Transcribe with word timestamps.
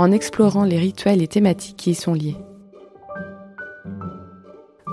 en 0.00 0.12
explorant 0.12 0.64
les 0.64 0.78
rituels 0.78 1.20
et 1.20 1.28
thématiques 1.28 1.76
qui 1.76 1.90
y 1.90 1.94
sont 1.94 2.14
liés. 2.14 2.38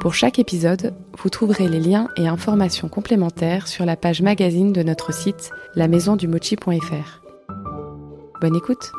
Pour 0.02 0.14
chaque 0.14 0.38
épisode, 0.38 0.94
vous 1.18 1.30
trouverez 1.30 1.70
les 1.70 1.80
liens 1.80 2.10
et 2.18 2.28
informations 2.28 2.90
complémentaires 2.90 3.70
sur 3.70 3.86
la 3.86 3.96
page 3.96 4.22
magazine 4.22 4.74
de 4.74 4.84
notre 4.84 5.14
site 5.14 5.52
lamaisondumochi.fr. 5.76 7.22
Bonne 8.42 8.56
écoute 8.58 8.92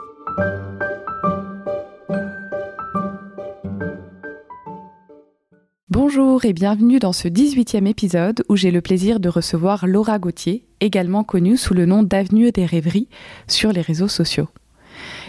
Bonjour 5.91 6.47
et 6.47 6.55
bienvenue 6.55 7.01
dans 7.01 7.13
ce 7.13 7.29
18e 7.29 7.87
épisode 7.87 8.45
où 8.49 8.57
j'ai 8.57 8.71
le 8.71 8.81
plaisir 8.81 9.21
de 9.21 9.29
recevoir 9.29 9.87
Laura 9.87 10.19
Gauthier, 10.19 10.65
également 10.81 11.23
connue 11.23 11.59
sous 11.59 11.75
le 11.75 11.85
nom 11.85 12.03
d'Avenue 12.03 12.51
des 12.51 12.65
Rêveries 12.65 13.09
sur 13.47 13.73
les 13.73 13.83
réseaux 13.83 14.09
sociaux. 14.09 14.49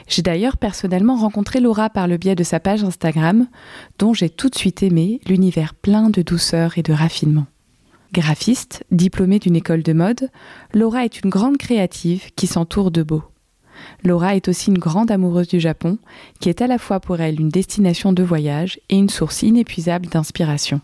J'ai 0.08 0.22
d'ailleurs 0.22 0.58
personnellement 0.58 1.16
rencontré 1.16 1.60
Laura 1.60 1.90
par 1.90 2.08
le 2.08 2.18
biais 2.18 2.36
de 2.36 2.44
sa 2.44 2.60
page 2.60 2.84
Instagram, 2.84 3.48
dont 3.98 4.14
j'ai 4.14 4.30
tout 4.30 4.50
de 4.50 4.56
suite 4.56 4.84
aimé 4.84 5.20
l'univers 5.28 5.74
plein 5.74 6.10
de 6.10 6.22
douceur 6.22 6.78
et 6.78 6.84
de 6.84 6.94
raffinement. 6.94 7.46
Graphiste, 8.12 8.84
diplômée 8.92 9.40
d'une 9.40 9.56
école 9.56 9.84
de 9.84 9.94
mode, 9.94 10.30
Laura 10.74 11.06
est 11.06 11.22
une 11.22 11.30
grande 11.30 11.58
créative 11.58 12.32
qui 12.36 12.48
s'entoure 12.48 12.90
de 12.90 13.04
beau. 13.04 13.24
Laura 14.04 14.36
est 14.36 14.48
aussi 14.48 14.72
une 14.72 14.78
grande 14.78 15.12
amoureuse 15.12 15.48
du 15.48 15.60
Japon, 15.60 16.00
qui 16.40 16.50
est 16.50 16.62
à 16.62 16.68
la 16.68 16.78
fois 16.78 17.00
pour 17.00 17.20
elle 17.20 17.40
une 17.40 17.50
destination 17.50 18.12
de 18.12 18.24
voyage 18.24 18.80
et 18.90 18.98
une 18.98 19.10
source 19.10 19.44
inépuisable 19.44 20.08
d'inspiration. 20.08 20.82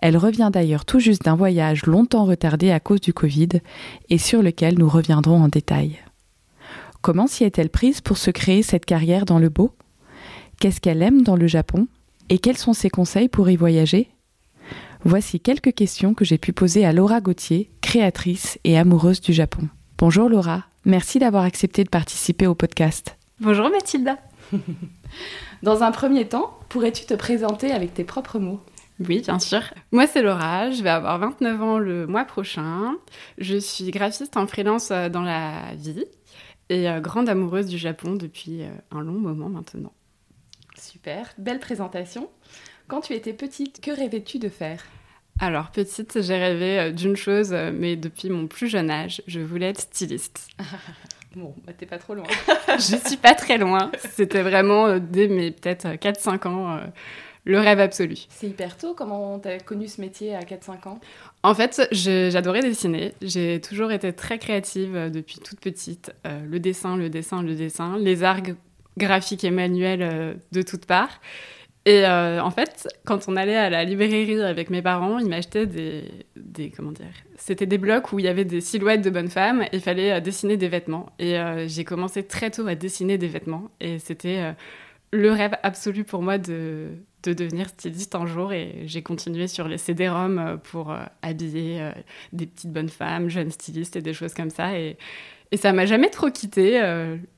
Elle 0.00 0.16
revient 0.16 0.50
d'ailleurs 0.52 0.84
tout 0.84 1.00
juste 1.00 1.24
d'un 1.24 1.36
voyage 1.36 1.86
longtemps 1.86 2.24
retardé 2.24 2.70
à 2.70 2.80
cause 2.80 3.00
du 3.00 3.12
Covid 3.12 3.48
et 4.08 4.18
sur 4.18 4.42
lequel 4.42 4.78
nous 4.78 4.88
reviendrons 4.88 5.42
en 5.42 5.48
détail. 5.48 5.98
Comment 7.02 7.26
s'y 7.26 7.44
est-elle 7.44 7.70
prise 7.70 8.00
pour 8.00 8.18
se 8.18 8.30
créer 8.30 8.62
cette 8.62 8.84
carrière 8.84 9.24
dans 9.24 9.38
le 9.38 9.48
beau? 9.48 9.72
Qu'est-ce 10.60 10.80
qu'elle 10.80 11.02
aime 11.02 11.22
dans 11.22 11.36
le 11.36 11.46
Japon? 11.46 11.86
Et 12.28 12.38
quels 12.38 12.56
sont 12.56 12.72
ses 12.72 12.90
conseils 12.90 13.28
pour 13.28 13.48
y 13.48 13.56
voyager? 13.56 14.08
Voici 15.04 15.38
quelques 15.38 15.74
questions 15.74 16.14
que 16.14 16.24
j'ai 16.24 16.38
pu 16.38 16.52
poser 16.52 16.84
à 16.84 16.92
Laura 16.92 17.20
Gauthier, 17.20 17.70
créatrice 17.80 18.58
et 18.64 18.76
amoureuse 18.76 19.20
du 19.20 19.32
Japon. 19.32 19.68
Bonjour 19.98 20.28
Laura, 20.28 20.64
merci 20.84 21.18
d'avoir 21.18 21.44
accepté 21.44 21.84
de 21.84 21.88
participer 21.88 22.46
au 22.46 22.54
podcast. 22.54 23.16
Bonjour 23.40 23.70
Mathilda. 23.70 24.18
Dans 25.62 25.82
un 25.82 25.92
premier 25.92 26.26
temps, 26.26 26.58
pourrais-tu 26.68 27.06
te 27.06 27.14
présenter 27.14 27.70
avec 27.70 27.94
tes 27.94 28.04
propres 28.04 28.38
mots? 28.38 28.60
Oui, 28.98 29.20
bien 29.20 29.38
sûr. 29.38 29.60
Moi, 29.92 30.06
c'est 30.06 30.22
Laura, 30.22 30.70
je 30.70 30.82
vais 30.82 30.90
avoir 30.90 31.18
29 31.18 31.62
ans 31.62 31.78
le 31.78 32.06
mois 32.06 32.24
prochain. 32.24 32.94
Je 33.36 33.58
suis 33.58 33.90
graphiste 33.90 34.36
en 34.36 34.46
freelance 34.46 34.90
euh, 34.90 35.08
dans 35.10 35.22
la 35.22 35.74
vie 35.74 36.04
et 36.68 36.88
euh, 36.88 37.00
grande 37.00 37.28
amoureuse 37.28 37.66
du 37.66 37.78
Japon 37.78 38.14
depuis 38.14 38.62
euh, 38.62 38.70
un 38.90 39.00
long 39.00 39.12
moment 39.12 39.48
maintenant. 39.48 39.92
Super, 40.78 41.32
belle 41.38 41.60
présentation. 41.60 42.28
Quand 42.88 43.00
tu 43.00 43.14
étais 43.14 43.32
petite, 43.32 43.80
que 43.80 43.90
rêvais-tu 43.90 44.38
de 44.38 44.48
faire? 44.48 44.84
Alors, 45.38 45.70
petite, 45.70 46.22
j'ai 46.22 46.36
rêvé 46.36 46.78
euh, 46.78 46.90
d'une 46.92 47.16
chose, 47.16 47.52
mais 47.52 47.96
depuis 47.96 48.30
mon 48.30 48.46
plus 48.46 48.68
jeune 48.68 48.90
âge, 48.90 49.22
je 49.26 49.40
voulais 49.40 49.66
être 49.66 49.80
styliste. 49.80 50.48
bon, 51.36 51.54
bah, 51.64 51.72
t'es 51.72 51.86
pas 51.86 51.98
trop 51.98 52.14
loin. 52.14 52.26
je 52.68 52.96
suis 53.06 53.16
pas 53.16 53.34
très 53.34 53.58
loin. 53.58 53.90
C'était 54.12 54.42
vraiment 54.42 54.98
dès 54.98 55.28
mes 55.28 55.50
peut-être 55.50 55.86
4-5 55.86 56.48
ans 56.48 56.80
le 57.46 57.60
rêve 57.60 57.78
absolu. 57.78 58.16
C'est 58.28 58.48
hyper 58.48 58.76
tôt, 58.76 58.92
comment 58.92 59.38
t'as 59.38 59.60
connu 59.60 59.86
ce 59.86 60.00
métier 60.00 60.34
à 60.34 60.40
4-5 60.40 60.88
ans? 60.88 61.00
En 61.44 61.54
fait, 61.54 61.88
j'adorais 61.92 62.60
dessiner. 62.60 63.14
J'ai 63.22 63.60
toujours 63.60 63.92
été 63.92 64.12
très 64.12 64.38
créative 64.38 64.96
euh, 64.96 65.10
depuis 65.10 65.38
toute 65.38 65.60
petite. 65.60 66.12
Euh, 66.26 66.40
le 66.44 66.58
dessin, 66.58 66.96
le 66.96 67.08
dessin, 67.08 67.44
le 67.44 67.54
dessin, 67.54 67.98
les 67.98 68.24
arts 68.24 68.42
graphiques 68.98 69.44
et 69.44 69.52
manuels 69.52 70.02
euh, 70.02 70.34
de 70.50 70.62
toutes 70.62 70.86
parts. 70.86 71.20
Et 71.88 72.04
en 72.04 72.50
fait, 72.50 72.88
quand 73.04 73.28
on 73.28 73.36
allait 73.36 73.54
à 73.54 73.70
la 73.70 73.84
librairie 73.84 74.42
avec 74.42 74.70
mes 74.70 74.82
parents, 74.82 75.20
ils 75.20 75.28
m'achetaient 75.28 75.66
des, 75.66 76.02
des, 76.34 76.72
comment 76.72 76.90
dire, 76.90 77.06
c'était 77.36 77.64
des 77.64 77.78
blocs 77.78 78.12
où 78.12 78.18
il 78.18 78.24
y 78.24 78.28
avait 78.28 78.44
des 78.44 78.60
silhouettes 78.60 79.02
de 79.02 79.10
bonnes 79.10 79.28
femmes 79.28 79.62
et 79.62 79.68
il 79.74 79.80
fallait 79.80 80.20
dessiner 80.20 80.56
des 80.56 80.66
vêtements. 80.66 81.12
Et 81.20 81.36
j'ai 81.68 81.84
commencé 81.84 82.24
très 82.24 82.50
tôt 82.50 82.66
à 82.66 82.74
dessiner 82.74 83.18
des 83.18 83.28
vêtements 83.28 83.70
et 83.78 84.00
c'était 84.00 84.52
le 85.16 85.32
rêve 85.32 85.56
absolu 85.62 86.04
pour 86.04 86.22
moi 86.22 86.38
de, 86.38 86.90
de 87.28 87.32
devenir 87.32 87.68
styliste 87.68 88.14
un 88.14 88.26
jour 88.26 88.52
et 88.52 88.82
j'ai 88.84 89.02
continué 89.02 89.48
sur 89.48 89.68
les 89.68 89.78
CD-ROM 89.78 90.38
euh, 90.38 90.56
pour 90.56 90.92
euh, 90.92 90.98
habiller 91.22 91.80
euh, 91.80 91.92
des 92.32 92.46
petites 92.46 92.72
bonnes 92.72 92.88
femmes, 92.88 93.28
jeunes 93.28 93.50
stylistes 93.50 93.96
et 93.96 94.02
des 94.02 94.12
choses 94.12 94.34
comme 94.34 94.50
ça. 94.50 94.78
Et, 94.78 94.96
et 95.52 95.56
ça 95.56 95.72
m'a 95.72 95.86
jamais 95.86 96.10
trop 96.10 96.28
quitté 96.28 96.82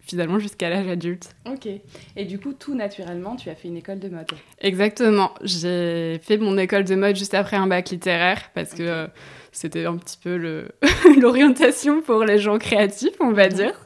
finalement 0.00 0.38
jusqu'à 0.38 0.70
l'âge 0.70 0.88
adulte. 0.88 1.28
Ok. 1.44 1.68
Et 2.16 2.24
du 2.24 2.38
coup, 2.38 2.54
tout 2.54 2.74
naturellement, 2.74 3.36
tu 3.36 3.50
as 3.50 3.54
fait 3.54 3.68
une 3.68 3.76
école 3.76 3.98
de 3.98 4.08
mode. 4.08 4.26
Exactement. 4.62 5.34
J'ai 5.42 6.18
fait 6.22 6.38
mon 6.38 6.56
école 6.56 6.84
de 6.84 6.94
mode 6.94 7.16
juste 7.16 7.34
après 7.34 7.58
un 7.58 7.66
bac 7.66 7.90
littéraire 7.90 8.50
parce 8.54 8.72
que 8.72 9.08
c'était 9.52 9.84
un 9.84 9.98
petit 9.98 10.16
peu 10.16 10.70
l'orientation 11.20 12.00
pour 12.00 12.24
les 12.24 12.38
gens 12.38 12.56
créatifs, 12.56 13.16
on 13.20 13.32
va 13.32 13.48
dire. 13.48 13.78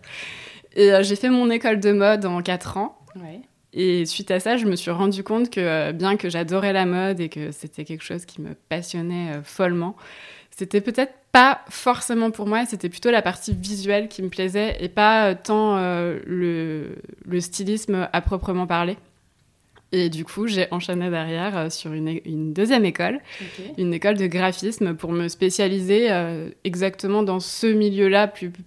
Et 0.76 0.92
j'ai 1.00 1.16
fait 1.16 1.28
mon 1.28 1.50
école 1.50 1.80
de 1.80 1.90
mode 1.90 2.24
en 2.24 2.42
4 2.42 2.76
ans. 2.76 2.96
Ouais. 3.16 3.40
Et 3.74 4.04
suite 4.04 4.30
à 4.30 4.38
ça, 4.38 4.56
je 4.56 4.66
me 4.66 4.76
suis 4.76 4.90
rendu 4.90 5.24
compte 5.24 5.48
que 5.48 5.60
euh, 5.60 5.92
bien 5.92 6.16
que 6.16 6.28
j'adorais 6.28 6.72
la 6.72 6.84
mode 6.84 7.20
et 7.20 7.28
que 7.28 7.52
c'était 7.52 7.84
quelque 7.84 8.04
chose 8.04 8.26
qui 8.26 8.42
me 8.42 8.54
passionnait 8.68 9.36
euh, 9.36 9.42
follement, 9.42 9.96
c'était 10.50 10.82
peut-être 10.82 11.14
pas 11.32 11.62
forcément 11.70 12.30
pour 12.30 12.46
moi, 12.46 12.66
c'était 12.66 12.90
plutôt 12.90 13.10
la 13.10 13.22
partie 13.22 13.54
visuelle 13.54 14.08
qui 14.08 14.22
me 14.22 14.28
plaisait 14.28 14.76
et 14.80 14.90
pas 14.90 15.30
euh, 15.30 15.34
tant 15.42 15.76
le, 15.76 16.96
le, 17.24 17.40
stylisme 17.40 18.08
à 18.12 18.20
proprement 18.20 18.66
parler. 18.66 18.98
Et 19.92 20.10
du 20.10 20.24
coup, 20.24 20.46
j'ai 20.46 20.68
enchaîné 20.70 21.08
derrière 21.08 21.70
sur 21.72 21.92
une, 21.92 22.20
une, 22.26 22.52
deuxième 22.52 22.84
école, 22.84 23.20
une 23.76 23.92
école 23.92 24.16
de 24.16 24.26
graphisme 24.26 24.94
pour 24.94 25.12
me 25.12 25.28
spécialiser 25.28 26.08
exactement 26.64 27.22
dans 27.22 27.40
ce 27.40 27.66
milieu-là 27.66 28.26
plus, 28.26 28.50
plus, 28.50 28.64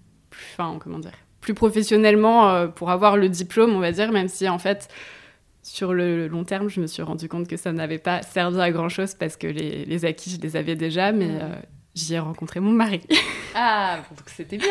enfin, 0.53 0.77
comment 0.79 0.99
dire, 0.99 1.13
plus 1.45 1.53
professionnellement 1.53 2.49
euh, 2.49 2.67
pour 2.67 2.89
avoir 2.89 3.17
le 3.17 3.29
diplôme, 3.29 3.75
on 3.75 3.79
va 3.79 3.91
dire, 3.91 4.11
même 4.11 4.27
si 4.27 4.49
en 4.49 4.57
fait, 4.57 4.89
sur 5.61 5.93
le 5.93 6.27
long 6.27 6.43
terme, 6.43 6.69
je 6.69 6.81
me 6.81 6.87
suis 6.87 7.03
rendu 7.03 7.29
compte 7.29 7.47
que 7.47 7.55
ça 7.55 7.71
n'avait 7.71 7.99
pas 7.99 8.23
servi 8.23 8.59
à 8.59 8.71
grand 8.71 8.89
chose 8.89 9.13
parce 9.13 9.37
que 9.37 9.45
les, 9.45 9.85
les 9.85 10.05
acquis, 10.05 10.31
je 10.31 10.41
les 10.41 10.55
avais 10.55 10.75
déjà, 10.75 11.11
mais 11.11 11.29
euh, 11.29 11.53
j'y 11.93 12.15
ai 12.15 12.19
rencontré 12.19 12.59
mon 12.59 12.71
mari. 12.71 13.01
Ah, 13.53 13.99
donc 14.09 14.27
c'était 14.35 14.57
bien. 14.57 14.67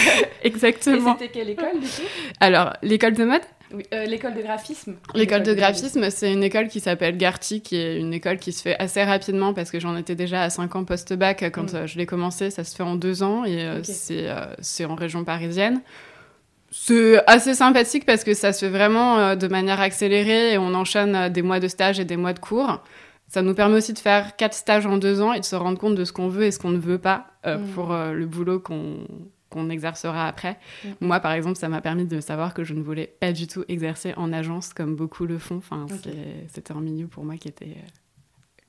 Exactement. 0.42 1.16
Et 1.16 1.18
c'était 1.18 1.32
quelle 1.32 1.48
école 1.48 1.80
du 1.80 1.86
coup? 1.86 2.02
Alors, 2.40 2.74
l'école 2.82 3.14
de 3.14 3.24
mode? 3.24 3.40
Oui, 3.72 3.84
euh, 3.94 4.04
l'école 4.04 4.34
de 4.34 4.42
graphisme. 4.42 4.96
L'école 5.14 5.44
de, 5.44 5.54
graphisme, 5.54 6.10
c'est 6.10 6.30
une 6.30 6.44
école 6.44 6.68
qui 6.68 6.80
s'appelle 6.80 7.16
Garty, 7.16 7.62
qui 7.62 7.76
est 7.76 7.98
une 7.98 8.12
école 8.12 8.36
qui 8.36 8.52
se 8.52 8.60
fait 8.60 8.76
assez 8.78 9.02
rapidement 9.02 9.54
parce 9.54 9.70
que 9.70 9.80
j'en 9.80 9.96
étais 9.96 10.14
déjà 10.14 10.42
à 10.42 10.50
5 10.50 10.76
ans 10.76 10.84
post-bac 10.84 11.50
quand 11.54 11.72
mm. 11.72 11.86
je 11.86 11.96
l'ai 11.96 12.06
commencé. 12.06 12.50
Ça 12.50 12.64
se 12.64 12.76
fait 12.76 12.82
en 12.82 12.96
2 12.96 13.22
ans 13.22 13.46
et 13.46 13.80
c'est 13.82 14.84
en 14.84 14.94
région 14.94 15.24
parisienne. 15.24 15.80
C'est 16.70 17.22
assez 17.26 17.54
sympathique 17.54 18.04
parce 18.04 18.24
que 18.24 18.34
ça 18.34 18.52
se 18.52 18.66
fait 18.66 18.70
vraiment 18.70 19.18
euh, 19.18 19.36
de 19.36 19.48
manière 19.48 19.80
accélérée 19.80 20.52
et 20.52 20.58
on 20.58 20.74
enchaîne 20.74 21.14
euh, 21.14 21.28
des 21.30 21.42
mois 21.42 21.60
de 21.60 21.68
stage 21.68 21.98
et 21.98 22.04
des 22.04 22.16
mois 22.16 22.34
de 22.34 22.38
cours. 22.38 22.82
Ça 23.26 23.42
nous 23.42 23.54
permet 23.54 23.76
aussi 23.76 23.92
de 23.92 23.98
faire 23.98 24.36
quatre 24.36 24.54
stages 24.54 24.86
en 24.86 24.98
deux 24.98 25.20
ans 25.20 25.32
et 25.32 25.40
de 25.40 25.44
se 25.44 25.56
rendre 25.56 25.78
compte 25.78 25.94
de 25.94 26.04
ce 26.04 26.12
qu'on 26.12 26.28
veut 26.28 26.44
et 26.44 26.50
ce 26.50 26.58
qu'on 26.58 26.70
ne 26.70 26.78
veut 26.78 26.98
pas 26.98 27.26
euh, 27.46 27.58
mm. 27.58 27.68
pour 27.68 27.94
le 27.94 28.26
boulot 28.26 28.60
qu'on 28.60 29.70
exercera 29.70 30.26
après. 30.26 30.58
Mm. 30.84 30.88
Moi, 31.00 31.20
par 31.20 31.32
exemple, 31.32 31.56
ça 31.56 31.68
m'a 31.68 31.80
permis 31.80 32.06
de 32.06 32.20
savoir 32.20 32.54
que 32.54 32.64
je 32.64 32.74
ne 32.74 32.82
voulais 32.82 33.14
pas 33.20 33.32
du 33.32 33.46
tout 33.46 33.64
exercer 33.68 34.14
en 34.16 34.32
agence 34.32 34.72
comme 34.72 34.94
beaucoup 34.94 35.26
le 35.26 35.38
font. 35.38 35.58
Enfin, 35.58 35.86
c'était 36.48 36.72
un 36.72 36.80
milieu 36.80 37.06
pour 37.06 37.24
moi 37.24 37.36
qui 37.36 37.48
était, 37.48 37.76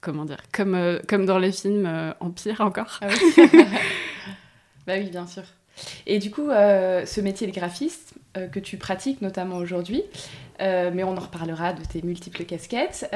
comment 0.01 0.25
dire, 0.25 0.39
comme, 0.53 0.99
comme 1.07 1.25
dans 1.25 1.39
les 1.39 1.53
films, 1.53 2.13
en 2.19 2.29
pire 2.29 2.59
encore. 2.59 2.99
Ah 3.01 3.07
oui. 3.07 3.47
bah 4.87 4.93
oui, 4.97 5.09
bien 5.09 5.25
sûr. 5.25 5.43
Et 6.05 6.19
du 6.19 6.31
coup, 6.31 6.49
euh, 6.49 7.05
ce 7.05 7.21
métier 7.21 7.47
de 7.47 7.51
graphiste 7.51 8.13
euh, 8.37 8.47
que 8.47 8.59
tu 8.59 8.77
pratiques 8.77 9.21
notamment 9.21 9.57
aujourd'hui, 9.57 10.03
euh, 10.61 10.91
mais 10.93 11.03
on 11.03 11.15
en 11.15 11.19
reparlera 11.19 11.73
de 11.73 11.83
tes 11.83 12.01
multiples 12.01 12.43
casquettes, 12.43 13.09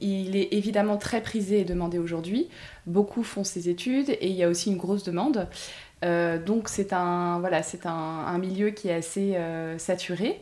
il 0.00 0.36
est 0.36 0.48
évidemment 0.52 0.96
très 0.96 1.20
prisé 1.20 1.60
et 1.60 1.64
demandé 1.64 1.98
aujourd'hui. 1.98 2.48
Beaucoup 2.86 3.22
font 3.22 3.44
ces 3.44 3.68
études 3.68 4.10
et 4.10 4.28
il 4.28 4.36
y 4.36 4.42
a 4.42 4.48
aussi 4.48 4.70
une 4.70 4.78
grosse 4.78 5.04
demande. 5.04 5.46
donc 6.02 6.68
c'est 6.68 6.92
un, 6.92 7.38
voilà, 7.40 7.62
un, 7.84 8.38
milieu 8.38 8.70
qui 8.70 8.88
est 8.88 8.94
assez 8.94 9.36
saturé. 9.78 10.40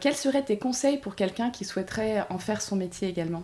quels 0.00 0.14
seraient 0.14 0.44
tes 0.44 0.58
conseils 0.58 0.98
pour 0.98 1.16
quelqu'un 1.16 1.50
qui 1.50 1.64
souhaiterait 1.64 2.24
en 2.30 2.38
faire 2.38 2.62
son 2.62 2.76
métier 2.76 3.08
également? 3.08 3.42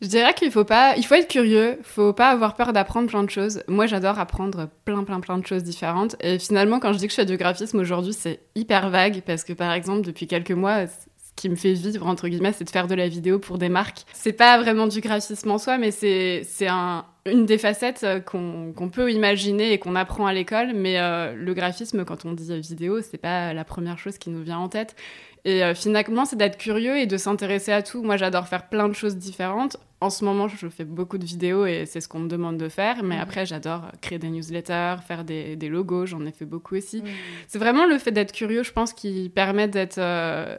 Je 0.00 0.06
dirais 0.06 0.34
qu'il 0.34 0.50
faut 0.50 0.64
pas, 0.64 0.94
il 0.96 1.04
faut 1.04 1.14
être 1.14 1.28
curieux, 1.28 1.78
faut 1.82 2.12
pas 2.12 2.30
avoir 2.30 2.54
peur 2.54 2.72
d'apprendre 2.72 3.08
plein 3.08 3.24
de 3.24 3.30
choses. 3.30 3.62
Moi, 3.66 3.86
j'adore 3.86 4.18
apprendre 4.18 4.68
plein, 4.84 5.04
plein, 5.04 5.20
plein 5.20 5.38
de 5.38 5.46
choses 5.46 5.64
différentes. 5.64 6.16
Et 6.20 6.38
finalement, 6.38 6.78
quand 6.78 6.92
je 6.92 6.98
dis 6.98 7.06
que 7.06 7.12
je 7.12 7.16
fais 7.16 7.26
du 7.26 7.36
graphisme 7.36 7.78
aujourd'hui, 7.78 8.12
c'est 8.12 8.40
hyper 8.54 8.90
vague 8.90 9.22
parce 9.26 9.44
que 9.44 9.52
par 9.52 9.72
exemple, 9.72 10.02
depuis 10.02 10.26
quelques 10.26 10.52
mois, 10.52 10.86
ce 10.86 10.92
qui 11.34 11.48
me 11.48 11.56
fait 11.56 11.72
vivre 11.72 12.06
entre 12.06 12.28
guillemets, 12.28 12.52
c'est 12.52 12.64
de 12.64 12.70
faire 12.70 12.86
de 12.86 12.94
la 12.94 13.08
vidéo 13.08 13.38
pour 13.38 13.58
des 13.58 13.68
marques. 13.68 14.04
C'est 14.12 14.32
pas 14.32 14.58
vraiment 14.58 14.86
du 14.86 15.00
graphisme 15.00 15.50
en 15.50 15.58
soi, 15.58 15.78
mais 15.78 15.90
c'est 15.90 16.44
un 16.68 17.04
une 17.26 17.46
des 17.46 17.58
facettes 17.58 18.06
qu'on 18.24 18.90
peut 18.90 19.12
imaginer 19.12 19.72
et 19.72 19.78
qu'on 19.78 19.94
apprend 19.96 20.26
à 20.26 20.32
l'école, 20.32 20.72
mais 20.74 20.98
euh, 20.98 21.34
le 21.34 21.54
graphisme, 21.54 22.04
quand 22.04 22.24
on 22.24 22.32
dit 22.32 22.58
vidéo, 22.60 23.00
c'est 23.02 23.18
pas 23.18 23.52
la 23.52 23.64
première 23.64 23.98
chose 23.98 24.18
qui 24.18 24.30
nous 24.30 24.42
vient 24.42 24.58
en 24.58 24.68
tête. 24.68 24.96
Et 25.44 25.62
euh, 25.62 25.74
finalement, 25.74 26.24
c'est 26.24 26.36
d'être 26.36 26.58
curieux 26.58 26.98
et 26.98 27.06
de 27.06 27.16
s'intéresser 27.16 27.72
à 27.72 27.82
tout. 27.82 28.02
Moi, 28.02 28.16
j'adore 28.16 28.48
faire 28.48 28.68
plein 28.68 28.88
de 28.88 28.94
choses 28.94 29.16
différentes. 29.16 29.76
En 30.00 30.10
ce 30.10 30.24
moment, 30.24 30.46
je 30.46 30.68
fais 30.68 30.84
beaucoup 30.84 31.18
de 31.18 31.24
vidéos 31.24 31.66
et 31.66 31.84
c'est 31.84 32.00
ce 32.00 32.08
qu'on 32.08 32.20
me 32.20 32.28
demande 32.28 32.56
de 32.56 32.68
faire. 32.68 33.02
Mais 33.02 33.16
mhm. 33.16 33.22
après, 33.22 33.46
j'adore 33.46 33.90
créer 34.00 34.18
des 34.18 34.28
newsletters, 34.28 34.96
faire 35.06 35.24
des, 35.24 35.56
logos. 35.68 36.06
J'en 36.06 36.24
ai 36.24 36.32
fait 36.32 36.44
beaucoup 36.44 36.76
aussi. 36.76 37.02
C'est 37.48 37.58
vraiment 37.58 37.84
le 37.84 37.98
fait 37.98 38.12
d'être 38.12 38.32
curieux, 38.32 38.62
je 38.62 38.72
pense, 38.72 38.92
qui 38.92 39.30
permet 39.34 39.68
d'être. 39.68 39.98
Euh, 39.98 40.56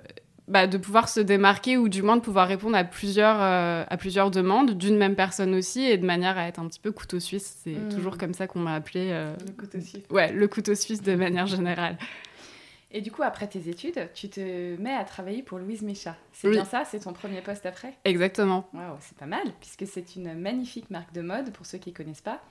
bah, 0.49 0.65
de 0.65 0.79
pouvoir 0.79 1.09
se 1.09 1.19
démarquer 1.19 1.77
ou 1.77 1.89
du 1.89 2.01
moins 2.01 2.17
de 2.17 2.23
pouvoir 2.23 2.47
répondre 2.47 2.75
à 2.75 2.83
plusieurs, 2.83 3.37
euh, 3.39 3.83
à 3.87 3.97
plusieurs 3.97 4.31
demandes 4.31 4.71
d'une 4.71 4.97
même 4.97 5.15
personne 5.15 5.53
aussi 5.53 5.83
et 5.83 5.95
de 5.95 6.05
manière 6.07 6.39
à 6.39 6.47
être 6.47 6.59
un 6.59 6.67
petit 6.67 6.79
peu 6.79 6.91
couteau 6.91 7.19
suisse. 7.19 7.59
C'est 7.63 7.75
mhm. 7.75 7.89
toujours 7.89 8.17
comme 8.17 8.33
ça 8.33 8.47
qu'on 8.47 8.57
m'a 8.57 8.73
appelé. 8.73 9.11
le 9.11 9.51
couteau 9.53 9.79
suisse. 9.79 10.03
Ouais, 10.09 10.31
le 10.33 10.47
couteau 10.47 10.73
suisse 10.73 11.03
de 11.03 11.13
manière 11.13 11.45
générale. 11.45 11.97
Et 12.91 13.01
du 13.01 13.11
coup, 13.11 13.21
après 13.21 13.47
tes 13.47 13.69
études, 13.69 14.09
tu 14.15 14.29
te 14.29 14.75
mets 14.81 14.93
à 14.93 15.03
travailler 15.03 15.43
pour 15.43 15.59
Louise 15.59 15.83
Micha. 15.83 16.15
C'est 16.33 16.49
bien 16.49 16.65
ça 16.65 16.85
C'est 16.85 16.99
ton 16.99 17.13
premier 17.13 17.41
poste 17.41 17.65
après? 17.67 17.93
Exactement. 18.03 18.67
Wow, 18.73 18.97
c'est 18.99 19.17
pas 19.17 19.27
mal, 19.27 19.43
puisque 19.59 19.85
c'est 19.85 20.15
une 20.15 20.33
magnifique 20.33 20.89
marque 20.89 21.13
de 21.13 21.21
mode, 21.21 21.51
pour 21.51 21.67
ceux 21.67 21.77
qui 21.77 21.91
ne 21.91 21.95
connaissent 21.95 22.21
pas, 22.21 22.41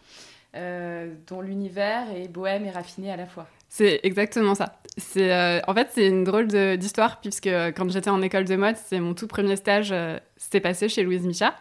euh, 0.56 1.12
dont 1.26 1.40
l'univers 1.40 2.11
est 2.14 2.29
bohème 2.29 2.64
et 2.64 2.70
raffiné 2.70 3.11
à 3.11 3.17
la 3.17 3.26
fois. 3.26 3.46
C'est 3.69 4.00
exactement 4.05 4.55
ça. 4.55 4.81
C'est 4.96 5.31
euh, 5.31 5.61
en 5.69 5.75
fait 5.75 5.88
c'est 5.93 6.08
une 6.08 6.25
drôle 6.25 6.46
d'histoire 6.79 7.20
puisque 7.20 7.49
euh, 7.49 7.70
quand 7.70 7.88
j'étais 7.90 8.08
en 8.08 8.23
école 8.23 8.46
de 8.46 8.56
mode, 8.56 8.76
c'est 8.76 8.99
mon 8.99 9.12
tout 9.12 9.26
premier 9.26 9.56
stage, 9.56 9.94
c'était 10.38 10.61
passé 10.61 10.88
chez 10.88 11.02
Louise 11.02 11.26
Micha. 11.26 11.55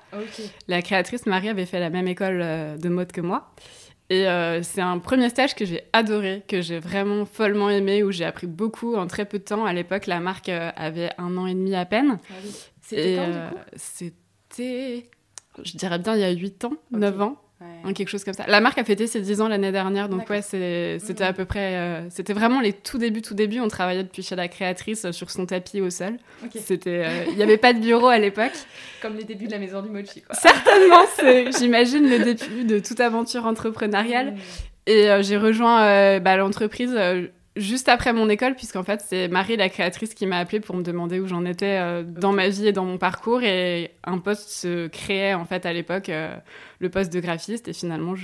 La 0.70 0.82
créatrice 0.82 1.26
Marie 1.26 1.50
avait 1.50 1.66
fait 1.66 1.82
la 1.82 1.90
même 1.90 2.08
école 2.08 2.40
de 2.40 2.90
mode 2.90 3.12
que 3.12 3.22
moi. 3.22 3.52
Et 4.10 4.28
euh, 4.28 4.64
c'est 4.64 4.82
un 4.82 5.00
premier 5.00 5.30
stage 5.30 5.54
que 5.54 5.66
j'ai 5.66 5.84
adoré, 5.92 6.44
que 6.48 6.62
j'ai 6.62 6.80
vraiment 6.80 7.26
follement 7.26 7.70
aimé, 7.70 8.04
où 8.04 8.12
j'ai 8.12 8.24
appris 8.24 8.48
beaucoup 8.48 8.96
en 8.96 9.06
très 9.06 9.26
peu 9.26 9.38
de 9.38 9.44
temps. 9.44 9.66
À 9.66 9.74
l'époque, 9.74 10.08
la 10.08 10.20
marque 10.20 10.50
euh, 10.50 10.72
avait 10.76 11.12
un 11.18 11.36
an 11.38 11.46
et 11.46 11.54
demi 11.54 11.76
à 11.76 11.86
peine. 11.86 12.18
Ah 12.30 12.34
C'était 12.82 13.16
quand, 13.18 13.28
du 13.28 13.38
euh, 13.38 13.50
coup 13.50 13.56
C'était, 13.76 15.10
je 15.62 15.78
dirais 15.78 16.00
bien, 16.00 16.16
il 16.16 16.22
y 16.22 16.24
a 16.24 16.32
8 16.32 16.66
ans, 16.66 16.74
9 16.92 17.22
ans. 17.22 17.42
Quelque 17.96 18.10
chose 18.10 18.24
comme 18.24 18.34
ça. 18.34 18.46
La 18.48 18.60
marque 18.60 18.78
a 18.78 18.84
fêté 18.84 19.08
ses 19.08 19.22
10 19.22 19.42
ans 19.42 19.48
l'année 19.48 19.72
dernière, 19.72 20.10
donc 20.10 20.30
ouais, 20.30 20.42
c'était 20.42 21.24
à 21.24 21.34
peu 21.34 21.46
près. 21.46 21.76
Euh, 21.76 22.02
c'était 22.10 22.34
vraiment 22.34 22.60
les 22.60 22.74
tout 22.74 22.98
débuts, 22.98 23.22
tout 23.22 23.34
débuts. 23.34 23.60
On 23.60 23.68
travaillait 23.68 24.04
depuis 24.04 24.24
chez 24.24 24.36
la 24.36 24.48
créatrice 24.48 25.06
euh, 25.06 25.12
sur 25.12 25.32
son 25.32 25.46
tapis 25.46 25.82
au 25.82 25.90
sol. 25.90 26.18
C'était, 26.54 27.04
euh, 27.06 27.24
il 27.30 27.36
n'y 27.36 27.44
avait 27.44 27.58
pas 27.58 27.74
de 27.74 27.80
bureau 27.80 28.08
à 28.08 28.20
l'époque. 28.20 28.52
Comme 29.02 29.16
les 29.16 29.24
débuts 29.24 29.48
de 29.48 29.52
la 29.52 29.60
maison 29.60 29.82
du 29.82 29.90
mochi, 29.90 30.22
quoi. 30.22 30.36
Certainement, 30.36 31.52
j'imagine 31.58 32.10
le 32.10 32.20
début 32.20 32.66
de 32.66 32.80
toute 32.80 33.00
aventure 33.00 33.46
entrepreneuriale. 33.46 34.34
Mm. 34.34 34.38
Et 34.90 35.10
j'ai 35.22 35.36
rejoint 35.36 36.20
bah, 36.20 36.38
l'entreprise 36.38 36.98
juste 37.58 37.90
après 37.90 38.14
mon 38.14 38.30
école, 38.30 38.56
puisqu'en 38.56 38.84
fait, 38.84 39.04
c'est 39.06 39.28
Marie, 39.28 39.58
la 39.58 39.70
créatrice, 39.70 40.14
qui 40.14 40.26
m'a 40.26 40.38
appelée 40.38 40.60
pour 40.60 40.76
me 40.76 40.84
demander 40.84 41.20
où 41.20 41.28
j'en 41.28 41.46
étais 41.46 41.80
euh, 41.80 42.04
dans 42.04 42.32
ma 42.32 42.50
vie 42.50 42.68
et 42.68 42.72
dans 42.72 42.86
mon 42.86 42.98
parcours. 42.98 43.42
Et 43.44 43.92
un 44.04 44.20
poste 44.20 44.50
se 44.50 44.88
créait, 44.88 45.34
en 45.34 45.46
fait, 45.46 45.66
à 45.66 45.74
l'époque, 45.74 46.10
euh, 46.10 46.36
le 46.80 46.90
poste 46.90 47.12
de 47.12 47.20
graphiste. 47.20 47.68
Et 47.68 47.74
finalement, 47.74 48.16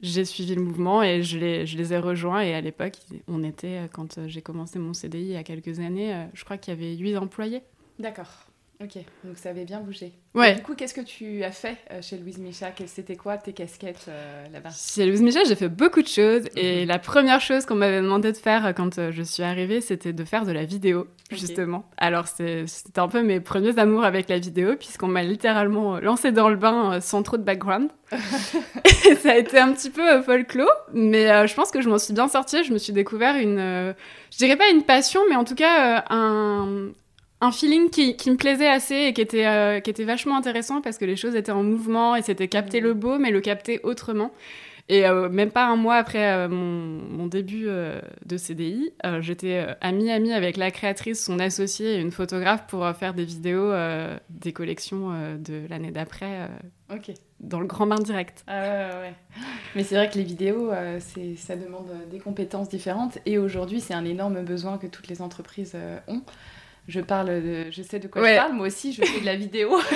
j'ai 0.00 0.24
suivi 0.24 0.54
le 0.54 0.62
mouvement 0.62 1.02
et 1.02 1.22
je 1.22 1.38
les, 1.38 1.66
je 1.66 1.76
les 1.76 1.92
ai 1.92 1.98
rejoints. 1.98 2.40
Et 2.40 2.54
à 2.54 2.60
l'époque, 2.60 2.94
on 3.28 3.42
était, 3.44 3.80
quand 3.92 4.26
j'ai 4.26 4.42
commencé 4.42 4.78
mon 4.78 4.94
CDI 4.94 5.20
il 5.20 5.32
y 5.32 5.36
a 5.36 5.44
quelques 5.44 5.78
années, 5.78 6.14
euh, 6.14 6.24
je 6.34 6.44
crois 6.44 6.58
qu'il 6.58 6.74
y 6.74 6.76
avait 6.76 6.96
huit 6.96 7.16
employés. 7.16 7.62
D'accord. 7.98 8.51
Ok, 8.82 8.96
donc 9.22 9.36
ça 9.36 9.50
avait 9.50 9.64
bien 9.64 9.80
bougé. 9.80 10.12
Ouais. 10.34 10.54
du 10.56 10.62
coup, 10.62 10.74
qu'est-ce 10.74 10.94
que 10.94 11.02
tu 11.02 11.44
as 11.44 11.52
fait 11.52 11.76
euh, 11.90 12.00
chez 12.02 12.16
Louise 12.16 12.38
Micha? 12.38 12.72
C'était 12.86 13.16
quoi 13.16 13.36
tes 13.36 13.52
casquettes 13.52 14.06
euh, 14.08 14.44
là-bas? 14.52 14.70
Chez 14.70 15.06
Louise 15.06 15.22
Micha, 15.22 15.44
j'ai 15.46 15.54
fait 15.54 15.68
beaucoup 15.68 16.02
de 16.02 16.08
choses. 16.08 16.44
Et 16.56 16.82
mhm. 16.82 16.88
la 16.88 16.98
première 16.98 17.40
chose 17.40 17.64
qu'on 17.64 17.76
m'avait 17.76 18.00
demandé 18.00 18.32
de 18.32 18.36
faire 18.36 18.66
euh, 18.66 18.72
quand 18.72 19.10
je 19.10 19.22
suis 19.22 19.44
arrivée, 19.44 19.80
c'était 19.80 20.12
de 20.12 20.24
faire 20.24 20.44
de 20.46 20.50
la 20.52 20.64
vidéo, 20.64 21.06
justement. 21.30 21.84
Alors, 21.96 22.26
c'était 22.26 22.98
un 22.98 23.08
peu 23.08 23.22
mes 23.22 23.38
premiers 23.38 23.78
amours 23.78 24.04
avec 24.04 24.28
la 24.28 24.38
vidéo, 24.38 24.74
puisqu'on 24.76 25.08
m'a 25.08 25.22
littéralement 25.22 26.00
lancé 26.00 26.32
dans 26.32 26.48
le 26.48 26.56
bain 26.56 27.00
sans 27.00 27.22
trop 27.22 27.36
de 27.36 27.44
background. 27.44 27.90
et 28.12 29.14
ça 29.14 29.32
a 29.32 29.36
été 29.36 29.58
un 29.58 29.72
petit 29.72 29.90
peu 29.90 30.22
folklore, 30.22 30.68
mais 30.92 31.46
je 31.46 31.54
pense 31.54 31.70
que 31.70 31.80
je 31.80 31.88
m'en 31.88 31.98
suis 31.98 32.14
bien 32.14 32.28
sortie. 32.28 32.64
Je 32.64 32.72
me 32.72 32.78
suis 32.78 32.92
découvert 32.92 33.36
une, 33.36 33.94
je 34.30 34.38
dirais 34.38 34.56
pas 34.56 34.68
une 34.70 34.82
passion, 34.82 35.20
mais 35.30 35.36
en 35.36 35.44
tout 35.44 35.54
cas 35.54 36.04
un, 36.10 36.90
un 37.42 37.50
feeling 37.50 37.90
qui, 37.90 38.16
qui, 38.16 38.30
me 38.30 38.36
plaisait 38.36 38.68
assez 38.68 38.94
et 38.94 39.12
qui 39.12 39.20
était, 39.20 39.46
euh, 39.46 39.80
qui 39.80 39.90
était 39.90 40.04
vachement 40.04 40.36
intéressant 40.36 40.80
parce 40.80 40.96
que 40.96 41.04
les 41.04 41.16
choses 41.16 41.34
étaient 41.34 41.52
en 41.52 41.64
mouvement 41.64 42.14
et 42.14 42.22
c'était 42.22 42.46
capter 42.46 42.80
mm. 42.80 42.84
le 42.84 42.94
beau, 42.94 43.18
mais 43.18 43.32
le 43.32 43.40
capter 43.40 43.80
autrement. 43.82 44.30
Et 44.88 45.06
euh, 45.06 45.28
même 45.28 45.50
pas 45.50 45.66
un 45.66 45.76
mois 45.76 45.96
après 45.96 46.32
euh, 46.32 46.48
mon, 46.48 47.02
mon, 47.16 47.26
début 47.26 47.66
de 47.66 48.36
CDI, 48.36 48.92
j'étais 49.20 49.66
amie-amie 49.80 50.32
avec 50.32 50.56
la 50.56 50.70
créatrice, 50.70 51.24
son 51.24 51.40
associé 51.40 51.94
et 51.96 52.00
une 52.00 52.12
photographe 52.12 52.66
pour 52.68 52.88
faire 52.90 53.12
des 53.12 53.24
vidéos 53.24 53.72
des 54.30 54.52
collections 54.52 55.10
de 55.38 55.66
l'année 55.68 55.90
d'après 55.90 56.48
dans 57.40 57.58
le 57.58 57.66
grand 57.66 57.86
bain 57.86 57.96
direct. 57.96 58.44
Ah 58.46 58.60
ouais, 58.60 59.00
ouais. 59.00 59.14
Mais 59.74 59.82
c'est 59.82 59.94
vrai 59.94 60.10
que 60.10 60.18
les 60.18 60.24
vidéos, 60.24 60.70
c'est 60.98 61.36
ça 61.36 61.56
demande 61.56 61.90
des 62.10 62.18
compétences 62.18 62.68
différentes 62.68 63.18
et 63.24 63.38
aujourd'hui, 63.38 63.80
c'est 63.80 63.94
un 63.94 64.04
énorme 64.04 64.42
besoin 64.42 64.78
que 64.78 64.86
toutes 64.86 65.08
les 65.08 65.22
entreprises 65.22 65.76
ont 66.06 66.22
je 66.88 67.00
parle 67.00 67.28
de, 67.28 67.70
je 67.70 67.80
sais 67.80 68.00
de 68.00 68.08
quoi 68.08 68.28
je 68.28 68.36
parle. 68.36 68.54
Moi 68.54 68.66
aussi, 68.66 68.92
je 68.92 69.04
fais 69.04 69.20
de 69.20 69.24
la 69.24 69.36
vidéo 69.36 69.78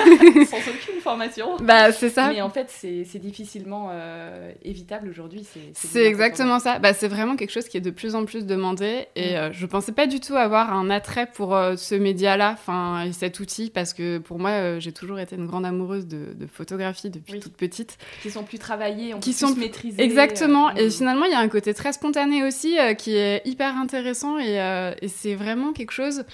sans 0.48 0.58
aucune 0.58 1.00
formation. 1.00 1.56
Bah, 1.60 1.90
c'est 1.90 2.10
ça. 2.10 2.28
Mais 2.28 2.40
en 2.42 2.50
fait, 2.50 2.68
c'est 2.70 3.18
difficilement 3.18 3.88
euh, 3.90 4.52
évitable 4.62 5.08
aujourd'hui. 5.08 5.44
C'est 5.72 6.04
exactement 6.04 6.60
ça. 6.60 6.78
Bah, 6.78 6.92
c'est 6.94 7.08
vraiment 7.08 7.34
quelque 7.34 7.50
chose 7.50 7.66
qui 7.68 7.76
est 7.76 7.80
de 7.80 7.90
plus 7.90 8.14
en 8.14 8.24
plus 8.24 8.46
demandé. 8.46 9.08
Et 9.16 9.32
mm. 9.32 9.36
euh, 9.36 9.52
je 9.52 9.66
pensais 9.66 9.90
pas 9.90 10.06
du 10.06 10.20
tout 10.20 10.36
avoir 10.36 10.72
un 10.72 10.88
attrait 10.88 11.26
pour 11.26 11.56
euh, 11.56 11.74
ce 11.74 11.96
média-là, 11.96 12.52
enfin, 12.52 13.10
cet 13.12 13.40
outil, 13.40 13.68
parce 13.68 13.92
que 13.92 14.18
pour 14.18 14.38
moi, 14.38 14.78
j'ai 14.78 14.92
toujours 14.92 15.18
été 15.18 15.34
une 15.34 15.46
grande 15.46 15.66
amoureuse 15.66 16.06
de, 16.06 16.36
photographie 16.52 17.10
depuis 17.10 17.40
toute 17.40 17.54
petite. 17.54 17.98
Qui 18.22 18.30
sont 18.30 18.44
plus 18.44 18.58
travaillées, 18.58 19.12
qui 19.20 19.32
sont 19.32 19.52
plus 19.52 19.62
maîtrisées. 19.62 20.00
Exactement. 20.00 20.70
Et 20.76 20.86
mm. 20.86 20.90
finalement, 20.90 21.24
il 21.24 21.32
y 21.32 21.34
a 21.34 21.40
un 21.40 21.48
côté 21.48 21.74
très 21.74 21.92
spontané 21.92 22.44
aussi 22.44 22.76
qui 22.96 23.16
est 23.16 23.42
hyper 23.44 23.76
intéressant 23.76 24.38
et, 24.38 24.94
et 25.02 25.08
c'est 25.08 25.34
vraiment 25.34 25.72
quelque 25.72 25.92
chose 25.92 26.24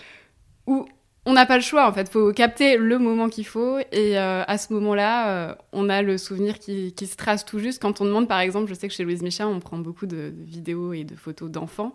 où 0.66 0.86
on 1.24 1.34
n'a 1.34 1.46
pas 1.46 1.56
le 1.56 1.62
choix 1.62 1.88
en 1.88 1.92
fait, 1.92 2.08
faut 2.08 2.32
capter 2.32 2.76
le 2.76 2.98
moment 2.98 3.28
qu'il 3.28 3.46
faut 3.46 3.78
et 3.78 4.18
euh, 4.18 4.42
à 4.46 4.58
ce 4.58 4.72
moment-là, 4.72 5.28
euh, 5.28 5.54
on 5.72 5.88
a 5.88 6.02
le 6.02 6.18
souvenir 6.18 6.58
qui, 6.58 6.92
se 6.98 7.16
trace 7.16 7.44
tout 7.44 7.60
juste. 7.60 7.80
Quand 7.80 8.00
on 8.00 8.04
demande 8.04 8.26
par 8.26 8.40
exemple, 8.40 8.68
je 8.68 8.74
sais 8.74 8.88
que 8.88 8.94
chez 8.94 9.04
Louise 9.04 9.22
Michel, 9.22 9.46
on 9.46 9.60
prend 9.60 9.78
beaucoup 9.78 10.06
de, 10.06 10.32
vidéos 10.36 10.92
et 10.92 11.04
de 11.04 11.14
photos 11.14 11.50
d'enfants. 11.50 11.92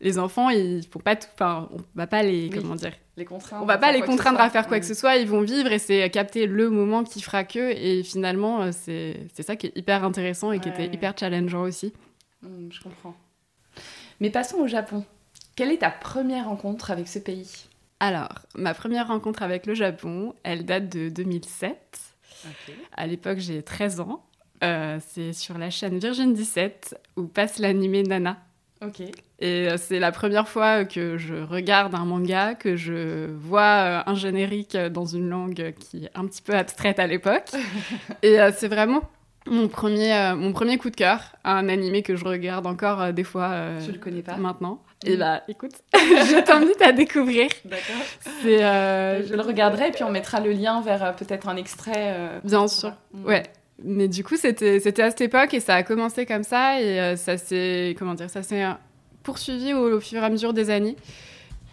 Les 0.00 0.16
enfants, 0.20 0.48
ils 0.48 0.86
font 0.86 1.00
pas 1.00 1.16
tout, 1.16 1.26
enfin, 1.34 1.68
on 1.72 1.78
va 1.96 2.06
pas 2.06 2.22
les, 2.22 2.50
comment 2.50 2.76
dire, 2.76 2.92
les 3.16 3.24
contraindre. 3.24 3.64
On 3.64 3.66
va 3.66 3.78
pas 3.78 3.90
les 3.90 4.00
contraindre 4.00 4.40
à 4.40 4.48
faire 4.48 4.68
quoi 4.68 4.78
que 4.78 4.86
ce 4.86 4.94
soit. 4.94 5.16
Ils 5.16 5.26
vont 5.26 5.40
vivre 5.40 5.72
et 5.72 5.80
c'est 5.80 6.08
capter 6.10 6.46
le 6.46 6.70
moment 6.70 7.02
qui 7.02 7.20
fera 7.20 7.42
que. 7.42 7.72
Et 7.72 8.04
finalement, 8.04 8.62
euh, 8.62 8.70
c'est 8.72 9.42
ça 9.42 9.56
qui 9.56 9.66
est 9.66 9.76
hyper 9.76 10.04
intéressant 10.04 10.52
et 10.52 10.60
qui 10.60 10.68
était 10.68 10.86
hyper 10.86 11.14
challengeant 11.18 11.62
aussi. 11.62 11.92
Mmh, 12.42 12.68
je 12.70 12.80
comprends. 12.80 13.16
Mais 14.20 14.30
passons 14.30 14.58
au 14.58 14.68
Japon. 14.68 15.04
Quelle 15.56 15.72
est 15.72 15.78
ta 15.78 15.90
première 15.90 16.46
rencontre 16.46 16.92
avec 16.92 17.08
ce 17.08 17.18
pays? 17.18 17.68
Alors, 18.00 18.28
ma 18.54 18.74
première 18.74 19.08
rencontre 19.08 19.42
avec 19.42 19.66
le 19.66 19.74
Japon, 19.74 20.34
elle 20.44 20.64
date 20.64 20.88
de 20.88 21.08
2007. 21.08 21.98
À 22.96 23.06
l'époque, 23.06 23.38
j'ai 23.38 23.62
13 23.62 24.00
ans. 24.00 24.24
Euh, 24.62 24.98
c'est 25.06 25.32
sur 25.32 25.58
la 25.58 25.70
chaîne 25.70 25.98
Virgin 25.98 26.32
17 26.32 26.98
où 27.16 27.24
passe 27.24 27.58
l'animé 27.58 28.02
Nana. 28.02 28.38
Ok. 28.84 29.00
Et 29.40 29.68
euh, 29.68 29.76
c'est 29.76 29.98
la 29.98 30.12
première 30.12 30.48
fois 30.48 30.84
que 30.84 31.16
je 31.16 31.34
regarde 31.34 31.94
un 31.94 32.04
manga, 32.04 32.54
que 32.54 32.76
je 32.76 33.26
vois 33.32 33.60
euh, 33.60 34.02
un 34.06 34.14
générique 34.14 34.76
dans 34.76 35.04
une 35.04 35.28
langue 35.28 35.74
qui 35.78 36.04
est 36.04 36.10
un 36.14 36.26
petit 36.26 36.42
peu 36.42 36.54
abstraite 36.54 37.00
à 37.00 37.06
l'époque. 37.06 37.50
Et 38.22 38.38
c'est 38.56 38.68
vraiment 38.68 39.02
mon 39.46 39.66
premier, 39.68 40.34
mon 40.36 40.52
premier 40.52 40.78
coup 40.78 40.90
de 40.90 40.96
cœur, 40.96 41.36
un 41.44 41.68
animé 41.68 42.02
que 42.02 42.14
je 42.14 42.24
regarde 42.24 42.66
encore 42.66 43.12
des 43.12 43.24
fois. 43.24 43.78
Je 43.80 43.90
le 43.90 43.98
connais 43.98 44.22
pas? 44.22 44.36
Maintenant. 44.36 44.82
Et 45.04 45.16
mm. 45.16 45.18
bah, 45.18 45.42
écoute, 45.48 45.72
je 45.94 46.42
t'invite 46.44 46.82
à 46.82 46.92
découvrir. 46.92 47.48
D'accord. 47.64 48.02
je 48.42 49.34
le 49.34 49.42
regarderai 49.42 49.88
et 49.88 49.90
puis 49.92 50.04
on 50.04 50.10
mettra 50.10 50.40
le 50.40 50.52
lien 50.52 50.80
vers 50.80 51.14
peut-être 51.16 51.48
un 51.48 51.56
extrait. 51.56 52.40
Bien 52.44 52.68
sûr. 52.68 52.92
Mm. 53.12 53.24
Ouais. 53.24 53.42
Mais 53.84 54.08
du 54.08 54.24
coup, 54.24 54.36
c'était 54.36 54.80
c'était 54.80 55.02
à 55.02 55.10
cette 55.10 55.20
époque 55.20 55.54
et 55.54 55.60
ça 55.60 55.76
a 55.76 55.82
commencé 55.84 56.26
comme 56.26 56.42
ça 56.42 56.80
et 56.80 57.00
euh, 57.00 57.16
ça 57.16 57.38
s'est 57.38 57.94
comment 57.96 58.14
dire 58.14 58.28
ça 58.28 58.42
s'est 58.42 58.64
poursuivi 59.22 59.72
au, 59.72 59.96
au 59.96 60.00
fur 60.00 60.20
et 60.20 60.26
à 60.26 60.30
mesure 60.30 60.52
des 60.52 60.70
années. 60.70 60.96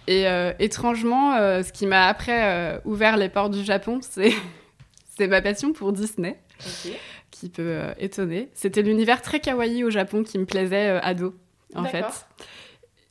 Et 0.08 0.28
euh, 0.28 0.54
étrangement, 0.60 1.36
euh, 1.36 1.64
ce 1.64 1.72
qui 1.72 1.88
m'a 1.88 2.06
après 2.06 2.44
euh, 2.44 2.80
ouvert 2.86 3.18
les 3.18 3.30
portes 3.30 3.54
du 3.54 3.64
Japon, 3.64 4.00
c'est 4.02 4.34
c'est 5.18 5.28
ma 5.28 5.42
passion 5.42 5.74
pour 5.74 5.94
Disney, 5.94 6.38
qui 7.32 7.50
peut 7.50 7.64
euh, 7.64 7.94
étonner. 7.98 8.50
C'était 8.54 8.82
l'univers 8.82 9.22
très 9.22 9.40
kawaii 9.40 9.84
au 9.84 9.90
Japon 9.90 10.24
qui 10.24 10.38
me 10.38 10.46
plaisait 10.46 10.90
euh, 10.90 11.00
ado, 11.02 11.36
en 11.74 11.86
fait. 11.86 12.06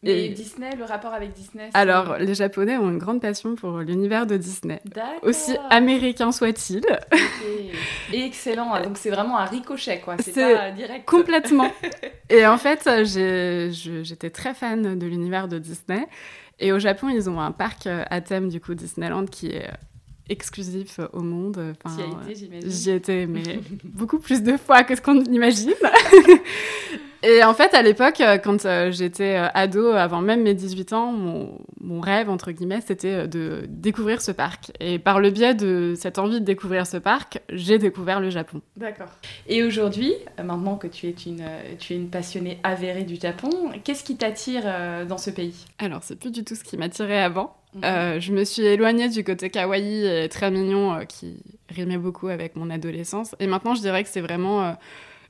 Et- 0.05 0.29
Disney, 0.31 0.71
le 0.77 0.85
rapport 0.85 1.13
avec 1.15 1.33
Disney 1.33 1.71
Alors, 1.75 2.17
les 2.19 2.35
Japonais 2.35 2.77
ont 2.77 2.91
une 2.91 2.99
grande 2.99 3.21
passion 3.21 3.55
pour 3.55 3.79
l'univers 3.79 4.27
de 4.27 4.37
Disney. 4.37 4.81
D'accord. 4.85 5.13
Aussi 5.23 5.57
américain 5.71 6.33
soit-il. 6.33 6.85
Et 8.13 8.25
excellent. 8.25 8.81
Donc 8.83 8.97
c'est 8.99 9.11
vraiment 9.11 9.39
un 9.39 9.45
ricochet, 9.45 10.01
quoi. 10.01 10.17
C'est 10.19 10.33
pas 10.33 10.71
direct. 10.71 11.07
Complètement. 11.07 11.71
Et 12.31 12.47
en 12.47 12.59
fait, 12.59 12.89
j'étais 13.05 14.31
très 14.31 14.55
fan 14.55 14.99
de 14.99 15.07
l'univers 15.07 15.49
de 15.49 15.59
Disney. 15.59 16.07
Et 16.61 16.73
au 16.73 16.79
Japon, 16.79 17.09
ils 17.09 17.29
ont 17.29 17.41
un 17.41 17.53
parc 17.53 17.87
euh, 17.87 18.05
à 18.11 18.21
thème, 18.21 18.49
du 18.49 18.61
coup, 18.61 18.75
Disneyland, 18.75 19.27
qui 19.27 19.49
est 19.49 19.69
exclusif 20.29 21.01
au 21.13 21.21
monde. 21.21 21.75
Enfin. 21.85 21.97
J'y 22.65 22.91
étais, 22.93 23.27
mais 23.27 23.61
beaucoup 23.85 24.19
plus 24.19 24.43
de 24.43 24.57
fois 24.57 24.85
que 24.85 24.95
ce 24.95 25.01
qu'on 25.03 25.21
imagine. 25.25 25.75
Et 27.25 27.43
en 27.43 27.55
fait, 27.55 27.73
à 27.73 27.81
l'époque, 27.81 28.21
euh, 28.21 28.37
quand 28.37 28.67
euh, 28.67 28.93
j'étais 28.93 29.37
euh, 29.37 29.49
ado, 29.55 29.89
avant 29.89 30.21
même 30.21 30.43
mes 30.43 30.53
18 30.53 30.93
ans, 30.93 31.11
mon, 31.11 31.59
mon 31.81 32.01
rêve, 32.01 32.29
entre 32.29 32.53
guillemets, 32.53 32.83
c'était 32.87 33.27
de 33.27 33.65
découvrir 33.69 34.21
ce 34.21 34.31
parc. 34.31 34.73
Et 34.79 34.99
par 34.99 35.21
le 35.21 35.31
biais 35.31 35.55
de 35.55 35.95
cette 35.97 36.19
envie 36.19 36.41
de 36.41 36.45
découvrir 36.45 36.87
ce 36.87 36.99
parc, 36.99 37.41
j'ai 37.49 37.79
découvert 37.79 38.21
le 38.21 38.29
Japon. 38.29 38.61
D'accord. 38.77 39.09
Et 39.49 39.63
aujourd'hui, 39.63 40.13
maintenant 40.43 40.77
que 40.77 40.87
tu 40.87 41.07
es 41.07 41.15
une, 41.27 41.45
tu 41.79 41.95
es 41.95 41.97
une 41.97 42.11
passionnée 42.11 42.59
avérée 42.63 43.05
du 43.05 43.17
Japon, 43.17 43.51
qu'est-ce 43.85 44.05
qui 44.05 44.17
t'attire 44.17 44.65
dans 45.09 45.19
ce 45.19 45.31
pays? 45.31 45.65
Alors, 45.79 46.03
c'est 46.03 46.19
plus 46.19 46.31
du 46.31 46.45
tout 46.45 46.55
ce 46.55 46.65
qui 46.65 46.77
m'attirait 46.77 47.23
avant. 47.23 47.57
Mhm. 47.75 47.85
Euh, 47.85 48.21
je 48.21 48.33
me 48.33 48.45
suis 48.45 48.63
éloignée 48.63 49.09
du 49.09 49.25
côté 49.25 49.51
kawaii 49.51 50.07
et 50.07 50.29
très 50.29 50.51
mignon 50.51 50.95
euh, 50.95 51.05
qui 51.05 51.43
rimait 51.69 51.99
beaucoup 51.99 52.29
avec 52.29 52.57
mon 52.57 52.71
adolescence. 52.71 53.35
Et 53.41 53.47
maintenant, 53.47 53.75
je 53.75 53.81
dirais 53.81 54.05
que 54.05 54.09
c'est 54.09 54.21
vraiment 54.21 54.63
euh, 54.63 54.73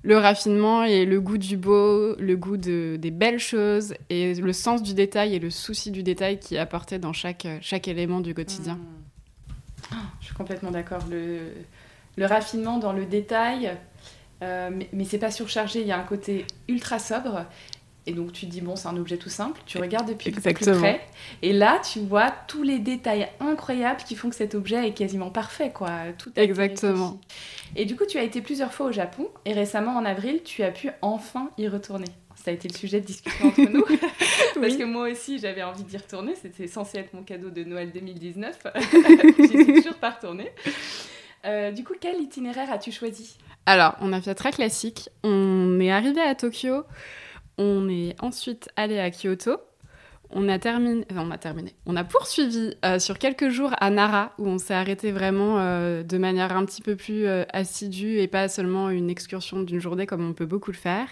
le 0.04 0.18
raffinement 0.18 0.84
et 0.84 1.06
le 1.06 1.18
goût 1.18 1.38
du 1.38 1.56
beau, 1.56 2.14
le 2.16 2.36
goût 2.36 2.58
de, 2.58 2.96
des 3.00 3.10
belles 3.10 3.38
choses 3.38 3.94
et 4.10 4.34
le 4.34 4.52
sens 4.52 4.82
du 4.82 4.92
détail 4.92 5.34
et 5.34 5.38
le 5.38 5.48
souci 5.48 5.90
du 5.90 6.02
détail 6.02 6.38
qui 6.38 6.56
est 6.56 6.58
apporté 6.58 6.98
dans 6.98 7.14
chaque, 7.14 7.46
chaque 7.62 7.88
élément 7.88 8.20
du 8.20 8.34
quotidien. 8.34 8.74
Hmm. 9.90 9.96
Je 10.20 10.26
suis 10.26 10.34
complètement 10.34 10.70
d'accord. 10.70 11.00
Le, 11.10 11.38
le 12.16 12.26
raffinement 12.26 12.78
dans 12.78 12.92
le 12.92 13.06
détail, 13.06 13.76
euh, 14.42 14.68
mais, 14.70 14.88
mais 14.92 15.04
c'est 15.04 15.18
pas 15.18 15.30
surchargé. 15.30 15.80
Il 15.80 15.86
y 15.86 15.92
a 15.92 15.98
un 15.98 16.04
côté 16.04 16.46
ultra 16.68 16.98
sobre. 16.98 17.46
Et 18.06 18.12
donc 18.12 18.32
tu 18.32 18.44
te 18.46 18.50
dis, 18.50 18.60
bon, 18.60 18.76
c'est 18.76 18.88
un 18.88 18.96
objet 18.98 19.16
tout 19.16 19.30
simple. 19.30 19.60
Tu 19.64 19.78
regardes 19.78 20.06
depuis 20.08 20.30
le 20.30 20.34
plus 20.40 20.46
Exactement. 20.48 20.78
près. 20.80 21.00
Et 21.42 21.52
là, 21.54 21.80
tu 21.90 22.00
vois 22.00 22.30
tous 22.48 22.62
les 22.62 22.78
détails 22.78 23.28
incroyables 23.40 24.02
qui 24.06 24.14
font 24.14 24.28
que 24.28 24.36
cet 24.36 24.54
objet 24.54 24.86
est 24.86 24.92
quasiment 24.92 25.30
parfait. 25.30 25.70
quoi. 25.74 25.90
Tout 26.18 26.30
Exactement. 26.36 27.18
Et 27.76 27.86
du 27.86 27.96
coup, 27.96 28.04
tu 28.06 28.18
as 28.18 28.22
été 28.22 28.42
plusieurs 28.42 28.74
fois 28.74 28.86
au 28.86 28.92
Japon. 28.92 29.28
Et 29.46 29.54
récemment, 29.54 29.96
en 29.96 30.04
avril, 30.04 30.42
tu 30.44 30.62
as 30.62 30.70
pu 30.70 30.90
enfin 31.00 31.50
y 31.56 31.66
retourner. 31.66 32.04
Ça 32.44 32.50
a 32.50 32.54
été 32.54 32.68
le 32.68 32.74
sujet 32.74 33.00
de 33.00 33.06
discussion 33.06 33.46
entre 33.48 33.62
nous. 33.70 33.84
Parce 34.54 34.56
Oui. 34.74 34.76
que 34.78 34.84
moi 34.84 35.08
aussi, 35.10 35.38
j'avais 35.38 35.62
envie 35.62 35.84
d'y 35.84 35.96
retourner. 35.96 36.34
C'était 36.34 36.66
censé 36.66 36.98
être 36.98 37.14
mon 37.14 37.22
cadeau 37.22 37.48
de 37.48 37.64
Noël 37.64 37.90
2019. 37.90 38.58
J'y 39.38 39.48
suis 39.48 39.66
toujours 39.76 39.94
pas 39.94 40.10
retournée. 40.10 40.50
Euh, 41.46 41.70
du 41.72 41.84
coup, 41.84 41.94
quel 41.98 42.20
itinéraire 42.20 42.70
as-tu 42.70 42.92
choisi? 42.92 43.36
Alors, 43.64 43.94
on 44.02 44.12
a 44.12 44.20
fait 44.20 44.34
très 44.34 44.50
classique. 44.52 45.08
On 45.22 45.80
est 45.80 45.90
arrivé 45.90 46.20
à 46.20 46.34
Tokyo. 46.34 46.82
On 47.58 47.88
est 47.88 48.16
ensuite 48.20 48.68
allé 48.76 48.98
à 48.98 49.10
Kyoto. 49.10 49.58
On 50.30 50.48
a 50.48 50.58
terminé, 50.58 51.06
enfin, 51.10 51.22
on 51.24 51.30
a 51.30 51.38
terminé. 51.38 51.74
On 51.86 51.94
a 51.96 52.02
poursuivi 52.02 52.74
euh, 52.84 52.98
sur 52.98 53.18
quelques 53.18 53.50
jours 53.50 53.72
à 53.78 53.90
Nara 53.90 54.32
où 54.38 54.48
on 54.48 54.58
s'est 54.58 54.74
arrêté 54.74 55.12
vraiment 55.12 55.60
euh, 55.60 56.02
de 56.02 56.18
manière 56.18 56.56
un 56.56 56.64
petit 56.64 56.82
peu 56.82 56.96
plus 56.96 57.26
euh, 57.26 57.44
assidue 57.52 58.18
et 58.18 58.26
pas 58.26 58.48
seulement 58.48 58.90
une 58.90 59.10
excursion 59.10 59.62
d'une 59.62 59.80
journée 59.80 60.06
comme 60.06 60.28
on 60.28 60.32
peut 60.32 60.46
beaucoup 60.46 60.72
le 60.72 60.76
faire. 60.76 61.08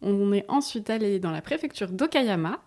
On 0.00 0.32
est 0.32 0.44
ensuite 0.48 0.90
allé 0.90 1.18
dans 1.18 1.30
la 1.30 1.42
préfecture 1.42 1.90
d'Okayama 1.90 2.60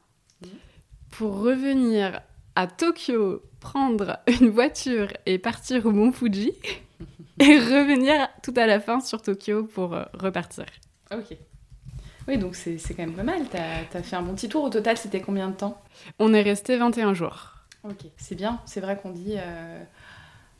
pour 1.11 1.39
revenir 1.39 2.21
à 2.55 2.67
Tokyo, 2.67 3.43
prendre 3.61 4.17
une 4.41 4.49
voiture 4.49 5.07
et 5.25 5.37
partir 5.37 5.85
au 5.85 5.91
Mont 5.91 6.11
Fuji 6.11 6.51
et 7.39 7.57
revenir 7.57 8.27
tout 8.43 8.53
à 8.57 8.65
la 8.65 8.81
fin 8.81 8.99
sur 8.99 9.21
Tokyo 9.21 9.63
pour 9.63 9.95
repartir. 10.13 10.65
Ok. 11.13 11.37
Oui, 12.27 12.37
donc 12.37 12.55
c'est 12.55 12.77
quand 12.89 13.03
même 13.03 13.13
pas 13.13 13.23
mal. 13.23 13.41
T'as 13.49 13.97
as 13.97 14.03
fait 14.03 14.15
un 14.15 14.21
bon 14.21 14.35
petit 14.35 14.49
tour. 14.49 14.63
Au 14.63 14.69
total, 14.69 14.97
c'était 14.97 15.21
combien 15.21 15.47
de 15.49 15.55
temps? 15.55 15.81
On 16.19 16.33
est 16.33 16.41
resté 16.41 16.77
21 16.77 17.13
jours. 17.13 17.55
Ok. 17.83 18.05
C'est 18.17 18.35
bien. 18.35 18.59
C'est 18.65 18.81
vrai 18.81 18.97
qu'on 19.01 19.11
dit 19.11 19.35
euh, 19.37 19.83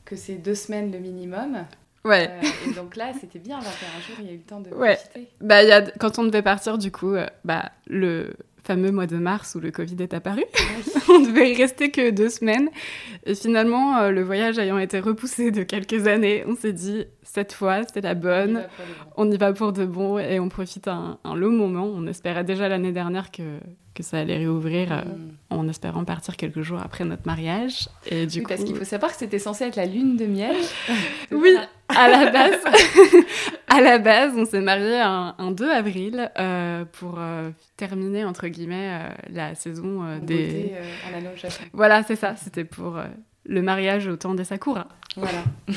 que 0.04 0.16
c'est 0.16 0.34
deux 0.36 0.54
semaines 0.54 0.90
le 0.90 0.98
minimum. 0.98 1.64
Ouais. 2.04 2.30
Euh, 2.30 2.70
et 2.70 2.74
donc 2.74 2.96
là, 2.96 3.12
c'était 3.20 3.38
bien. 3.38 3.58
21 3.58 4.00
jours, 4.00 4.16
il 4.20 4.26
y 4.26 4.28
a 4.30 4.32
eu 4.32 4.36
le 4.38 4.42
temps 4.42 4.60
de 4.60 4.70
Ouais. 4.70 4.96
profiter. 4.96 5.28
Bah, 5.40 5.62
il 5.62 5.68
y 5.68 5.72
a, 5.72 5.82
quand 5.82 6.18
on 6.18 6.24
devait 6.24 6.42
partir, 6.42 6.78
du 6.78 6.90
coup, 6.90 7.14
euh, 7.14 7.26
bah, 7.44 7.70
le 7.86 8.34
fameux 8.64 8.90
mois 8.90 9.06
de 9.06 9.16
mars 9.16 9.54
où 9.54 9.60
le 9.60 9.70
Covid 9.70 9.96
est 10.00 10.14
apparu, 10.14 10.44
on 11.08 11.20
devait 11.20 11.52
y 11.52 11.54
rester 11.54 11.90
que 11.90 12.10
deux 12.10 12.28
semaines. 12.28 12.68
Et 13.26 13.34
finalement, 13.34 13.98
euh, 13.98 14.10
le 14.10 14.22
voyage 14.22 14.58
ayant 14.58 14.78
été 14.78 15.00
repoussé 15.00 15.50
de 15.50 15.62
quelques 15.62 16.06
années, 16.06 16.44
on 16.46 16.54
s'est 16.54 16.72
dit, 16.72 17.04
cette 17.22 17.52
fois, 17.52 17.82
c'est 17.92 18.00
la 18.00 18.14
bonne. 18.14 18.64
On 19.16 19.30
y 19.30 19.36
va 19.36 19.52
pour 19.52 19.72
de 19.72 19.84
bon 19.84 20.18
et 20.18 20.40
on 20.40 20.48
profite 20.48 20.88
un, 20.88 21.18
un 21.24 21.34
long 21.34 21.52
moment. 21.52 21.84
On 21.84 22.06
espérait 22.06 22.44
déjà 22.44 22.68
l'année 22.68 22.92
dernière 22.92 23.30
que, 23.30 23.60
que 23.94 24.02
ça 24.02 24.18
allait 24.18 24.36
réouvrir 24.38 24.92
euh, 24.92 25.02
Mm. 25.02 25.30
en 25.50 25.68
espérant 25.68 26.04
partir 26.04 26.36
quelques 26.36 26.62
jours 26.62 26.80
après 26.80 27.04
notre 27.04 27.26
mariage. 27.26 27.88
Et 28.06 28.26
du 28.26 28.38
Oui, 28.38 28.42
coup, 28.44 28.48
parce 28.48 28.64
qu'il 28.64 28.76
faut 28.76 28.84
savoir 28.84 29.10
que 29.10 29.18
c'était 29.18 29.38
censé 29.40 29.64
être 29.64 29.76
la 29.76 29.86
lune 29.86 30.16
de 30.16 30.26
miel. 30.26 30.54
Oui, 31.32 31.56
à 31.88 32.08
la 32.08 32.30
base, 32.30 32.60
à 33.68 33.80
la 33.80 33.98
base, 33.98 34.32
on 34.36 34.44
s'est 34.44 34.60
mariés 34.60 35.00
un, 35.00 35.34
un 35.38 35.50
2 35.50 35.70
avril 35.70 36.30
euh, 36.38 36.84
pour 36.92 37.16
euh, 37.18 37.50
terminer 37.76 38.24
entre 38.24 38.46
guillemets 38.48 39.08
la 39.28 39.54
saison 39.54 40.18
des. 40.22 40.36
beauté, 40.46 40.72
au 41.34 41.36
Japon. 41.36 41.64
Voilà, 41.72 42.02
c'est 42.04 42.16
ça. 42.16 42.36
C'était 42.36 42.64
pour 42.64 42.96
le 43.50 43.62
mariage 43.62 44.06
au 44.06 44.16
temps 44.16 44.34
des 44.34 44.44
sakuras. 44.44 44.86
Voilà. 45.16 45.42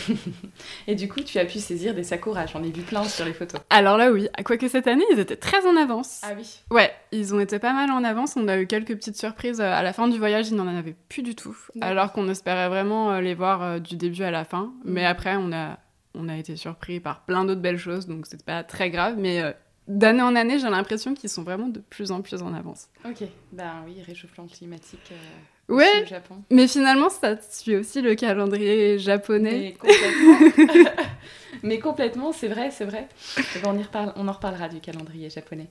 Et 0.88 0.94
du 0.96 1.08
coup, 1.10 1.22
tu 1.22 1.40
as 1.40 1.46
pu 1.46 1.58
saisir 1.60 1.94
des 1.96 2.04
sakuras. 2.04 2.46
J'en 2.46 2.64
ai 2.64 2.70
vu 2.72 2.84
plein 2.84 3.04
sur 3.04 3.26
les 3.26 3.34
photos. 3.34 3.60
Alors 3.72 3.98
là, 3.98 4.12
oui. 4.12 4.30
Quoique 4.46 4.68
cette 4.68 4.88
année, 4.88 5.04
ils 5.12 5.20
étaient 5.20 5.36
très 5.36 5.66
en 5.66 5.76
avance. 5.76 6.22
Ah 6.24 6.34
oui. 6.38 6.60
Ouais, 6.70 6.92
ils 7.12 7.34
ont 7.34 7.40
été 7.40 7.58
pas 7.58 7.74
mal 7.74 7.90
en 7.90 8.04
avance. 8.04 8.36
On 8.38 8.48
a 8.48 8.58
eu 8.60 8.68
quelques 8.68 8.96
petites 8.96 9.18
surprises. 9.18 9.60
euh, 9.60 9.74
À 9.74 9.82
la 9.82 9.92
fin 9.92 10.08
du 10.08 10.18
voyage, 10.20 10.50
ils 10.50 10.56
n'en 10.56 10.68
avaient 10.68 10.96
plus 11.10 11.24
du 11.24 11.36
tout. 11.36 11.58
Alors 11.82 12.12
qu'on 12.14 12.30
espérait 12.30 12.70
vraiment 12.70 13.12
euh, 13.12 13.22
les 13.22 13.34
voir 13.34 13.64
euh, 13.64 13.80
du 13.80 13.96
début 13.96 14.22
à 14.24 14.32
la 14.32 14.46
fin. 14.46 14.72
Mais 14.86 15.02
Mhm. 15.02 15.08
après, 15.08 15.36
on 15.36 15.52
a, 15.52 15.80
on 16.14 16.30
a 16.30 16.38
été 16.38 16.56
surpris 16.56 17.00
par 17.00 17.22
plein 17.22 17.44
d'autres 17.44 17.62
belles 17.62 17.80
choses. 17.80 18.08
Donc 18.08 18.28
c'est 18.28 18.46
pas 18.46 18.64
très 18.64 18.92
grave. 18.92 19.16
Mais 19.18 19.42
d'année 19.88 20.22
en 20.22 20.36
année, 20.36 20.60
j'ai 20.60 20.70
l'impression 20.70 21.14
qu'ils 21.14 21.30
sont 21.30 21.44
vraiment 21.44 21.68
de 21.68 21.80
plus 21.80 22.12
en 22.12 22.22
plus 22.22 22.42
en 22.42 22.54
avance. 22.54 22.88
Ok. 23.06 23.24
Ben 23.52 23.84
oui, 23.86 24.02
réchauffement 24.06 24.46
climatique 24.48 25.12
euh, 25.12 25.74
Ouais, 25.74 26.04
au 26.04 26.06
Japon. 26.06 26.44
mais 26.50 26.68
finalement, 26.68 27.10
ça 27.10 27.38
suit 27.42 27.78
aussi 27.78 28.02
le 28.02 28.16
calendrier 28.16 29.00
japonais. 29.00 29.52
Mais 29.60 29.74
complètement. 29.74 30.94
Mais 31.64 31.80
complètement, 31.80 32.34
c'est 32.34 32.50
vrai, 32.50 32.72
c'est 32.72 32.84
vrai. 32.84 33.08
Eh 33.38 33.60
ben, 33.60 33.70
on, 33.74 33.80
y 33.80 33.84
reparle, 33.84 34.12
on 34.18 34.28
en 34.28 34.32
reparlera 34.34 34.68
du 34.68 34.82
calendrier 34.82 35.30
japonais. 35.30 35.70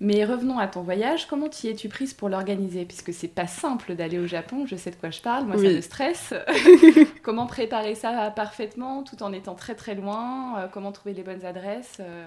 Mais 0.00 0.24
revenons 0.24 0.58
à 0.58 0.66
ton 0.68 0.80
voyage. 0.82 1.26
Comment 1.26 1.48
t'y 1.50 1.68
es-tu 1.68 1.88
prise 1.90 2.14
pour 2.14 2.30
l'organiser? 2.30 2.86
Puisque 2.86 3.12
c'est 3.12 3.28
pas 3.28 3.46
simple 3.46 3.94
d'aller 3.94 4.18
au 4.18 4.26
Japon, 4.26 4.64
je 4.66 4.76
sais 4.76 4.90
de 4.90 4.96
quoi 4.96 5.10
je 5.10 5.20
parle, 5.20 5.44
moi 5.44 5.56
ça 5.56 5.62
Oui. 5.62 5.74
me 5.76 5.80
stresse. 5.82 6.32
comment 7.22 7.46
préparer 7.46 7.94
ça 7.94 8.30
parfaitement 8.34 9.02
tout 9.02 9.22
en 9.22 9.32
étant 9.34 9.54
très 9.54 9.74
très 9.74 9.94
loin? 9.94 10.58
Euh, 10.60 10.66
Comment 10.72 10.92
trouver 10.92 11.14
les 11.14 11.22
bonnes 11.24 11.44
adresses? 11.44 11.98
Euh, 12.00 12.26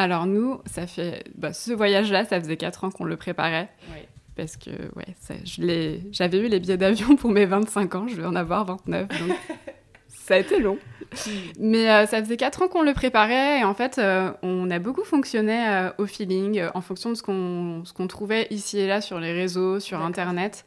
Alors 0.00 0.26
nous, 0.26 0.60
ça 0.66 0.86
fait... 0.86 1.24
bah, 1.34 1.52
ce 1.52 1.72
voyage-là, 1.72 2.24
ça 2.24 2.40
faisait 2.40 2.56
4 2.56 2.84
ans 2.84 2.90
qu'on 2.90 3.02
le 3.04 3.16
préparait. 3.16 3.68
Parce 4.36 4.56
que 4.56 4.70
ouais, 4.94 5.16
ça, 5.20 5.34
je 5.44 5.60
l'ai- 5.62 6.02
j'avais 6.12 6.38
eu 6.38 6.46
les 6.46 6.60
billets 6.60 6.76
d'avion 6.76 7.16
pour 7.16 7.30
mes 7.32 7.46
25 7.46 7.94
ans, 7.96 8.06
je 8.06 8.14
vais 8.14 8.24
en 8.24 8.36
avoir 8.36 8.64
29, 8.64 9.08
donc 9.08 9.36
ça 10.08 10.34
a 10.34 10.38
été 10.38 10.60
long. 10.60 10.78
Mais 11.58 11.90
euh, 11.90 12.06
ça 12.06 12.22
faisait 12.22 12.36
4 12.36 12.62
ans 12.62 12.68
qu'on 12.68 12.82
le 12.82 12.92
préparait 12.94 13.58
et 13.58 13.64
en 13.64 13.74
fait, 13.74 13.98
euh, 13.98 14.30
on 14.42 14.70
a 14.70 14.78
beaucoup 14.78 15.02
fonctionné 15.02 15.66
euh, 15.68 15.90
au 15.98 16.06
feeling, 16.06 16.62
en 16.74 16.80
fonction 16.80 17.10
de 17.10 17.14
ce 17.16 17.22
qu'on 17.24 18.06
trouvait 18.06 18.46
ici 18.50 18.78
et 18.78 18.86
là 18.86 19.00
sur 19.00 19.18
les 19.18 19.32
réseaux, 19.32 19.80
sur. 19.80 20.00
Internet. 20.00 20.64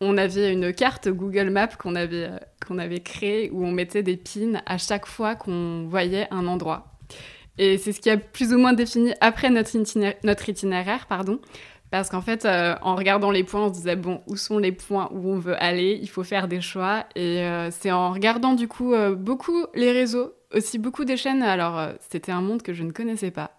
On 0.00 0.16
avait 0.16 0.50
une 0.52 0.72
carte 0.72 1.08
Google 1.10 1.50
Maps 1.50 1.68
qu'on 1.78 1.94
avait, 1.96 2.30
qu'on 2.66 2.78
avait 2.78 3.00
créée 3.00 3.50
où 3.52 3.64
on 3.66 3.70
mettait 3.72 4.02
des 4.02 4.16
pins 4.16 4.60
à 4.64 4.78
chaque 4.78 5.04
fois 5.06 5.34
qu'on 5.34 5.86
voyait 5.88 6.26
un 6.30 6.46
endroit. 6.46 6.93
Et 7.58 7.78
c'est 7.78 7.92
ce 7.92 8.00
qui 8.00 8.10
a 8.10 8.16
plus 8.16 8.52
ou 8.52 8.58
moins 8.58 8.72
défini 8.72 9.12
après 9.20 9.50
notre 9.50 10.48
itinéraire, 10.48 11.06
pardon. 11.06 11.40
Parce 11.90 12.10
qu'en 12.10 12.22
fait, 12.22 12.44
euh, 12.44 12.74
en 12.82 12.96
regardant 12.96 13.30
les 13.30 13.44
points, 13.44 13.66
on 13.66 13.68
se 13.68 13.74
disait, 13.74 13.94
bon, 13.94 14.20
où 14.26 14.36
sont 14.36 14.58
les 14.58 14.72
points 14.72 15.08
où 15.12 15.30
on 15.30 15.38
veut 15.38 15.54
aller? 15.62 15.98
Il 16.02 16.08
faut 16.08 16.24
faire 16.24 16.48
des 16.48 16.60
choix. 16.60 17.04
Et 17.14 17.42
euh, 17.42 17.70
c'est 17.70 17.92
en 17.92 18.10
regardant 18.12 18.54
du 18.54 18.66
coup 18.66 18.94
euh, 18.94 19.14
beaucoup 19.14 19.66
les 19.74 19.92
réseaux 19.92 20.34
aussi 20.52 20.78
beaucoup 20.78 21.04
des 21.04 21.16
chaînes. 21.16 21.42
Alors, 21.42 21.90
c'était 22.10 22.32
un 22.32 22.40
monde 22.40 22.62
que 22.62 22.72
je 22.72 22.82
ne 22.82 22.90
connaissais 22.90 23.30
pas. 23.30 23.52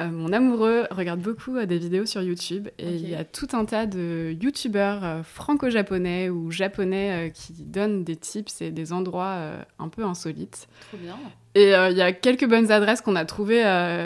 Euh, 0.00 0.08
mon 0.08 0.32
amoureux 0.32 0.86
regarde 0.90 1.20
beaucoup 1.20 1.56
euh, 1.56 1.66
des 1.66 1.78
vidéos 1.78 2.06
sur 2.06 2.22
YouTube 2.22 2.68
et 2.78 2.94
il 2.94 3.08
y 3.08 3.14
a 3.14 3.24
tout 3.24 3.48
un 3.52 3.66
tas 3.66 3.86
de 3.86 4.34
youtubeurs 4.40 5.04
euh, 5.04 5.22
franco-japonais 5.22 6.30
ou 6.30 6.50
japonais 6.50 7.30
qui 7.34 7.52
donnent 7.52 8.02
des 8.02 8.16
tips 8.16 8.62
et 8.62 8.70
des 8.70 8.92
endroits 8.92 9.38
un 9.78 9.88
peu 9.88 10.04
insolites. 10.04 10.66
Trop 10.88 10.96
bien. 10.96 11.16
Et 11.54 11.72
il 11.72 11.96
y 11.96 12.02
a 12.02 12.12
quelques 12.12 12.48
bonnes 12.48 12.72
adresses 12.72 13.02
qu'on 13.02 13.16
a 13.16 13.24
trouvées 13.24 13.62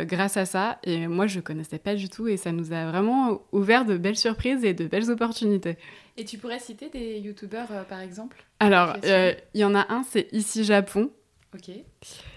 grâce 0.07 0.37
à 0.37 0.45
ça. 0.45 0.79
Et 0.83 1.07
moi, 1.07 1.27
je 1.27 1.41
connaissais 1.41 1.79
pas 1.79 1.95
du 1.95 2.09
tout 2.09 2.27
et 2.27 2.37
ça 2.37 2.53
nous 2.53 2.73
a 2.73 2.91
vraiment 2.91 3.43
ouvert 3.53 3.85
de 3.85 3.97
belles 3.97 4.17
surprises 4.17 4.65
et 4.65 4.75
de 4.75 4.87
belles 4.87 5.11
opportunités. 5.11 5.77
Et 6.17 6.25
tu 6.25 6.39
pourrais 6.39 6.59
citer 6.59 6.89
des 6.89 7.19
youtubeurs, 7.21 7.69
par 7.89 8.01
exemple? 8.01 8.45
Alors, 8.59 8.97
il 9.05 9.61
y 9.61 9.65
en 9.65 9.75
a 9.75 9.87
un, 9.93 10.03
c'est 10.03 10.29
Ici 10.33 10.65
Japon. 10.65 11.11
Ok. 11.55 11.71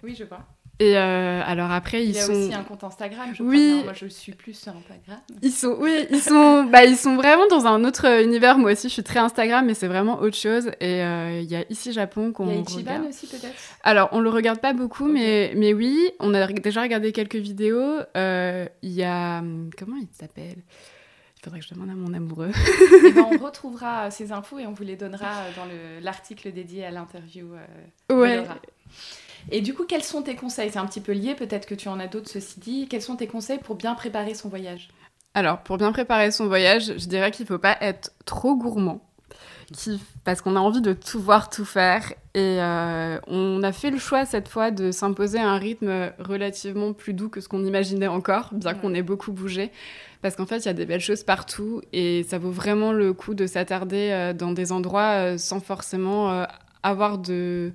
Oui, 0.03 0.15
je 0.15 0.23
vois. 0.23 0.45
Et 0.81 0.97
euh, 0.97 1.41
alors 1.45 1.71
après, 1.71 2.03
Il 2.05 2.11
ils 2.11 2.15
y 2.15 2.19
a 2.19 2.21
sont... 2.25 2.31
aussi 2.31 2.53
un 2.53 2.63
compte 2.63 2.85
Instagram, 2.85 3.27
je 3.31 3.43
crois. 3.43 3.47
Oui. 3.47 3.73
Non, 3.79 3.83
moi, 3.83 3.93
je 3.93 4.05
suis 4.07 4.31
plus 4.31 4.53
sur 4.53 4.71
Instagram. 4.77 5.19
Ils 5.41 5.51
sont, 5.51 5.75
oui, 5.77 6.07
ils 6.09 6.21
sont, 6.21 6.63
bah, 6.71 6.85
ils 6.85 6.95
sont 6.95 7.15
vraiment 7.17 7.47
dans 7.47 7.65
un 7.67 7.83
autre 7.83 8.05
univers. 8.23 8.57
Moi 8.57 8.71
aussi, 8.71 8.87
je 8.87 8.93
suis 8.93 9.03
très 9.03 9.19
Instagram, 9.19 9.65
mais 9.65 9.73
c'est 9.73 9.87
vraiment 9.89 10.19
autre 10.21 10.37
chose. 10.37 10.67
Et 10.79 11.03
euh, 11.03 11.41
il 11.41 11.51
y 11.51 11.55
a 11.57 11.65
ici 11.69 11.91
Japon 11.91 12.31
qu'on 12.31 12.47
Il 12.47 12.55
y 12.55 12.57
a 12.57 12.61
Ichiban 12.61 12.91
regarde. 12.93 13.07
aussi, 13.09 13.27
peut-être? 13.27 13.53
Alors, 13.83 14.07
on 14.13 14.21
le 14.21 14.29
regarde 14.29 14.59
pas 14.61 14.71
beaucoup, 14.71 15.07
mais, 15.09 15.51
mais 15.57 15.73
oui, 15.73 15.97
on 16.21 16.33
a 16.33 16.47
déjà 16.47 16.81
regardé 16.81 17.11
quelques 17.11 17.35
vidéos. 17.35 17.97
Euh, 18.15 18.65
Il 18.81 18.91
y 18.91 19.03
a, 19.03 19.39
hum, 19.39 19.69
comment 19.77 19.97
il 19.97 20.07
s'appelle? 20.17 20.59
Il 21.39 21.43
faudrait 21.43 21.59
que 21.59 21.65
je 21.65 21.73
demande 21.73 21.89
à 21.89 21.93
mon 21.93 22.13
amoureux. 22.13 22.51
Eh 23.05 23.11
ben, 23.11 23.25
on 23.31 23.37
retrouvera 23.43 24.11
ces 24.11 24.31
infos 24.31 24.59
et 24.59 24.65
on 24.67 24.71
vous 24.73 24.83
les 24.83 24.95
donnera 24.95 25.27
dans 25.57 25.65
le- 25.65 25.99
l'article 26.01 26.51
dédié 26.53 26.85
à 26.85 26.91
l'interview 26.91 27.47
Ouais. 28.09 28.43
Et 29.51 29.61
du 29.61 29.73
coup, 29.73 29.85
quels 29.85 30.03
sont 30.03 30.21
tes 30.21 30.35
conseils? 30.35 30.69
C'est 30.71 30.79
un 30.79 30.85
petit 30.85 31.01
peu 31.01 31.11
lié, 31.11 31.35
peut-être 31.35 31.65
que 31.65 31.75
tu 31.75 31.87
en 31.89 31.99
as 31.99 32.07
d'autres, 32.07 32.29
ceci 32.29 32.59
dit. 32.59 32.87
Quels 32.89 33.01
sont 33.01 33.15
tes 33.15 33.27
conseils 33.27 33.59
pour 33.59 33.75
bien 33.75 33.95
préparer 33.95 34.33
son 34.33 34.49
voyage? 34.49 34.89
Alors, 35.33 35.59
pour 35.59 35.77
bien 35.77 35.91
préparer 35.91 36.31
son 36.31 36.47
voyage, 36.47 36.93
je 36.97 37.07
dirais 37.07 37.31
qu'il 37.31 37.45
faut 37.45 37.59
pas 37.59 37.77
être 37.81 38.11
trop 38.25 38.55
gourmand. 38.55 39.01
Qui, 39.71 40.01
parce 40.23 40.41
qu'on 40.41 40.55
a 40.55 40.59
envie 40.59 40.81
de 40.81 40.93
tout 40.93 41.19
voir, 41.19 41.49
tout 41.51 41.63
faire. 41.65 42.11
Et 42.33 42.57
euh, 42.59 43.19
on 43.27 43.61
a 43.61 43.71
fait 43.71 43.91
le 43.91 43.99
choix 43.99 44.25
cette 44.25 44.47
fois 44.47 44.71
de 44.71 44.91
s'imposer 44.91 45.39
un 45.39 45.57
rythme 45.57 46.11
relativement 46.17 46.93
plus 46.93 47.13
doux 47.13 47.29
que 47.29 47.39
ce 47.39 47.47
qu'on 47.47 47.63
imaginait 47.63 48.07
encore, 48.07 48.49
bien 48.51 48.73
Ouais. 48.73 48.79
qu'on 48.79 48.93
ait 48.95 49.03
beaucoup 49.03 49.31
bougé. 49.31 49.71
Parce 50.23 50.35
qu'en 50.35 50.47
fait, 50.47 50.57
il 50.57 50.65
y 50.65 50.69
a 50.69 50.73
des 50.73 50.87
belles 50.87 50.99
choses 50.99 51.23
partout 51.23 51.81
et 51.93 52.23
ça 52.23 52.39
vaut 52.39 52.49
vraiment 52.49 52.91
le 52.91 53.13
coup 53.13 53.35
de 53.35 53.45
s'attarder 53.45 54.09
euh, 54.11 54.33
dans 54.33 54.51
des 54.53 54.71
endroits 54.71 55.33
euh, 55.33 55.37
sans 55.37 55.59
forcément 55.59 56.45
avoir 56.81 57.19
de, 57.19 57.71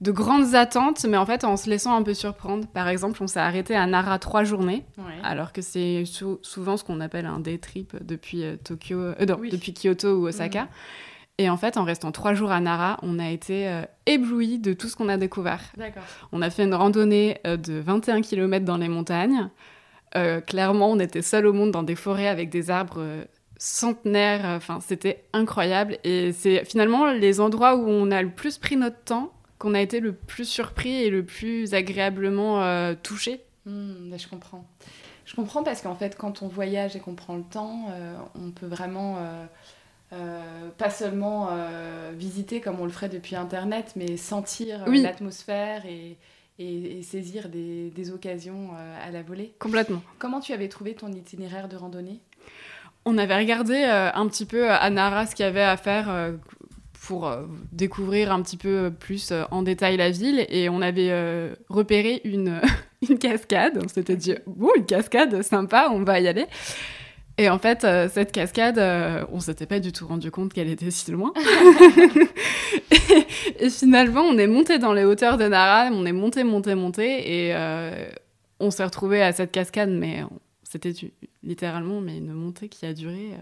de 0.00 0.10
grandes 0.10 0.54
attentes, 0.54 1.04
mais 1.08 1.16
en 1.16 1.24
fait 1.26 1.44
en 1.44 1.56
se 1.56 1.70
laissant 1.70 1.96
un 1.96 2.02
peu 2.02 2.14
surprendre. 2.14 2.66
Par 2.66 2.88
exemple, 2.88 3.22
on 3.22 3.26
s'est 3.26 3.40
arrêté 3.40 3.74
à 3.76 3.86
Nara 3.86 4.18
trois 4.18 4.44
journées 4.44 4.84
alors 5.22 5.52
que 5.52 5.62
c'est 5.62 6.04
sou- 6.04 6.38
souvent 6.42 6.76
ce 6.76 6.84
qu'on 6.84 7.00
appelle 7.00 7.26
un 7.26 7.38
day 7.40 7.58
trip 7.58 7.96
depuis 8.02 8.42
euh, 8.44 8.56
Tokyo, 8.56 8.98
euh, 8.98 9.14
non, 9.26 9.36
Oui. 9.40 9.50
depuis 9.50 9.72
Kyoto 9.72 10.16
ou 10.16 10.26
Osaka. 10.28 10.62
Mhm. 10.62 10.68
Et 11.38 11.50
en 11.50 11.56
fait, 11.56 11.76
en 11.76 11.84
restant 11.84 12.12
trois 12.12 12.34
jours 12.34 12.52
à 12.52 12.60
Nara, 12.60 12.98
on 13.02 13.18
a 13.18 13.28
été 13.30 13.66
euh, 13.68 13.82
éblouis 14.06 14.58
de 14.60 14.72
tout 14.72 14.88
ce 14.88 14.94
qu'on 14.96 15.08
a 15.08 15.16
découvert. 15.16 15.60
On 16.32 16.42
a 16.42 16.50
fait 16.50 16.62
une 16.64 16.74
randonnée 16.74 17.38
euh, 17.46 17.56
de 17.56 17.74
21 17.74 18.20
km 18.20 18.64
dans 18.64 18.76
les 18.76 18.88
montagnes. 18.88 19.48
Clairement, 20.46 20.92
on 20.92 21.00
était 21.00 21.22
seul 21.22 21.44
au 21.44 21.52
monde 21.52 21.72
dans 21.72 21.82
des 21.82 21.96
forêts 21.96 22.28
avec 22.28 22.48
des 22.48 22.70
arbres 22.70 23.02
centenaires. 23.58 24.44
Enfin, 24.44 24.78
c'était 24.80 25.24
incroyable. 25.32 25.98
Et 26.04 26.32
c'est 26.32 26.64
finalement 26.64 27.06
les 27.10 27.40
endroits 27.40 27.74
où 27.76 27.88
on 27.88 28.10
a 28.12 28.22
le 28.22 28.30
plus 28.30 28.58
pris 28.58 28.76
notre 28.76 29.02
temps 29.02 29.32
qu'on 29.58 29.74
a 29.74 29.80
été 29.80 30.00
le 30.00 30.12
plus 30.12 30.44
surpris 30.48 30.94
et 31.02 31.10
le 31.10 31.24
plus 31.24 31.74
agréablement 31.74 32.62
euh, 32.62 32.94
touché. 33.02 33.40
Hmm, 33.66 34.10
bah, 34.10 34.16
je 34.18 34.28
comprends. 34.28 34.64
Je 35.26 35.34
comprends 35.34 35.62
parce 35.62 35.80
qu'en 35.80 35.94
fait, 35.94 36.16
quand 36.16 36.42
on 36.42 36.48
voyage 36.48 36.96
et 36.96 37.00
qu'on 37.00 37.14
prend 37.14 37.36
le 37.36 37.44
temps, 37.44 37.86
euh, 37.90 38.16
on 38.34 38.50
peut 38.50 38.66
vraiment 38.66 39.16
euh, 40.12 40.68
pas 40.76 40.90
seulement 40.90 41.48
visiter 42.14 42.60
comme 42.60 42.78
on 42.80 42.84
le 42.84 42.90
ferait 42.90 43.08
depuis 43.08 43.34
Internet, 43.36 43.92
mais 43.96 44.16
sentir 44.16 44.84
Oui. 44.86 45.02
l'atmosphère 45.02 45.86
et, 45.86 46.16
et- 46.58 46.98
et 46.98 47.02
saisir 47.02 47.48
des, 47.48 47.90
des 47.90 48.10
occasions 48.12 48.70
à 49.02 49.10
la 49.10 49.22
volée. 49.22 49.54
Complètement. 49.58 50.02
Comment 50.18 50.40
tu 50.40 50.52
avais 50.52 50.68
trouvé 50.68 50.94
ton 50.94 51.10
itinéraire 51.10 51.68
de 51.68 51.76
randonnée? 51.76 52.20
On 53.06 53.18
avait 53.18 53.36
regardé 53.36 53.74
euh, 53.74 54.10
un 54.14 54.28
petit 54.28 54.46
peu 54.46 54.70
à 54.70 54.88
Nara 54.90 55.26
ce 55.26 55.34
qu'il 55.34 55.44
y 55.44 55.48
avait 55.48 55.62
à 55.62 55.76
faire 55.76 56.08
euh, 56.08 56.32
pour 57.04 57.26
euh, 57.26 57.42
découvrir 57.70 58.32
un 58.32 58.40
petit 58.42 58.56
peu 58.56 58.90
plus 58.98 59.30
euh, 59.30 59.44
en 59.50 59.62
détail 59.62 59.96
la 59.98 60.10
ville 60.10 60.46
et 60.48 60.68
on 60.70 60.80
avait 60.80 61.10
euh, 61.10 61.54
repéré 61.68 62.22
une, 62.24 62.60
une 63.08 63.18
cascade. 63.18 63.78
On 63.82 63.88
s'était 63.88 64.16
dit, 64.16 64.34
bon, 64.46 64.70
une 64.76 64.86
cascade, 64.86 65.42
sympa, 65.42 65.90
on 65.92 66.02
va 66.02 66.20
y 66.20 66.28
aller. 66.28 66.46
Et 67.36 67.50
en 67.50 67.58
fait, 67.58 67.84
cette 68.12 68.30
cascade, 68.30 68.78
euh, 68.78 69.24
on 69.32 69.40
s'était 69.40 69.66
pas 69.66 69.80
du 69.80 69.90
tout 69.90 70.06
rendu 70.06 70.30
compte 70.30 70.52
qu'elle 70.52 70.68
était 70.68 70.92
si 70.92 71.10
loin. 71.10 71.32
et, 73.58 73.70
finalement, 73.70 74.20
on 74.20 74.38
est 74.38 74.46
monté 74.46 74.78
dans 74.78 74.92
les 74.92 75.04
hauteurs 75.04 75.36
de 75.36 75.48
Nara, 75.48 75.90
on 75.92 76.06
est 76.06 76.12
monté, 76.12 76.44
monté, 76.44 76.76
monté, 76.76 77.48
et 77.48 77.54
on 78.60 78.70
s'est 78.70 78.84
retrouvé 78.84 79.20
à 79.20 79.32
cette 79.32 79.50
cascade, 79.50 79.90
mais 79.90 80.22
c'était 80.62 80.92
littéralement 81.42 82.00
mais 82.00 82.18
une 82.18 82.32
montée 82.32 82.68
qui 82.68 82.86
a 82.86 82.92
duré 82.92 83.32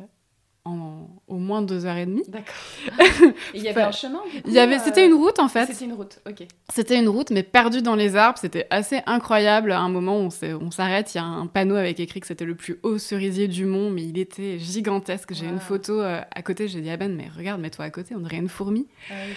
en 0.65 1.09
au 1.27 1.37
moins 1.39 1.63
deux 1.63 1.87
heures 1.87 1.97
et 1.97 2.07
demie. 2.07 2.23
D'accord. 2.29 2.55
Il 3.55 3.63
y 3.63 3.69
avait 3.69 3.83
un 3.83 3.91
chemin 3.91 4.21
Il 4.47 4.53
y 4.53 4.59
avait, 4.59 4.77
euh, 4.77 4.83
c'était 4.85 5.05
une 5.07 5.15
route 5.15 5.39
en 5.39 5.49
fait. 5.49 5.67
C'était 5.67 5.85
une 5.87 5.95
route, 5.95 6.21
ok. 6.29 6.47
C'était 6.73 6.99
une 6.99 7.09
route, 7.09 7.31
mais 7.31 7.43
perdue 7.43 7.83
dans 7.83 7.97
les 7.97 8.17
arbres. 8.17 8.39
C'était 8.39 8.67
assez 8.71 9.01
incroyable. 9.07 9.73
À 9.73 9.81
un 9.81 9.89
moment, 9.89 10.17
on 10.19 10.71
s'arrête. 10.71 11.15
Il 11.15 11.19
y 11.19 11.21
a 11.21 11.25
un 11.25 11.47
panneau 11.47 11.75
avec 11.75 11.99
écrit 12.01 12.21
que 12.21 12.27
c'était 12.27 12.45
le 12.45 12.55
plus 12.55 12.79
haut 12.83 12.99
cerisier 12.99 13.49
du 13.49 13.65
monde, 13.65 13.95
mais 13.95 14.03
il 14.05 14.19
était 14.19 14.59
gigantesque. 14.59 15.33
J'ai 15.35 15.47
Wow. 15.47 15.53
une 15.53 15.61
photo 15.61 16.01
euh, 16.01 16.21
à 16.35 16.43
côté. 16.43 16.69
J'ai 16.69 16.81
dit 16.81 16.91
à 16.91 16.97
Ben, 16.97 17.15
mais 17.15 17.29
regarde, 17.37 17.61
mets-toi 17.61 17.85
à 17.85 17.91
côté, 17.91 18.15
on 18.15 18.21
dirait 18.21 18.37
une 18.37 18.49
fourmi. 18.49 18.87
Ah 19.11 19.15
oui. 19.27 19.35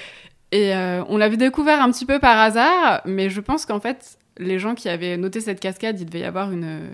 Et 0.51 0.75
euh, 0.75 1.03
on 1.09 1.17
l'avait 1.17 1.38
découvert 1.38 1.81
un 1.81 1.91
petit 1.91 2.05
peu 2.05 2.19
par 2.19 2.38
hasard, 2.38 3.01
mais 3.05 3.29
je 3.29 3.41
pense 3.41 3.65
qu'en 3.65 3.79
fait, 3.79 4.19
les 4.38 4.59
gens 4.59 4.75
qui 4.75 4.89
avaient 4.89 5.17
noté 5.17 5.41
cette 5.41 5.59
cascade, 5.59 5.99
il 5.99 6.05
devait 6.05 6.19
y 6.19 6.23
avoir 6.23 6.51
une, 6.51 6.88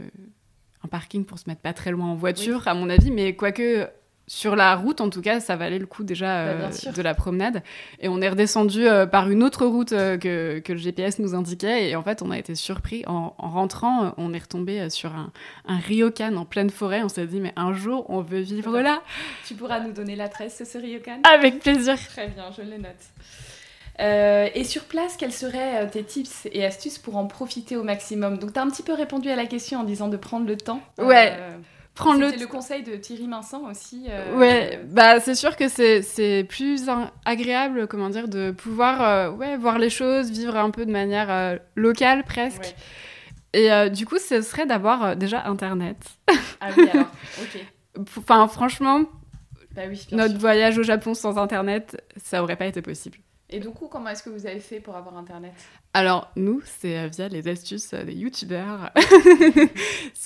un 0.83 0.87
parking 0.87 1.25
pour 1.25 1.37
se 1.37 1.43
mettre 1.49 1.61
pas 1.61 1.73
très 1.73 1.91
loin 1.91 2.07
en 2.07 2.15
voiture, 2.15 2.67
à 2.67 2.73
mon 2.73 2.89
avis, 2.89 3.11
mais 3.11 3.35
quoique. 3.35 3.87
Sur 4.33 4.55
la 4.55 4.77
route, 4.77 5.01
en 5.01 5.09
tout 5.09 5.19
cas, 5.19 5.41
ça 5.41 5.57
valait 5.57 5.77
le 5.77 5.85
coup 5.85 6.05
déjà 6.05 6.53
Bah, 6.55 6.69
euh, 6.87 6.91
de 6.93 7.01
la 7.01 7.13
promenade. 7.13 7.61
Et 7.99 8.07
on 8.07 8.21
est 8.21 8.29
redescendu 8.29 8.87
euh, 8.87 9.05
par 9.05 9.29
une 9.29 9.43
autre 9.43 9.65
route 9.65 9.91
euh, 9.91 10.17
que, 10.17 10.59
que 10.59 10.71
le 10.71 10.77
GPS 10.79 11.19
nous 11.19 11.35
indiquait. 11.35 11.89
Et 11.89 11.97
en 11.97 12.01
fait, 12.01 12.21
on 12.21 12.31
a 12.31 12.39
été 12.39 12.55
surpris. 12.55 13.03
En, 13.07 13.35
en 13.37 13.49
rentrant, 13.49 14.13
on 14.15 14.33
est 14.33 14.39
retombé 14.39 14.89
sur 14.89 15.13
un, 15.13 15.33
un 15.67 15.77
ryokan 15.79 16.37
en 16.37 16.45
pleine 16.45 16.69
forêt. 16.69 17.03
On 17.03 17.09
s'est 17.09 17.27
dit, 17.27 17.41
mais 17.41 17.51
un 17.57 17.73
jour, 17.73 18.05
on 18.07 18.21
veut 18.21 18.39
vivre 18.39 18.79
là. 18.79 19.01
Tu 19.45 19.53
pourras 19.53 19.81
nous 19.81 19.91
donner 19.91 20.15
l'adresse, 20.15 20.63
ce 20.65 20.77
ryokan? 20.77 21.19
Avec 21.29 21.59
plaisir. 21.59 21.97
Très 22.07 22.29
bien, 22.29 22.45
je 22.55 22.61
le 22.61 22.77
note. 22.77 24.53
Et 24.55 24.63
sur 24.63 24.85
place, 24.85 25.17
quels 25.17 25.33
seraient 25.33 25.89
tes 25.89 26.05
tips 26.05 26.47
et 26.53 26.63
astuces 26.65 26.99
pour 26.99 27.17
en 27.17 27.27
profiter 27.27 27.75
au 27.75 27.83
maximum? 27.83 28.37
Donc, 28.37 28.53
tu 28.53 28.59
as 28.59 28.63
un 28.63 28.69
petit 28.69 28.81
peu 28.81 28.93
répondu 28.93 29.29
à 29.29 29.35
la 29.35 29.45
question 29.45 29.81
en 29.81 29.83
disant 29.83 30.07
de 30.07 30.15
prendre 30.15 30.47
le 30.47 30.55
temps. 30.55 30.79
Ouais, 30.97 31.37
Prendre 31.93 32.19
le 32.21 32.47
conseil 32.47 32.83
de 32.83 32.95
Thierry 32.95 33.27
Vincent 33.27 33.69
aussi. 33.69 34.05
euh, 34.09 34.35
Ouais, 34.37 34.79
bah 34.87 35.19
c'est 35.19 35.35
sûr 35.35 35.55
que 35.57 35.67
c'est 35.67 36.45
plus 36.47 36.89
agréable, 37.25 37.87
comment 37.87 38.09
dire, 38.09 38.27
de 38.27 38.51
pouvoir 38.51 39.01
euh, 39.01 39.31
ouais, 39.31 39.57
voir 39.57 39.77
les 39.77 39.89
choses, 39.89 40.31
vivre 40.31 40.55
un 40.55 40.69
peu 40.71 40.85
de 40.85 40.91
manière 40.91 41.29
euh, 41.29 41.57
locale 41.75 42.23
presque. 42.23 42.61
ouais. 42.63 42.75
Et 43.53 43.71
euh, 43.71 43.89
du 43.89 44.05
coup, 44.05 44.17
ce 44.17 44.41
serait 44.41 44.65
d'avoir 44.65 45.15
déjà 45.17 45.43
Internet. 45.45 45.97
Ah 46.61 46.69
oui, 46.75 46.87
alors, 46.89 47.07
ok. 47.41 47.61
Enfin, 48.17 48.47
franchement, 48.47 49.01
Bah 49.75 49.81
oui, 49.89 50.07
notre 50.13 50.31
sûr. 50.31 50.39
voyage 50.39 50.77
au 50.77 50.83
Japon 50.83 51.13
sans 51.13 51.37
Internet, 51.37 52.01
ça 52.15 52.41
aurait 52.41 52.55
pas 52.55 52.67
été 52.67 52.81
possible. 52.81 53.17
Et 53.51 53.59
du 53.59 53.69
coup, 53.69 53.87
comment 53.87 54.09
est-ce 54.09 54.23
que 54.23 54.29
vous 54.29 54.45
avez 54.45 54.59
fait 54.59 54.79
pour 54.79 54.95
avoir 54.95 55.17
Internet? 55.17 55.53
Alors, 55.93 56.31
nous, 56.35 56.61
c'est 56.65 56.97
euh, 56.97 57.07
via 57.07 57.27
les 57.27 57.47
astuces 57.47 57.93
euh, 57.93 58.03
des 58.03 58.13
youtubeurs. 58.13 58.91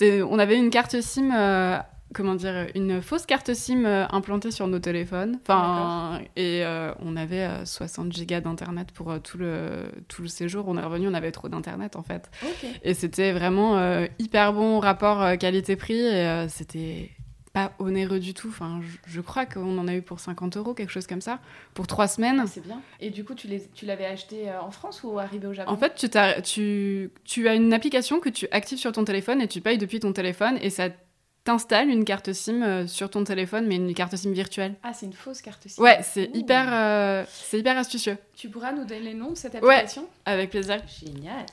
On 0.30 0.38
avait 0.38 0.56
une 0.56 0.70
carte 0.70 1.00
SIM, 1.00 1.32
euh, 1.34 1.76
comment 2.14 2.36
dire, 2.36 2.68
une 2.74 3.02
fausse 3.02 3.26
carte 3.26 3.52
SIM 3.52 3.84
implantée 3.84 4.50
sur 4.50 4.68
nos 4.68 4.78
téléphones. 4.78 5.38
Enfin, 5.42 6.20
et 6.36 6.64
euh, 6.64 6.92
on 7.00 7.16
avait 7.16 7.44
euh, 7.44 7.64
60 7.64 8.12
gigas 8.12 8.40
d'internet 8.40 8.92
pour 8.92 9.10
euh, 9.10 9.18
tout, 9.18 9.38
le, 9.38 9.90
tout 10.08 10.22
le 10.22 10.28
séjour. 10.28 10.66
On 10.68 10.76
est 10.78 10.82
revenu, 10.82 11.08
on 11.08 11.14
avait 11.14 11.32
trop 11.32 11.48
d'internet 11.48 11.96
en 11.96 12.02
fait. 12.02 12.30
Et 12.84 12.94
c'était 12.94 13.32
vraiment 13.32 14.06
hyper 14.18 14.52
bon 14.52 14.78
rapport 14.78 15.36
qualité-prix. 15.38 15.98
Et 15.98 16.46
c'était 16.48 17.10
pas 17.56 17.72
onéreux 17.78 18.20
du 18.20 18.34
tout. 18.34 18.48
Enfin, 18.48 18.80
je, 18.82 19.10
je 19.10 19.20
crois 19.22 19.46
qu'on 19.46 19.78
en 19.78 19.88
a 19.88 19.94
eu 19.94 20.02
pour 20.02 20.20
50 20.20 20.58
euros, 20.58 20.74
quelque 20.74 20.90
chose 20.92 21.06
comme 21.06 21.22
ça, 21.22 21.38
pour 21.72 21.86
trois 21.86 22.06
semaines. 22.06 22.38
Ah, 22.44 22.46
c'est 22.46 22.60
bien. 22.62 22.82
Et 23.00 23.08
du 23.08 23.24
coup, 23.24 23.34
tu 23.34 23.46
les- 23.48 23.66
tu 23.74 23.86
l'avais 23.86 24.04
acheté 24.04 24.50
euh, 24.50 24.60
en 24.60 24.70
France 24.70 25.02
ou 25.02 25.18
arrivé 25.18 25.46
au 25.46 25.54
Japon? 25.54 25.72
En 25.72 25.76
fait, 25.78 25.94
tu, 25.94 26.10
t'as- 26.10 26.42
tu, 26.42 27.10
tu 27.24 27.48
as 27.48 27.54
une 27.54 27.72
application 27.72 28.20
que 28.20 28.28
tu 28.28 28.46
actives 28.50 28.76
sur 28.76 28.92
ton 28.92 29.04
téléphone 29.06 29.40
et 29.40 29.48
tu 29.48 29.62
payes 29.62 29.78
depuis 29.78 30.00
ton 30.00 30.12
téléphone 30.12 30.58
et 30.60 30.68
ça 30.68 30.90
t'installes 31.44 31.88
une 31.88 32.04
carte 32.04 32.30
SIM 32.34 32.62
euh, 32.62 32.86
sur 32.86 33.08
ton 33.08 33.24
téléphone, 33.24 33.66
mais 33.66 33.76
une 33.76 33.94
carte 33.94 34.14
SIM 34.16 34.32
virtuelle. 34.32 34.74
Ah, 34.82 34.92
c'est 34.92 35.06
une 35.06 35.14
fausse 35.14 35.40
carte 35.40 35.66
SIM. 35.66 35.82
Ouais, 35.82 36.00
c'est 36.02 36.28
Ouh. 36.28 36.36
hyper, 36.36 36.66
euh, 36.70 37.24
c'est 37.30 37.58
hyper 37.60 37.78
astucieux. 37.78 38.18
Tu 38.34 38.50
pourras 38.50 38.72
nous 38.72 38.84
donner 38.84 39.00
les 39.00 39.14
noms 39.14 39.30
de 39.30 39.36
cette 39.36 39.54
Ouais. 39.62 39.76
application? 39.76 40.06
Avec 40.26 40.50
plaisir. 40.50 40.82
Génial. 41.02 41.46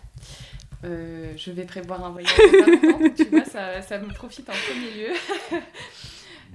Euh, 0.84 1.34
je 1.38 1.52
vais 1.52 1.64
prévoir 1.66 2.04
un 2.04 2.10
voyage 2.10 2.36
longtemps, 2.38 3.00
tu 3.16 3.24
vois, 3.26 3.46
ça, 3.46 3.82
ça 3.82 4.00
me 4.00 4.14
profite 4.14 4.50
en 4.50 4.54
premier 4.54 5.08
lieu. 5.08 5.60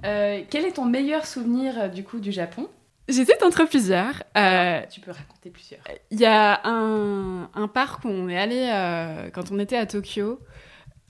Euh, 0.05 0.43
quel 0.49 0.63
est 0.63 0.71
ton 0.71 0.85
meilleur 0.85 1.25
souvenir 1.25 1.77
euh, 1.77 1.87
du 1.89 2.05
coup 2.05 2.21
du 2.21 2.31
Japon? 2.31 2.69
J'hésite 3.09 3.43
entre 3.43 3.65
plusieurs. 3.65 4.23
Euh, 4.37 4.79
Tu 4.89 5.01
peux 5.01 5.11
raconter 5.11 5.49
plusieurs. 5.49 5.81
Il 6.09 6.17
y 6.17 6.25
a 6.25 6.61
un, 6.63 7.49
un 7.53 7.67
parc 7.67 8.05
où 8.05 8.07
on 8.07 8.29
est 8.29 8.37
allé 8.37 9.29
quand 9.33 9.51
on 9.51 9.59
était 9.59 9.75
à 9.75 9.85
Tokyo, 9.85 10.39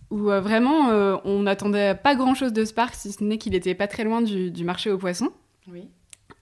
où 0.10 0.17
vraiment 0.23 0.88
on 1.23 1.41
n'attendait 1.43 1.93
pas 1.93 2.15
grand 2.15 2.34
chose 2.34 2.51
de 2.51 2.65
ce 2.65 2.73
parc, 2.73 2.95
si 2.95 3.12
ce 3.12 3.23
n'est 3.23 3.38
qu'il 3.38 3.53
était 3.53 3.75
pas 3.75 3.86
très 3.86 4.05
loin 4.05 4.23
du, 4.23 4.49
du 4.49 4.63
marché 4.63 4.89
aux 4.89 4.97
poissons. 4.97 5.32
Oui. 5.67 5.88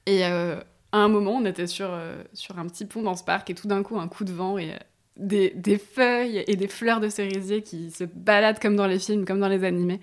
Et 0.05 0.23
à 0.23 0.63
un 0.93 1.09
moment, 1.09 1.31
on 1.33 1.43
était 1.43 1.67
sur, 1.67 1.89
sur 2.31 2.59
un 2.59 2.67
petit 2.67 2.85
pont 2.85 3.01
dans 3.01 3.15
ce 3.17 3.25
parc, 3.25 3.49
et 3.49 3.55
tout 3.55 3.67
d'un 3.67 3.83
coup, 3.83 3.99
un 3.99 4.07
coup 4.07 4.23
de 4.23 4.31
vent 4.31 4.57
et 4.57 4.71
des, 5.19 5.51
des 5.55 5.77
feuilles 5.77 6.43
et 6.47 6.55
des 6.55 6.67
fleurs 6.67 6.99
de 6.99 7.09
cerisier 7.09 7.61
qui 7.61 7.91
se 7.91 8.03
baladent 8.03 8.59
comme 8.59 8.75
dans 8.75 8.87
les 8.87 8.99
films, 8.99 9.25
comme 9.25 9.39
dans 9.39 9.47
les 9.47 9.63
animés. 9.63 9.99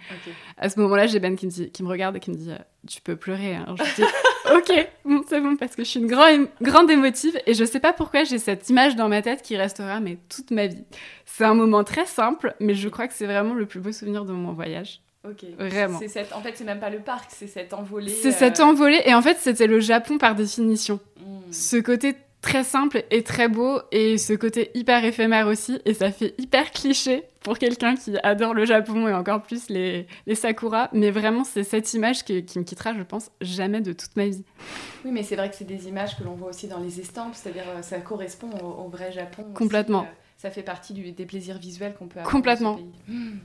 À 0.59 0.69
ce 0.69 0.79
moment-là, 0.81 1.07
j'ai 1.07 1.21
Ben 1.21 1.37
qui 1.37 1.47
me, 1.47 1.51
dit- 1.51 1.71
qui 1.71 1.83
me 1.83 1.89
regarde 1.89 2.17
et 2.17 2.21
qui 2.21 2.31
me 2.31 2.37
dit 2.37 2.51
euh, 2.51 2.59
Tu 2.89 3.01
peux 3.01 3.17
pleurer. 3.17 3.55
hein. 3.55 3.75
Je 3.79 4.03
dis 4.03 4.09
Ok, 4.55 4.89
bon, 5.05 5.23
c'est 5.29 5.41
bon, 5.41 5.57
parce 5.57 5.75
que 5.75 5.85
je 5.85 5.89
suis 5.89 6.01
une 6.01 6.07
grand- 6.07 6.47
grande 6.61 6.91
émotive 6.91 7.39
et 7.47 7.55
je 7.55 7.65
sais 7.65 7.81
pas 7.81 7.93
pourquoi 7.93 8.25
j'ai 8.25 8.39
cette 8.39 8.69
image 8.69 8.95
dans 8.97 9.09
ma 9.09 9.23
tête 9.23 9.41
qui 9.43 9.57
restera 9.57 10.01
mais 10.01 10.19
toute 10.29 10.51
ma 10.51 10.67
vie. 10.67 10.85
C'est 11.25 11.45
un 11.45 11.55
moment 11.55 11.83
très 11.85 12.07
simple, 12.07 12.55
mais 12.61 12.75
je 12.75 12.89
crois 12.89 13.09
que 13.09 13.15
c'est 13.15 13.27
vraiment 13.27 13.55
le 13.55 13.67
plus 13.67 13.81
beau 13.81 13.91
souvenir 13.93 14.25
de 14.25 14.33
mon 14.33 14.53
voyage. 14.53 15.01
Ok. 15.27 15.45
Vraiment. 15.59 15.99
Cette... 16.07 16.35
En 16.35 16.43
fait, 16.43 16.53
c'est 16.55 16.65
même 16.65 16.81
pas 16.81 16.91
le 16.91 16.99
parc, 16.99 17.31
c'est 17.31 17.47
cette 17.47 17.73
envolée. 17.73 18.11
C'est 18.11 18.29
euh, 18.29 18.33
cette 18.39 18.61
envolée 18.61 19.01
et 19.07 19.15
en 19.15 19.23
fait, 19.23 19.39
c'était 19.41 19.67
le 19.67 19.81
Japon 19.81 20.19
par 20.19 20.35
définition. 20.35 21.01
hmm. 21.21 21.51
Ce 21.51 21.77
côté 21.79 22.15
très 22.45 22.63
simple 22.63 23.05
et 23.11 23.23
très 23.23 23.49
beau 23.49 23.81
et 23.91 24.19
ce 24.19 24.35
côté 24.35 24.71
hyper 24.75 25.03
éphémère 25.03 25.47
aussi 25.49 25.81
et 25.87 25.95
ça 25.95 26.13
fait 26.13 26.35
hyper 26.37 26.71
cliché 26.73 27.25
pour 27.41 27.57
quelqu'un 27.59 27.97
qui 27.97 28.17
adore 28.23 28.53
le 28.53 28.67
Japon 28.67 29.09
et 29.09 29.15
encore 29.15 29.43
plus 29.43 29.71
les, 29.71 30.07
les 30.27 30.35
sakuras 30.35 30.89
mais 30.93 31.11
vraiment 31.11 31.43
c'est 31.45 31.65
cette 31.65 31.93
image 31.95 32.23
qui, 32.25 32.45
qui 32.45 32.59
me 32.59 32.65
quittera 32.65 32.93
je 32.93 33.03
pense 33.03 33.31
jamais 33.41 33.81
de 33.81 33.95
toute 33.95 34.15
ma 34.17 34.27
vie 34.29 34.45
Oui, 35.07 35.11
mais 35.11 35.23
c'est 35.23 35.37
vrai 35.37 35.49
que 35.49 35.57
c'est 35.57 35.65
des 35.65 35.89
images 35.89 36.19
que 36.19 36.25
l'on 36.25 36.35
voit 36.35 36.51
aussi 36.51 36.69
dans 36.69 36.81
les 36.81 37.01
estampes, 37.01 37.35
c'est-à-dire 37.35 37.65
euh, 37.69 37.81
ça 37.83 37.99
correspond 38.01 38.51
au, 38.63 38.85
au 38.85 38.89
vrai 38.89 39.11
Japon. 39.11 39.45
Complètement. 39.55 40.03
euh, 40.03 40.15
ça 40.37 40.51
fait 40.51 40.63
partie 40.63 40.93
du- 40.93 41.13
des 41.13 41.25
plaisirs 41.27 41.59
visuels 41.59 41.95
qu'on 41.99 42.09
peut 42.09 42.19
avoir. 42.21 42.31
Complètement. 42.31 42.73
dans 42.73 42.79
ce 42.79 42.83
pays. 42.83 43.17
Hmm. 43.17 43.39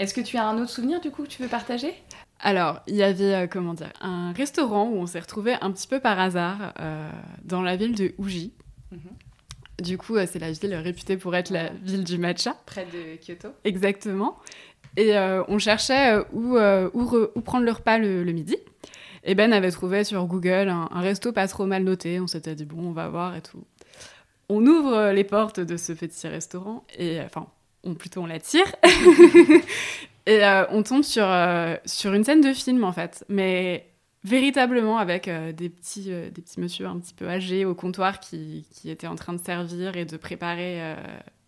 Est-ce 0.00 0.12
que 0.14 0.20
tu 0.20 0.36
as 0.36 0.44
un 0.44 0.58
autre 0.60 0.70
souvenir 0.70 1.00
du 1.00 1.10
coup 1.12 1.22
que 1.22 1.28
tu 1.28 1.40
veux 1.42 1.48
partager? 1.48 1.94
Alors 2.40 2.80
il 2.86 2.94
y 2.96 3.02
avait 3.02 3.34
euh, 3.34 3.46
comment 3.46 3.74
dire 3.74 3.92
un 4.00 4.32
restaurant 4.32 4.88
où 4.88 4.96
on 4.96 5.06
s'est 5.06 5.20
retrouvé 5.20 5.54
un 5.60 5.70
petit 5.72 5.86
peu 5.88 5.98
par 6.00 6.18
hasard 6.20 6.72
euh, 6.80 7.10
dans 7.44 7.62
la 7.62 7.76
ville 7.76 7.94
de 7.94 8.12
Uji 8.18 8.52
Mhm. 8.90 9.00
du 9.84 9.98
coup 9.98 10.16
euh, 10.16 10.26
c'est 10.30 10.38
la 10.38 10.50
ville 10.50 10.74
réputée 10.74 11.16
pour 11.18 11.36
être 11.36 11.50
la 11.50 11.70
ville 11.82 12.04
du 12.04 12.16
matcha 12.16 12.56
Près 12.66 12.86
de 12.86 13.16
Kyoto. 13.22 13.48
Exactement. 13.64 14.38
Et 14.96 15.12
on 15.48 15.58
cherchait 15.58 16.16
où, 16.32 16.56
où, 16.56 16.56
re- 16.58 17.30
où 17.34 17.40
prendre 17.40 17.64
le 17.64 17.70
repas 17.72 17.98
le, 17.98 18.24
le 18.24 18.32
midi. 18.32 18.56
Et 19.24 19.34
Ben 19.34 19.52
avait 19.52 19.70
trouvé 19.70 20.02
sur 20.04 20.24
Google 20.26 20.68
un, 20.70 20.88
un 20.90 21.00
resto 21.00 21.30
pas 21.32 21.46
trop 21.46 21.66
mal 21.66 21.84
noté. 21.84 22.18
On 22.18 22.26
s'était 22.26 22.54
dit, 22.54 22.64
bon, 22.64 22.88
on 22.88 22.92
va 22.92 23.08
voir 23.08 23.36
et 23.36 23.42
tout. 23.42 23.62
On 24.48 24.64
ouvre 24.66 25.10
les 25.12 25.24
portes 25.24 25.60
de 25.60 25.76
ce 25.76 25.92
petit 25.92 26.26
restaurant 26.26 26.84
et, 26.98 27.20
enfin, 27.20 27.46
on, 27.84 27.94
plutôt 27.94 28.22
on 28.22 28.26
la 28.26 28.40
tire. 28.40 28.64
et 30.28 30.44
euh, 30.44 30.64
on 30.70 30.82
tombe 30.82 31.02
sur, 31.02 31.24
euh, 31.24 31.74
sur 31.84 32.12
une 32.14 32.22
scène 32.24 32.40
de 32.40 32.52
film, 32.52 32.84
en 32.84 32.92
fait. 32.92 33.24
Mais 33.28 33.86
véritablement 34.24 34.98
avec 34.98 35.26
euh, 35.28 35.52
des, 35.52 35.68
petits, 35.68 36.10
des 36.10 36.30
petits 36.42 36.60
monsieur 36.60 36.86
un 36.86 36.98
petit 36.98 37.14
peu 37.14 37.28
âgés 37.28 37.64
au 37.64 37.74
comptoir 37.74 38.20
qui, 38.20 38.66
qui 38.70 38.90
étaient 38.90 39.06
en 39.06 39.14
train 39.14 39.32
de 39.32 39.40
servir 39.40 39.96
et 39.96 40.04
de 40.04 40.16
préparer 40.16 40.94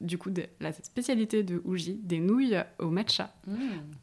du 0.01 0.17
coup 0.17 0.31
de- 0.31 0.47
la 0.61 0.73
spécialité 0.73 1.43
de 1.43 1.61
Uji, 1.69 2.01
des 2.03 2.21
nouilles 2.21 2.59
au 2.79 2.89
matcha. 2.91 3.31
Hmm. 3.47 3.57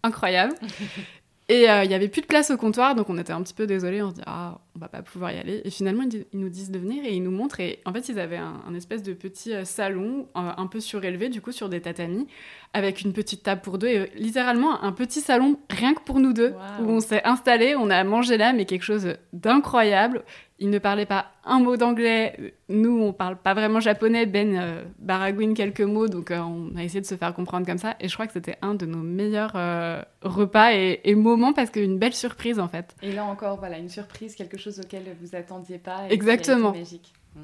Incroyable. 0.03 0.53
Et 1.49 1.69
euh, 1.69 1.86
il 1.86 1.91
y 1.91 1.93
avait 1.93 2.10
plus 2.10 2.21
de 2.21 2.25
place 2.25 2.51
au 2.51 2.57
comptoir, 2.57 2.93
donc 2.93 3.10
on 3.10 3.17
était 3.17 3.31
un 3.31 3.41
petit 3.41 3.53
peu 3.53 3.67
désolés. 3.67 4.01
On 4.01 4.10
se 4.10 4.15
dit, 4.15 4.21
ah, 4.25 4.60
on 4.77 4.79
va 4.79 4.89
pas 4.89 5.01
pouvoir 5.01 5.31
y 5.31 5.38
aller. 5.38 5.62
Et 5.63 5.69
finalement, 5.69 6.03
ils, 6.03 6.25
nous 6.33 6.49
disent 6.49 6.71
de 6.71 6.77
venir 6.77 7.03
et 7.03 7.13
ils 7.15 7.23
nous 7.23 7.31
montrent. 7.31 7.60
Et 7.60 7.79
en 7.86 7.93
fait, 7.93 8.10
ils 8.10 8.19
avaient 8.19 8.38
un, 8.38 8.62
un 8.67 8.73
espèce 8.75 9.01
de 9.01 9.13
petit 9.13 9.53
euh, 9.53 9.65
salon, 9.65 10.27
euh, 10.36 10.51
un 10.55 10.67
peu 10.67 10.79
surélevé, 10.79 11.29
du 11.29 11.41
coup, 11.41 11.51
sur 11.51 11.67
des 11.69 11.81
tatamis, 11.81 12.27
avec 12.73 13.01
une 13.01 13.13
petite 13.13 13.43
table 13.43 13.62
pour 13.62 13.77
deux. 13.77 13.88
Et 13.88 13.97
euh, 13.97 14.05
littéralement, 14.15 14.83
un 14.83 14.91
petit 14.91 15.21
salon 15.21 15.57
rien 15.69 15.93
que 15.93 16.01
pour 16.01 16.19
nous 16.19 16.33
deux, 16.33 16.53
où 16.81 16.89
on 16.89 16.99
s'est 16.99 17.23
installés, 17.23 17.75
on 17.75 17.89
a 17.89 18.03
mangé 18.03 18.38
là, 18.38 18.53
mais 18.53 18.65
quelque 18.65 18.83
chose 18.83 19.15
d'incroyable. 19.33 20.23
Ils 20.60 20.72
ne 20.72 20.80
parlaient 20.80 21.06
pas 21.06 21.28
un 21.46 21.60
mot 21.60 21.78
d'anglais. 21.78 22.56
Nous, 22.67 23.00
on 23.00 23.13
parle 23.13 23.38
pas 23.38 23.54
vraiment 23.54 23.80
japonais. 23.80 24.26
Ben 24.26 24.58
euh, 24.58 24.84
baragouine 24.98 25.54
quelques 25.54 25.82
mots, 25.82 26.08
donc 26.08 26.32
euh, 26.32 26.39
on 26.39 26.76
a 26.76 26.84
essayé 26.84 27.00
de 27.00 27.06
se 27.06 27.13
faire 27.15 27.34
comprendre 27.36 27.67
comme 27.67 27.78
ça. 27.78 27.96
Et 28.00 28.08
je 28.08 28.13
crois 28.15 28.26
que 28.26 28.34
c'était 28.34 28.58
un 28.63 28.74
de 28.74 28.88
nos 28.88 28.98
meilleurs 29.04 29.54
euh, 29.56 30.02
repas 30.24 30.74
et, 30.74 31.00
et 31.04 31.13
moments 31.13 31.54
parce 31.54 31.70
qu'une 31.70 32.00
belle 32.00 32.13
surprise 32.13 32.60
en 32.60 32.67
fait. 32.67 32.96
Et 33.04 33.12
là 33.12 33.26
encore, 33.26 33.58
voilà, 33.60 33.78
une 33.78 33.89
surprise, 33.89 34.36
quelque 34.36 34.58
chose 34.58 34.80
auquel 34.80 35.04
vous 35.22 35.36
attendiez 35.36 35.78
pas. 35.78 35.91
et 35.91 35.98
qui 35.98 36.04
a 36.04 36.06
été 36.08 36.13
Exactement. 36.15 36.72
magique. 36.74 37.13
Hmm. 37.36 37.41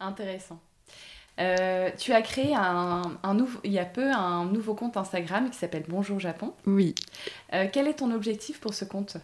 Intéressant. 0.00 0.58
Euh, 1.38 1.90
tu 1.98 2.12
as 2.12 2.22
créé 2.22 2.54
un, 2.54 3.02
un 3.22 3.34
nouveau, 3.34 3.60
il 3.62 3.70
y 3.70 3.78
a 3.78 3.84
peu 3.84 4.10
un 4.10 4.46
nouveau 4.46 4.72
compte 4.74 4.96
Instagram 4.96 5.50
qui 5.50 5.58
s'appelle 5.58 5.84
Bonjour 5.86 6.18
Japon. 6.18 6.54
Oui. 6.66 6.94
Euh, 7.52 7.66
quel 7.70 7.86
est 7.88 7.94
ton 7.98 8.10
objectif 8.10 8.58
pour 8.58 8.72
ce 8.72 8.86
compte? 8.86 9.18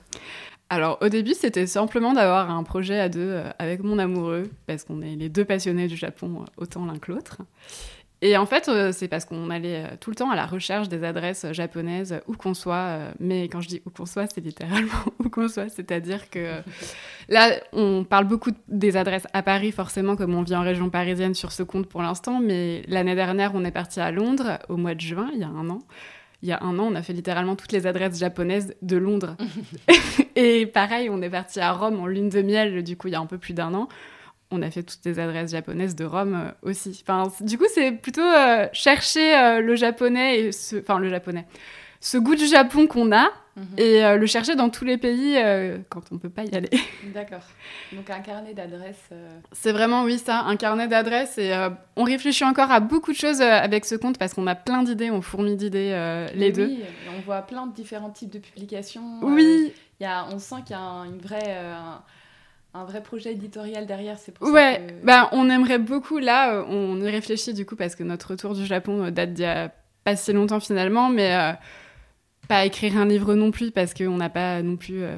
Alors 0.72 0.96
au 1.02 1.10
début, 1.10 1.34
c'était 1.34 1.66
simplement 1.66 2.14
d'avoir 2.14 2.50
un 2.50 2.62
projet 2.62 2.98
à 2.98 3.10
deux 3.10 3.28
euh, 3.28 3.50
avec 3.58 3.82
mon 3.82 3.98
amoureux 3.98 4.48
parce 4.66 4.84
qu'on 4.84 5.02
est 5.02 5.16
les 5.16 5.28
deux 5.28 5.44
passionnés 5.44 5.86
du 5.86 5.96
Japon 5.98 6.38
euh, 6.40 6.44
autant 6.56 6.86
l'un 6.86 6.98
que 6.98 7.12
l'autre. 7.12 7.42
Et 8.22 8.38
en 8.38 8.46
fait, 8.46 8.68
euh, 8.68 8.90
c'est 8.90 9.06
parce 9.06 9.26
qu'on 9.26 9.50
allait 9.50 9.98
tout 10.00 10.08
le 10.08 10.16
temps 10.16 10.30
à 10.30 10.34
la 10.34 10.46
recherche 10.46 10.88
des 10.88 11.04
adresses 11.04 11.44
japonaises, 11.52 12.22
où 12.26 12.32
qu'on 12.32 12.54
soit. 12.54 13.12
mais 13.20 13.50
quand 13.50 13.60
je 13.60 13.68
dis 13.68 13.82
où 13.84 13.90
qu'on 13.90 14.06
soit, 14.06 14.26
c'est 14.32 14.40
littéralement 14.40 14.88
où 15.18 15.28
qu'on 15.28 15.46
soit. 15.46 15.68
C'est-à-dire 15.68 16.30
que 16.30 16.62
là, 17.28 17.50
on 17.74 18.04
parle 18.04 18.24
beaucoup 18.24 18.52
des 18.68 18.96
adresses 18.96 19.26
à 19.34 19.42
Paris, 19.42 19.72
forcément, 19.72 20.16
comme 20.16 20.34
on 20.34 20.42
vit 20.42 20.56
en 20.56 20.62
région 20.62 20.88
parisienne 20.88 21.34
sur 21.34 21.52
ce 21.52 21.62
compte 21.62 21.86
pour 21.86 22.00
l'instant. 22.00 22.40
Mais 22.40 22.82
l'année 22.88 23.14
dernière, 23.14 23.52
on 23.54 23.62
est 23.66 23.72
parti 23.72 24.00
à 24.00 24.10
Londres 24.10 24.58
au 24.70 24.78
mois 24.78 24.94
de 24.94 25.00
juin, 25.02 25.28
il 25.34 25.40
y 25.40 25.44
a 25.44 25.48
un 25.48 25.68
an. 25.68 25.80
Il 26.42 26.48
y 26.48 26.52
a 26.52 26.62
un 26.62 26.78
an, 26.78 26.88
on 26.90 26.94
a 26.96 27.02
fait 27.02 27.12
littéralement 27.12 27.54
toutes 27.54 27.72
les 27.72 27.86
adresses 27.86 28.18
japonaises 28.18 28.74
de 28.82 28.96
Londres. 28.96 29.36
Et 30.36 30.66
pareil, 30.66 31.08
on 31.10 31.22
est 31.22 31.30
parti 31.30 31.60
à 31.60 31.72
Rome 31.72 32.00
en 32.00 32.06
lune 32.06 32.28
de 32.28 32.42
miel, 32.42 32.82
du 32.82 32.96
coup, 32.96 33.08
il 33.08 33.12
y 33.12 33.14
a 33.14 33.20
un 33.20 33.26
peu 33.26 33.38
plus 33.38 33.54
d'un 33.54 33.74
an. 33.74 33.88
On 34.50 34.60
a 34.60 34.70
fait 34.70 34.82
toutes 34.82 35.04
les 35.04 35.18
adresses 35.18 35.52
japonaises 35.52 35.94
de 35.94 36.04
Rome 36.04 36.34
euh, 36.34 36.68
aussi. 36.68 37.02
Enfin, 37.06 37.32
du 37.40 37.56
coup, 37.56 37.64
c'est 37.72 37.92
plutôt 37.92 38.20
euh, 38.20 38.68
chercher 38.72 39.34
euh, 39.34 39.60
le 39.60 39.76
japonais 39.76 40.40
et 40.40 40.52
ce... 40.52 40.76
Enfin, 40.76 40.98
le 40.98 41.08
japonais. 41.08 41.46
Ce 42.04 42.18
goût 42.18 42.34
du 42.34 42.46
Japon 42.46 42.86
qu'on 42.88 43.12
a 43.12 43.30
et 43.76 44.02
euh, 44.02 44.16
le 44.16 44.24
chercher 44.26 44.54
dans 44.56 44.70
tous 44.70 44.84
les 44.86 44.96
pays 44.96 45.36
euh, 45.36 45.76
quand 45.90 46.00
on 46.10 46.16
peut 46.18 46.30
pas 46.30 46.42
y 46.44 46.54
aller. 46.56 46.70
D'accord. 47.14 47.42
Donc 47.92 48.08
un 48.10 48.20
carnet 48.20 48.54
d'adresses. 48.54 49.08
euh, 49.12 49.28
C'est 49.52 49.72
vraiment, 49.72 50.04
oui, 50.04 50.18
ça, 50.18 50.40
un 50.46 50.56
carnet 50.56 50.88
d'adresses. 50.88 51.36
Et 51.38 51.52
on 51.96 52.02
réfléchit 52.04 52.44
encore 52.44 52.70
à 52.70 52.80
beaucoup 52.80 53.12
de 53.12 53.16
choses 53.16 53.40
avec 53.42 53.84
ce 53.84 53.94
compte 53.94 54.18
parce 54.18 54.32
qu'on 54.34 54.46
a 54.46 54.54
plein 54.54 54.82
d'idées, 54.82 55.10
on 55.10 55.20
fourmille 55.22 55.56
d'idées 55.56 55.90
les 56.34 56.46
oui, 56.46 56.52
deux. 56.52 56.68
et 56.70 56.84
on 57.16 57.20
voit 57.20 57.42
plein 57.42 57.66
de 57.66 57.74
différents 57.74 58.10
types 58.10 58.32
de 58.32 58.38
publications. 58.38 59.18
Oui, 59.22 59.72
il 60.00 60.02
y 60.02 60.06
a, 60.06 60.26
on 60.32 60.38
sent 60.38 60.56
qu'il 60.66 60.74
y 60.74 60.78
a 60.78 60.80
un, 60.82 61.04
une 61.04 61.18
vraie, 61.18 61.56
un, 61.56 62.00
un 62.80 62.84
vrai 62.84 63.02
projet 63.02 63.32
éditorial 63.32 63.84
derrière. 63.86 64.16
C'est 64.18 64.32
pour 64.32 64.48
Ouais, 64.50 64.72
ça 64.74 64.78
que... 64.94 65.04
bah, 65.06 65.28
on 65.32 65.48
aimerait 65.50 65.78
beaucoup. 65.78 66.18
Là, 66.18 66.64
on 66.68 66.98
y 67.02 67.08
réfléchit 67.10 67.52
du 67.52 67.66
coup 67.66 67.76
parce 67.76 67.94
que 67.96 68.02
notre 68.02 68.30
retour 68.30 68.54
du 68.54 68.64
Japon 68.64 69.10
date 69.10 69.34
d'il 69.34 69.42
y 69.44 69.46
a 69.46 69.70
pas 70.04 70.16
si 70.16 70.32
longtemps 70.32 70.58
finalement, 70.58 71.10
mais 71.10 71.34
euh, 71.34 71.52
pas 72.48 72.64
écrire 72.64 72.96
un 72.98 73.06
livre 73.06 73.34
non 73.34 73.50
plus 73.50 73.70
parce 73.70 73.94
qu'on 73.94 74.16
n'a 74.16 74.28
pas 74.30 74.62
non 74.62 74.76
plus 74.76 75.02
euh, 75.02 75.16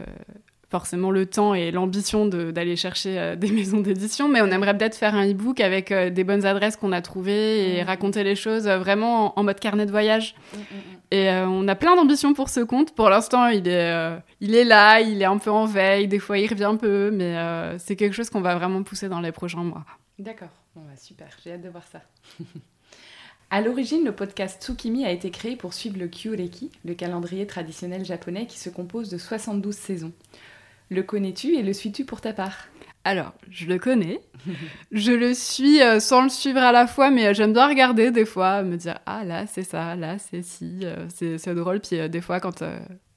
forcément 0.70 1.10
le 1.10 1.26
temps 1.26 1.54
et 1.54 1.70
l'ambition 1.70 2.26
de- 2.26 2.50
d'aller 2.50 2.76
chercher 2.76 3.18
euh, 3.18 3.36
des 3.36 3.50
maisons 3.52 3.80
d'édition, 3.80 4.28
mais 4.28 4.40
on 4.42 4.46
aimerait 4.46 4.76
peut-être 4.76 4.96
faire 4.96 5.14
un 5.14 5.28
e-book 5.30 5.60
avec 5.60 5.90
euh, 5.92 6.10
des 6.10 6.24
bonnes 6.24 6.44
adresses 6.46 6.76
qu'on 6.76 6.92
a 6.92 7.00
trouvées 7.02 7.76
et 7.76 7.80
Mhm. 7.80 7.86
raconter 7.86 8.24
les 8.24 8.36
choses 8.36 8.66
vraiment 8.68 9.36
en, 9.36 9.40
en 9.40 9.44
mode 9.44 9.58
carnet 9.60 9.86
de 9.86 9.90
voyage. 9.90 10.34
Mm, 10.52 10.56
mm, 10.58 10.60
mm. 10.60 10.80
Et 11.10 11.30
on 11.30 11.68
a 11.68 11.74
plein 11.76 11.94
d'ambitions 11.94 12.34
pour 12.34 12.48
ce 12.48 12.58
compte. 12.60 12.92
Pour 12.94 13.08
l'instant, 13.08 13.46
il 13.46 13.68
est, 13.68 14.18
il 14.40 14.54
est 14.56 14.64
là, 14.64 15.00
il 15.00 15.22
est 15.22 15.26
un 15.26 15.38
peu 15.38 15.50
en 15.50 15.64
veille, 15.64 16.08
des 16.08 16.18
fois 16.18 16.38
il 16.38 16.48
revient 16.48 16.64
un 16.64 16.76
peu, 16.76 17.10
mais 17.12 17.36
c'est 17.78 17.94
quelque 17.94 18.14
chose 18.14 18.30
qu'on 18.30 18.40
va 18.40 18.56
vraiment 18.56 18.82
pousser 18.82 19.08
dans 19.08 19.20
les 19.20 19.30
prochains 19.30 19.62
mois. 19.62 19.84
D'accord, 20.18 20.48
bon, 20.74 20.82
bah, 20.82 20.96
super, 20.96 21.28
j'ai 21.44 21.52
hâte 21.52 21.60
de 21.62 21.68
voir 21.68 21.84
ça. 21.86 22.00
à 23.50 23.60
l'origine, 23.60 24.04
le 24.04 24.12
podcast 24.12 24.62
Tsukimi 24.62 25.04
a 25.04 25.10
été 25.10 25.30
créé 25.30 25.56
pour 25.56 25.74
suivre 25.74 25.98
le 25.98 26.08
Kyureki, 26.08 26.70
le 26.84 26.94
calendrier 26.94 27.46
traditionnel 27.46 28.04
japonais 28.04 28.46
qui 28.46 28.58
se 28.58 28.70
compose 28.70 29.10
de 29.10 29.18
72 29.18 29.74
saisons. 29.74 30.12
Le 30.90 31.02
connais-tu 31.02 31.54
et 31.54 31.62
le 31.62 31.72
suis-tu 31.72 32.04
pour 32.04 32.20
ta 32.20 32.32
part? 32.32 32.68
Alors, 33.04 33.32
je 33.50 33.66
le 33.66 33.78
connais. 33.78 34.20
je 34.92 35.12
le 35.12 35.34
suis 35.34 35.82
euh, 35.82 36.00
sans 36.00 36.22
le 36.22 36.30
suivre 36.30 36.60
à 36.60 36.72
la 36.72 36.86
fois, 36.86 37.10
mais 37.10 37.26
euh, 37.26 37.34
j'aime 37.34 37.52
bien 37.52 37.68
regarder 37.68 38.10
des 38.10 38.24
fois, 38.24 38.62
me 38.62 38.76
dire 38.76 38.98
Ah 39.04 39.24
là, 39.24 39.46
c'est 39.46 39.62
ça, 39.62 39.94
là, 39.94 40.18
c'est 40.18 40.42
ci, 40.42 40.80
euh, 40.82 41.06
c'est 41.08 41.54
drôle. 41.54 41.80
Puis 41.80 42.00
euh, 42.00 42.08
des 42.08 42.22
fois, 42.22 42.40
quand 42.40 42.62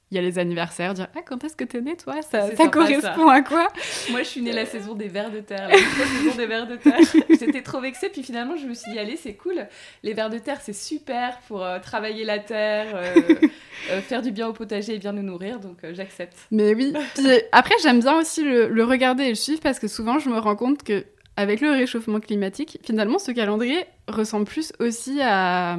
il 0.10 0.16
y 0.16 0.18
a 0.18 0.22
les 0.22 0.40
anniversaires, 0.40 0.94
dire 0.94 1.08
ah 1.16 1.20
quand 1.26 1.44
est-ce 1.44 1.56
que 1.56 1.66
t'es 1.66 1.82
né 1.82 1.98
toi? 1.98 2.22
Ça, 2.22 2.56
ça 2.56 2.68
correspond 2.70 3.28
à 3.28 3.42
quoi? 3.42 3.68
Moi 4.10 4.24
je 4.24 4.28
suis 4.28 4.42
née 4.42 4.54
la 4.54 4.66
saison 4.66 4.94
des 4.94 5.10
vers 5.10 5.30
de 5.30 5.42
terre, 5.42 5.68
la 5.68 5.76
saison 6.22 6.36
des 6.38 6.46
vers 6.46 6.66
de 6.66 6.78
terre. 6.78 7.00
J'étais 7.30 7.62
trop 7.62 7.82
vexée 7.82 8.08
puis 8.10 8.24
finalement 8.24 8.56
je 8.56 8.68
me 8.68 8.74
suis 8.74 8.92
dit 8.92 9.00
allez 9.00 9.18
c'est 9.18 9.34
cool, 9.34 9.68
les 10.04 10.14
vers 10.14 10.30
de 10.30 10.38
terre 10.38 10.60
c'est 10.62 10.76
super 10.76 11.40
pour 11.48 11.64
euh, 11.64 11.80
travailler 11.80 12.24
la 12.24 12.40
terre, 12.40 12.88
euh, 12.96 13.16
euh, 13.92 14.02
faire 14.02 14.22
du 14.22 14.32
bien 14.32 14.48
au 14.48 14.54
potager 14.54 14.96
et 14.96 14.98
bien 14.98 15.12
nous 15.12 15.24
nourrir 15.24 15.60
donc 15.60 15.80
j'accepte. 15.92 16.38
Mais 16.52 16.74
oui. 16.74 16.94
Puis, 17.16 17.28
après 17.52 17.76
j'aime 17.84 18.00
bien 18.00 18.18
aussi 18.18 18.44
le, 18.44 18.70
le, 18.70 18.84
regarder 18.86 19.26
et 19.26 19.30
le 19.30 19.36
suivre 19.36 19.60
parce 19.60 19.80
que 19.80 19.90
souvent 19.90 20.20
je 20.20 20.30
me 20.30 20.40
rends 20.40 20.56
compte 20.56 20.84
que 20.84 21.06
avec 21.36 21.60
le 21.60 21.72
réchauffement 21.72 22.22
climatique 22.22 22.80
finalement 22.86 23.20
ce 23.20 23.32
calendrier 23.32 23.84
ressemble 24.08 24.46
plus 24.46 24.72
aussi 24.80 25.20
à 25.22 25.78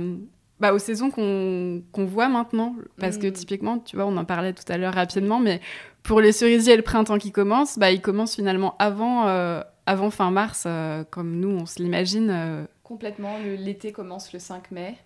bah, 0.61 0.73
aux 0.73 0.79
saisons 0.79 1.11
qu'on 1.11 2.05
voit 2.05 2.29
maintenant. 2.29 2.75
Parce 2.99 3.19
que 3.19 3.27
mm. 3.27 3.33
typiquement, 3.33 3.79
tu 3.79 3.97
vois, 3.97 4.07
on 4.07 4.17
en 4.17 4.25
parlait 4.25 4.53
tout 4.53 4.71
à 4.71 4.77
l'heure 4.77 4.95
rapidement, 4.95 5.39
mais 5.39 5.61
pour 6.03 6.21
les 6.21 6.33
cerisiers 6.33 6.75
et 6.75 6.77
le 6.77 6.83
printemps 6.83 7.19
qui 7.19 7.33
commence, 7.33 7.79
bah, 7.79 7.91
ils 7.91 8.01
commencent 8.01 8.35
finalement 8.35 8.77
avant, 8.79 9.29
euh, 9.29 9.63
avant 9.87 10.11
fin 10.11 10.31
mars, 10.31 10.65
euh, 10.67 11.05
comme 11.11 11.39
nous, 11.39 11.51
on 11.51 11.67
se 11.67 11.83
l'imagine. 11.83 12.31
Euh. 12.31 12.65
Complètement, 12.83 13.37
l'été 13.39 13.93
commence 13.93 14.33
le 14.33 14.39
5 14.39 14.71
mai. 14.71 14.97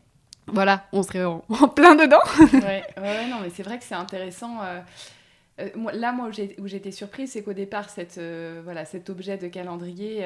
Voilà, 0.46 0.86
on 0.92 1.02
serait 1.02 1.24
en, 1.24 1.40
plein 1.74 1.94
dedans. 1.94 2.22
ouais, 2.52 2.84
ouais, 2.96 3.28
non, 3.28 3.36
mais 3.42 3.50
c'est 3.50 3.62
vrai 3.62 3.78
que 3.78 3.84
c'est 3.84 3.94
intéressant. 3.94 4.58
là, 5.58 6.12
moi, 6.12 6.30
où 6.58 6.66
été 6.66 6.90
surprise, 6.90 7.32
c'est 7.32 7.42
qu'au 7.42 7.52
départ, 7.52 7.90
cette, 7.90 8.20
voilà, 8.64 8.84
cet 8.84 9.10
objet 9.10 9.36
de 9.36 9.48
calendrier 9.48 10.24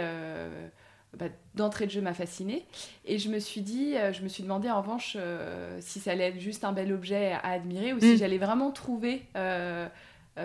bah, 1.17 1.27
d'entrée 1.55 1.87
de 1.87 1.91
jeu 1.91 2.03
m'a 2.03 2.13
fascinée. 2.13 2.67
Et 3.07 3.19
je 3.19 3.31
me 3.31 3.39
suis 3.39 3.63
dit, 3.63 3.95
euh, 3.97 4.13
je 4.13 4.23
me 4.23 4.29
suis 4.29 4.43
demandé 4.43 4.71
en 4.71 4.83
revanche 4.83 5.17
euh, 5.19 5.79
si 5.81 5.99
ça 5.99 6.11
allait 6.11 6.29
être 6.29 6.41
juste 6.41 6.63
un 6.65 6.73
bel 6.73 6.93
objet 6.93 7.33
à, 7.33 7.53
admirer 7.53 7.95
ou 7.95 8.01
si 8.01 8.15
mm. 8.15 8.17
j'allais 8.19 8.39
vraiment 8.39 8.71
trouver 8.71 9.23
euh, 9.37 9.89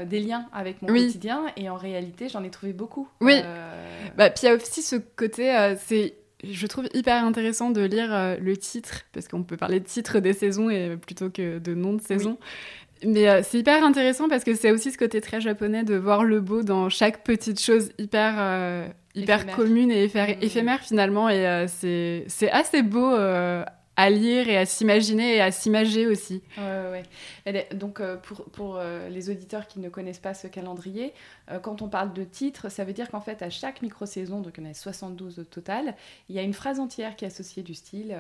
des 0.05 0.21
liens 0.21 0.47
avec 0.53 0.81
mon 0.81 0.87
quotidien. 0.87 1.45
Et 1.57 1.69
en 1.69 1.75
réalité, 1.75 2.29
j'en 2.29 2.43
ai 2.43 2.49
trouvé 2.49 2.71
beaucoup. 2.71 3.09
Oui. 3.19 3.41
Bah, 4.15 4.29
puis 4.29 4.43
il 4.43 4.45
y 4.45 4.49
a 4.49 4.55
aussi 4.55 4.81
ce 4.81 4.95
côté, 4.95 5.75
c'est 5.85 6.15
je 6.43 6.65
trouve 6.65 6.87
hyper 6.93 7.23
intéressant 7.23 7.69
de 7.69 7.81
lire 7.81 8.37
le 8.39 8.57
titre, 8.57 9.03
parce 9.13 9.27
qu'on 9.27 9.43
peut 9.43 9.57
parler 9.57 9.79
de 9.79 9.85
titre 9.85 10.19
des 10.19 10.33
saisons 10.33 10.71
et, 10.71 10.97
plutôt 10.97 11.29
que 11.29 11.59
de 11.59 11.75
nom 11.75 11.93
de 11.93 12.01
saison. 12.01 12.37
Mais 13.05 13.43
c'est 13.43 13.59
hyper 13.59 13.83
intéressant 13.83 14.29
parce 14.29 14.43
que 14.43 14.55
c'est 14.55 14.71
aussi 14.71 14.91
ce 14.91 14.97
côté 14.97 15.21
très 15.21 15.41
japonais 15.41 15.83
de 15.83 15.95
voir 15.95 16.23
le 16.23 16.39
beau 16.39 16.63
dans 16.63 16.89
chaque 16.89 17.23
petite 17.23 17.59
chose 17.59 17.91
hyper 17.99 18.93
hyper 19.15 19.47
commune 19.55 19.91
et 19.91 20.07
mmh. 20.07 20.41
éphémère 20.41 20.81
finalement. 20.81 21.29
Et 21.29 21.47
euh, 21.47 21.67
c'est 21.67 22.51
assez 22.51 22.81
beau 22.81 23.13
euh, 23.13 23.63
à 23.95 24.09
lire 24.09 24.49
et 24.49 24.57
à 24.57 24.65
s'imaginer 24.65 25.35
et 25.35 25.41
à 25.41 25.51
s'imager 25.51 26.07
aussi. 26.07 26.41
Ouais, 26.57 27.03
ouais. 27.45 27.67
Donc, 27.73 27.99
euh, 27.99 28.17
pour, 28.17 28.45
pour 28.45 28.79
les 29.09 29.29
auditeurs 29.29 29.67
qui 29.67 29.79
ne 29.79 29.89
connaissent 29.89 30.19
pas 30.19 30.33
ce 30.33 30.47
calendrier, 30.47 31.13
quand 31.61 31.81
on 31.81 31.89
parle 31.89 32.13
de 32.13 32.23
titre, 32.23 32.69
ça 32.69 32.83
veut 32.83 32.93
dire 32.93 33.09
qu'en 33.09 33.21
fait, 33.21 33.41
à 33.41 33.49
chaque 33.49 33.81
micro-saison, 33.81 34.41
donc 34.41 34.55
on 34.59 34.65
a 34.65 34.73
72 34.73 35.39
au 35.39 35.43
total, 35.43 35.95
il 36.29 36.35
y 36.35 36.39
a 36.39 36.43
une 36.43 36.53
phrase 36.53 36.79
entière 36.79 37.15
qui 37.15 37.25
est 37.25 37.27
associée 37.27 37.63
du 37.63 37.73
style 37.73 38.15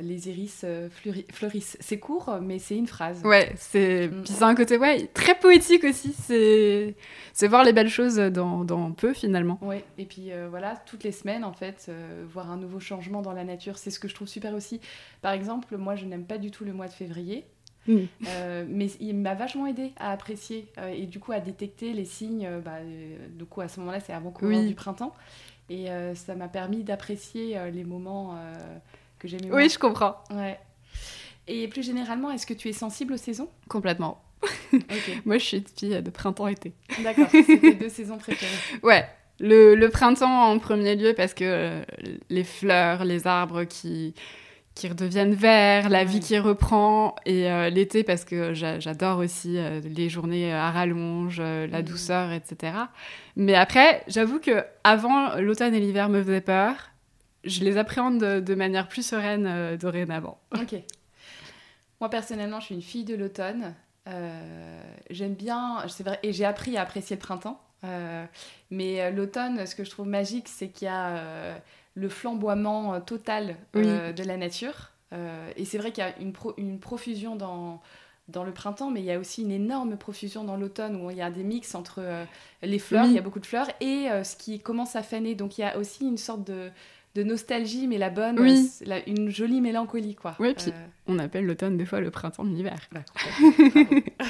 les 0.00 0.28
iris 0.28 0.62
euh, 0.64 0.88
fleurissent. 1.32 1.76
C'est 1.80 1.98
court, 1.98 2.38
mais 2.40 2.58
c'est 2.58 2.76
une 2.76 2.86
phrase. 2.86 3.22
Ouais, 3.24 3.52
c'est 3.56 4.08
mm. 4.08 4.42
un 4.42 4.54
côté 4.54 4.76
ouais, 4.76 5.06
très 5.14 5.38
poétique 5.38 5.84
aussi. 5.84 6.12
C'est 6.12 7.48
voir 7.48 7.64
les 7.64 7.72
belles 7.72 7.88
choses 7.88 8.16
dans, 8.16 8.64
dans 8.64 8.92
peu 8.92 9.12
finalement. 9.12 9.58
Ouais, 9.62 9.84
et 9.96 10.04
puis 10.04 10.32
euh, 10.32 10.48
voilà, 10.48 10.76
toutes 10.86 11.04
les 11.04 11.12
semaines 11.12 11.44
en 11.44 11.52
fait, 11.52 11.86
euh, 11.88 12.24
voir 12.28 12.50
un 12.50 12.56
nouveau 12.56 12.80
changement 12.80 13.22
dans 13.22 13.32
la 13.32 13.44
nature, 13.44 13.78
c'est 13.78 13.90
ce 13.90 13.98
que 13.98 14.08
je 14.08 14.14
trouve 14.14 14.28
super 14.28 14.54
aussi. 14.54 14.80
Par 15.22 15.32
exemple, 15.32 15.76
moi 15.76 15.96
je 15.96 16.04
n'aime 16.04 16.24
pas 16.24 16.38
du 16.38 16.50
tout 16.50 16.64
le 16.64 16.72
mois 16.72 16.88
de 16.88 16.92
février. 16.92 17.44
Mm. 17.86 18.02
mais 18.68 18.88
il 19.00 19.16
m'a 19.16 19.34
vachement 19.34 19.66
aidé 19.66 19.92
à 19.96 20.12
apprécier 20.12 20.66
et 20.92 21.06
du 21.06 21.20
coup 21.20 21.32
à 21.32 21.40
détecter 21.40 21.94
les 21.94 22.04
signes. 22.04 22.46
Bah, 22.62 22.80
du 23.30 23.46
coup, 23.46 23.62
à 23.62 23.68
ce 23.68 23.80
moment-là, 23.80 24.00
c'est 24.00 24.12
avant 24.12 24.30
courant 24.30 24.62
du 24.62 24.74
printemps. 24.74 25.14
Et 25.70 25.86
ça 26.14 26.34
m'a 26.34 26.48
permis 26.48 26.84
d'apprécier 26.84 27.58
les 27.72 27.84
moments 27.84 28.36
que 29.18 29.28
j'aimais 29.28 29.50
Oui, 29.50 29.68
je 29.68 29.78
comprends. 29.78 30.16
Ouais. 30.30 30.58
Et 31.46 31.66
plus 31.68 31.82
généralement, 31.82 32.30
est-ce 32.30 32.46
que 32.46 32.54
tu 32.54 32.68
es 32.68 32.72
sensible 32.72 33.14
aux 33.14 33.18
saisons? 33.18 33.48
Complètement. 33.68 34.22
Moi, 35.24 35.38
je 35.38 35.44
suis 35.44 35.64
fille 35.76 36.02
de 36.02 36.10
printemps-été. 36.10 36.72
D'accord, 37.02 37.28
c'est 37.30 37.60
tes 37.60 37.74
deux 37.74 37.88
saisons 37.88 38.18
préférées. 38.18 38.52
Ouais, 38.82 39.06
le, 39.40 39.74
le, 39.74 39.88
printemps 39.88 40.50
en 40.50 40.58
premier 40.58 40.94
lieu 40.94 41.14
parce 41.16 41.34
que 41.34 41.44
euh, 41.44 41.82
les 42.28 42.44
fleurs, 42.44 43.04
les 43.04 43.26
arbres 43.26 43.64
qui, 43.64 44.14
qui 44.74 44.88
redeviennent 44.88 45.34
verts, 45.34 45.88
la 45.88 46.04
vie 46.04 46.20
qui 46.20 46.38
reprend, 46.38 47.16
et 47.24 47.50
euh, 47.50 47.70
l'été 47.70 48.04
parce 48.04 48.24
que 48.24 48.52
j'adore 48.52 49.18
aussi 49.18 49.56
euh, 49.56 49.80
les 49.84 50.08
journées 50.08 50.52
à 50.52 50.70
rallonge, 50.70 51.40
la 51.40 51.80
mm. 51.80 51.82
douceur, 51.82 52.32
etc. 52.32 52.72
Mais 53.36 53.54
après, 53.54 54.02
j'avoue 54.06 54.38
que 54.38 54.64
avant 54.84 55.36
l'automne 55.36 55.74
et 55.74 55.80
l'hiver 55.80 56.08
me 56.08 56.22
faisaient 56.22 56.40
peur 56.40 56.74
je 57.44 57.64
les 57.64 57.76
appréhende 57.76 58.18
de, 58.18 58.54
manière 58.54 58.88
plus 58.88 59.06
sereine 59.06 59.46
euh, 59.46 59.76
dorénavant. 59.76 60.38
Ok. 60.54 60.74
Moi, 62.00 62.10
personnellement, 62.10 62.60
je 62.60 62.66
suis 62.66 62.74
une 62.74 62.82
fille 62.82 63.04
de 63.04 63.14
l'automne. 63.14 63.74
Euh, 64.06 64.82
j'aime 65.10 65.34
bien, 65.34 65.84
c'est 65.88 66.04
vrai, 66.04 66.18
et 66.22 66.32
j'ai 66.32 66.44
appris 66.44 66.76
à 66.76 66.82
apprécier 66.82 67.16
le 67.16 67.20
printemps. 67.20 67.60
Euh, 67.84 68.24
mais 68.70 69.10
l'automne, 69.12 69.66
ce 69.66 69.74
que 69.74 69.84
je 69.84 69.90
trouve 69.90 70.06
magique, 70.06 70.48
c'est 70.48 70.68
qu'il 70.68 70.86
y 70.86 70.90
a 70.90 71.60
le 71.94 72.08
flamboiement 72.08 73.00
total 73.00 73.56
de 73.74 74.22
la 74.22 74.36
nature. 74.36 74.90
et 75.56 75.64
c'est 75.64 75.78
vrai 75.78 75.92
qu'il 75.92 76.04
y 76.04 76.06
a 76.06 76.16
une, 76.18 76.32
une 76.56 76.78
profusion 76.78 77.36
dans, 77.36 77.80
dans 78.28 78.44
le 78.44 78.52
printemps, 78.52 78.90
mais 78.90 79.00
il 79.00 79.06
y 79.06 79.12
a 79.12 79.18
aussi 79.18 79.42
une 79.42 79.50
énorme 79.50 79.96
profusion 79.96 80.44
dans 80.44 80.56
l'automne 80.56 81.04
où 81.04 81.10
il 81.10 81.16
y 81.16 81.22
a 81.22 81.30
des 81.30 81.44
mix 81.44 81.74
entre 81.74 82.00
les 82.62 82.78
fleurs, 82.78 83.06
il 83.06 83.12
y 83.12 83.18
a 83.18 83.22
beaucoup 83.22 83.40
de 83.40 83.46
fleurs, 83.46 83.68
et 83.80 84.08
ce 84.22 84.36
qui 84.36 84.60
commence 84.60 84.96
à 84.96 85.02
faner. 85.02 85.34
Donc 85.34 85.58
il 85.58 85.62
y 85.62 85.64
a 85.64 85.76
aussi 85.76 86.04
une 86.04 86.18
sorte 86.18 86.44
de, 86.44 86.70
de 87.14 87.22
nostalgie, 87.22 87.86
mais 87.86 87.98
la 87.98 88.10
bonne, 88.10 88.38
oui. 88.38 88.70
une 89.06 89.30
jolie 89.30 89.60
mélancolie, 89.60 90.14
quoi. 90.14 90.36
Oui, 90.38 90.54
puis 90.54 90.70
euh, 90.70 90.86
on 91.06 91.18
appelle 91.18 91.46
l'automne 91.46 91.76
des 91.76 91.86
fois 91.86 92.00
le 92.00 92.10
printemps 92.10 92.44
de 92.44 92.54
l'hiver. 92.54 92.78
Bah, 92.92 93.00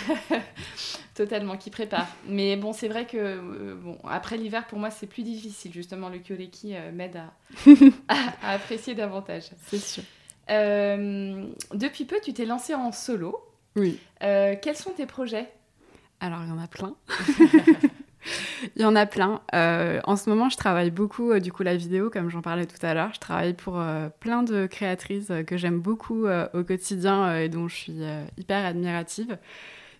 Totalement, 1.14 1.56
qui 1.56 1.70
prépare. 1.70 2.06
Mais 2.26 2.56
bon, 2.56 2.72
c'est 2.72 2.88
vrai 2.88 3.06
que 3.06 3.16
euh, 3.16 3.74
bon, 3.74 3.98
après 4.08 4.36
l'hiver, 4.36 4.66
pour 4.66 4.78
moi, 4.78 4.90
c'est 4.90 5.06
plus 5.06 5.22
difficile. 5.22 5.72
Justement, 5.72 6.08
le 6.08 6.18
Kyoleki 6.18 6.76
euh, 6.76 6.92
m'aide 6.92 7.20
à, 8.08 8.52
apprécier 8.52 8.94
davantage. 8.94 9.50
C'est 9.66 9.78
sûr. 9.78 10.04
depuis 10.48 12.04
peu, 12.04 12.16
tu 12.22 12.32
t'es 12.32 12.46
lancé 12.46 12.74
en 12.74 12.92
solo. 12.92 13.38
Oui. 13.76 13.98
quels 14.20 14.76
sont 14.76 14.90
tes 14.90 15.06
projets? 15.06 15.50
Alors, 16.20 16.40
il 16.42 16.48
y 16.48 16.52
en 16.52 16.58
a 16.58 16.68
plein. 16.68 16.96
Il 18.76 18.82
y 18.82 18.84
en 18.84 18.96
a 18.96 19.06
plein. 19.06 19.40
Euh, 19.54 20.00
en 20.04 20.16
ce 20.16 20.28
moment, 20.28 20.48
je 20.48 20.56
travaille 20.56 20.90
beaucoup, 20.90 21.32
euh, 21.32 21.40
du 21.40 21.52
coup, 21.52 21.62
la 21.62 21.76
vidéo, 21.76 22.10
comme 22.10 22.30
j'en 22.30 22.42
parlais 22.42 22.66
tout 22.66 22.84
à 22.84 22.94
l'heure. 22.94 23.10
Je 23.14 23.20
travaille 23.20 23.54
pour 23.54 23.78
euh, 23.78 24.08
plein 24.20 24.42
de 24.42 24.66
créatrices 24.66 25.32
que 25.46 25.56
j'aime 25.56 25.80
beaucoup 25.80 26.26
au 26.26 26.64
quotidien 26.64 27.36
et 27.36 27.48
dont 27.48 27.68
je 27.68 27.74
suis 27.74 28.00
hyper 28.36 28.64
admirative. 28.64 29.38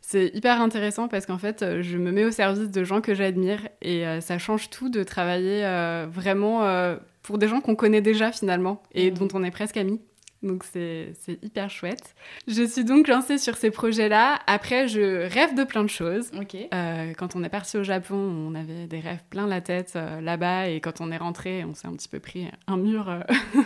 C'est 0.01 0.31
hyper 0.35 0.61
intéressant 0.61 1.09
parce 1.09 1.27
qu'en 1.27 1.38
fait, 1.38 1.83
je 1.83 1.99
me 1.99 2.12
mets 2.12 2.25
au 2.25 2.31
service 2.31 2.71
de 2.71 2.85
gens 2.85 3.01
que 3.01 3.14
j'admire 3.14 3.61
et 3.83 4.05
ça 4.21 4.38
change 4.38 4.71
tout 4.71 4.88
de 4.88 5.03
travailler 5.03 5.62
vraiment 6.11 6.97
pour 7.23 7.38
des 7.38 7.49
gens 7.49 7.61
qu'on 7.61 7.75
connaît 7.77 8.01
déjà 8.01 8.33
finalement 8.33 8.83
et 8.95 9.11
mmh. 9.11 9.14
dont 9.14 9.29
on 9.35 9.45
est 9.45 9.51
presque 9.51 9.77
amis. 9.77 10.01
Donc 10.42 10.62
c'est 10.64 11.14
hyper 11.42 11.68
chouette. 11.68 12.14
Je 12.46 12.62
suis 12.62 12.85
donc 12.85 13.09
lancée 13.09 13.38
sur 13.38 13.57
ces 13.57 13.70
projets-là. 13.70 14.38
Après, 14.46 14.87
je 14.87 15.29
rêve 15.29 15.55
de 15.57 15.64
plein 15.64 15.83
de 15.83 15.88
choses. 15.88 16.31
Euh, 16.72 17.12
quand 17.16 17.35
on 17.35 17.42
est 17.42 17.48
parti 17.48 17.77
au 17.77 17.83
Japon, 17.83 18.14
on 18.14 18.55
avait 18.55 18.87
des 18.87 19.01
rêves 19.01 19.22
plein 19.31 19.48
la 19.48 19.61
tête 19.61 19.94
euh, 19.96 20.20
là-bas. 20.20 20.68
Et 20.68 20.81
quand 20.81 21.01
on 21.01 21.11
est 21.11 21.16
rentré, 21.16 21.64
on 21.64 21.74
s'est 21.74 21.88
un 21.88 21.92
petit 21.94 22.09
peu 22.09 22.20
pris 22.20 22.46
un 22.68 22.77
mur 22.77 23.09
euh, 23.09 23.20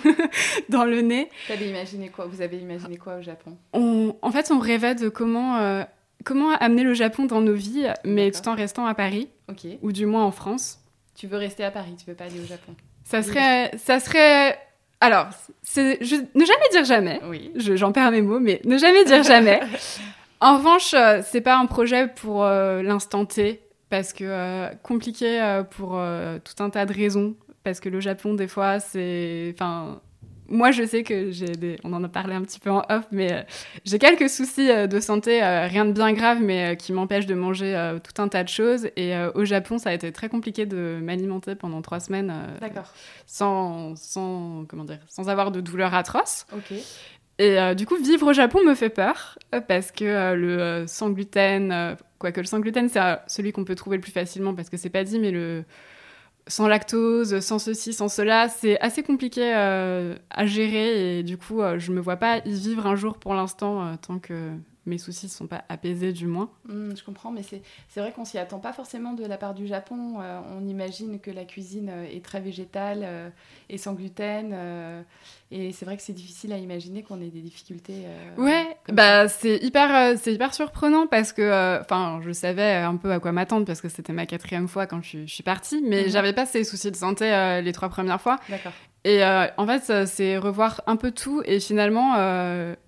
dans 0.71 0.85
le 0.85 1.03
nez. 1.03 1.29
imaginé 1.61 2.09
quoi? 2.09 2.27
Vous 2.27 2.41
avez 2.41 2.59
imaginé 2.59 2.97
quoi 2.97 3.17
au 3.17 3.23
Japon? 3.23 3.59
En 3.75 4.31
fait, 4.31 4.51
on 4.51 4.59
rêvait 4.59 4.95
de 4.95 5.11
comment, 5.11 5.85
comment 6.25 6.51
amener 6.53 6.85
le 6.85 6.95
Japon 6.95 7.27
dans 7.27 7.41
nos 7.43 7.55
vies, 7.55 7.87
mais 8.05 8.31
tout 8.31 8.49
en 8.49 8.55
restant 8.55 8.87
à 8.87 8.95
Paris. 8.95 9.29
Ou 9.83 9.93
du 9.93 10.07
moins 10.07 10.25
en 10.25 10.31
France. 10.31 10.79
Tu 11.15 11.27
veux 11.27 11.37
rester 11.37 11.65
à 11.65 11.71
Paris, 11.71 11.95
tu 11.99 12.07
veux 12.07 12.17
pas 12.17 12.25
aller 12.25 12.41
au 12.41 12.47
Japon 12.47 12.75
Ça 13.05 13.23
serait... 13.23 13.71
Ça 13.77 14.01
serait 14.01 14.59
alors, 15.03 15.27
ne 15.77 16.45
jamais 16.45 16.69
dire 16.71 16.85
jamais. 16.85 17.21
Oui. 17.29 17.51
J'en 17.57 17.91
perds 17.91 18.13
mes 18.13 18.23
mots, 18.23 18.39
mais 18.39 18.61
ne 18.65 18.79
jamais 18.79 19.05
dire 19.05 19.25
jamais. 19.25 19.61
en 20.41 20.59
revanche, 20.59 20.95
euh, 20.95 21.23
c'est 21.25 21.41
pas 21.41 21.57
un 21.57 21.67
projet 21.67 22.07
pour 22.07 22.45
euh, 22.45 22.83
l'instant 22.83 23.25
T, 23.25 23.63
parce 23.91 24.13
que 24.13 24.23
euh, 24.23 24.69
compliqué 24.85 25.61
pour 25.71 26.01
tout 26.45 26.63
un 26.63 26.71
tas 26.71 26.87
de 26.87 26.93
raisons. 26.93 27.35
Parce 27.65 27.81
que 27.81 27.89
le 27.89 27.99
Japon, 27.99 28.35
des 28.35 28.47
fois, 28.47 28.79
c'est. 28.79 29.53
Enfin, 29.55 30.01
moi, 30.53 30.71
je 30.71 30.85
sais 30.85 31.03
que 31.03 31.31
j'ai 31.31 31.47
des. 31.47 31.77
On 31.83 31.93
en 31.93 32.05
a 32.05 32.09
parlé 32.09 32.35
un 32.35 32.43
petit 32.43 32.61
peu 32.61 32.71
en 32.71 32.83
off, 32.89 33.07
mais 33.11 33.33
euh, 33.33 33.43
j'ai 33.85 33.99
quelques 33.99 34.29
soucis 34.29 34.71
euh, 34.71 34.87
de 34.87 35.01
santé, 35.01 35.43
euh, 35.43 35.67
rien 35.67 35.85
de 35.85 35.93
bien 35.93 36.13
grave, 36.13 36.39
mais 36.41 36.77
qui 36.77 36.93
m'empêchent 36.93 37.27
de 37.27 37.35
manger 37.35 37.73
tout 38.05 38.23
un 38.23 38.29
tas 38.29 38.45
de 38.45 38.49
choses. 38.49 38.89
Et 38.97 39.15
au 39.35 39.45
Japon, 39.45 39.79
ça 39.79 39.91
a 39.91 39.93
été 39.93 40.13
très 40.13 40.29
compliqué 40.29 40.67
de 40.67 41.01
m'alimenter 41.03 41.55
pendant 41.55 41.83
trois 41.83 42.01
semaines. 42.01 42.33
Sans, 43.27 43.97
sans, 43.97 44.65
comment 44.69 44.85
dire, 44.85 45.01
sans 45.09 45.29
avoir 45.29 45.51
de 45.51 45.61
douleurs 45.61 45.95
atroces. 45.95 46.47
Ok. 46.53 46.77
Et 47.39 47.59
euh, 47.59 47.75
du 47.75 47.87
coup, 47.87 47.97
vivre 47.97 48.29
au 48.29 48.33
Japon 48.33 48.61
me 48.65 48.75
fait 48.75 48.91
peur 48.91 49.39
euh, 49.55 49.61
parce 49.61 49.91
que 49.91 50.05
euh, 50.05 50.35
le 50.35 50.85
sans 50.87 51.11
gluten, 51.11 51.97
quoique 52.19 52.41
le 52.41 52.47
sans 52.47 52.61
gluten, 52.61 52.89
c'est 52.89 53.01
celui 53.27 53.53
qu'on 53.53 53.65
peut 53.65 53.75
trouver 53.75 53.97
le 53.97 54.03
plus 54.03 54.13
facilement 54.13 54.55
parce 54.55 54.71
que 54.71 54.77
c'est 54.77 54.91
pas 54.91 55.05
dit, 55.05 55.19
mais 55.19 55.31
le 55.31 55.65
sans 56.47 56.69
lactose, 56.69 57.41
sans 57.41 57.59
ceci, 57.59 57.93
sans 57.93 58.09
cela, 58.09 58.49
c'est 58.49 58.81
assez 58.81 59.03
compliqué 59.03 59.53
à 59.53 60.47
gérer 60.47 61.19
et 61.19 61.23
du 61.23 61.39
coup, 61.39 61.61
je 61.79 61.93
me 61.93 62.01
vois 62.01 62.17
pas 62.17 62.39
y 62.39 62.53
vivre 62.53 62.87
un 62.87 62.97
jour 62.97 63.19
pour 63.19 63.35
l'instant 63.35 63.97
tant 63.99 64.19
que 64.19 64.53
mes 64.87 64.99
soucis 64.99 65.27
ne 65.27 65.31
sont 65.31 65.47
pas 65.47 65.65
apaisés 65.69 66.13
du 66.13 66.27
moins. 66.27 66.51
Mmh, 66.67 66.97
je 66.97 67.05
comprends, 67.05 67.31
mais 67.31 67.43
c'est 67.43 68.01
vrai 68.01 68.13
qu'on 68.13 68.25
s'y 68.25 68.39
attend 68.39 68.59
pas 68.59 68.73
forcément 68.73 69.13
de 69.13 69.25
la 69.25 69.39
part 69.39 69.55
du 69.55 69.67
Japon. 69.67 70.21
Euh, 70.21 70.41
on 70.51 70.67
imagine 70.67 71.21
que 71.21 71.31
la 71.31 71.45
cuisine 71.45 71.89
euh, 71.91 72.05
est 72.05 72.25
très 72.25 72.41
végétale 72.41 73.01
euh, 73.03 73.31
et 73.69 73.79
sans 73.79 73.95
gluten. 73.95 75.05
Et 75.53 75.73
c'est 75.73 75.85
vrai 75.85 75.97
que 75.97 76.03
c'est 76.03 76.13
difficile 76.13 76.53
à 76.53 76.59
imaginer 76.59 77.03
qu'on 77.03 77.21
ait 77.21 77.31
des 77.31 77.41
difficultés. 77.41 78.07
ouais, 78.39 78.77
bah 78.93 79.29
c'est 79.29 79.59
hyper, 79.63 80.19
c'est 80.19 80.33
hyper 80.33 80.55
surprenant 80.55 81.07
parce 81.07 81.33
que, 81.33 81.81
enfin, 81.81 82.21
je 82.25 82.33
savais 82.33 82.75
un 82.77 82.97
peu 82.97 83.13
à 83.13 83.21
quoi 83.21 83.33
m'attendre 83.33 83.67
parce 83.67 83.81
que 83.81 83.89
c'était 83.89 84.13
ma 84.13 84.27
quatrième 84.27 84.69
fois 84.69 84.87
quand 84.87 85.03
je, 85.03 85.27
suis 85.27 85.43
partie, 85.43 85.83
mais 85.83 86.05
mmh. 86.05 86.11
j'avais 86.11 86.33
pas 86.33 86.47
ces 86.47 86.65
soucis 86.65 86.91
de 86.91 86.97
santé 86.97 87.61
les 87.63 87.73
trois 87.73 87.89
premières 87.89 88.21
fois. 88.21 88.39
D'accord. 88.49 88.73
Et 89.05 89.23
en 89.25 89.67
fait, 89.67 90.07
c'est 90.07 90.39
revoir 90.39 90.81
un 90.87 90.97
peu 90.97 91.11
tout 91.11 91.43
et 91.45 91.61
finalement 91.61 92.17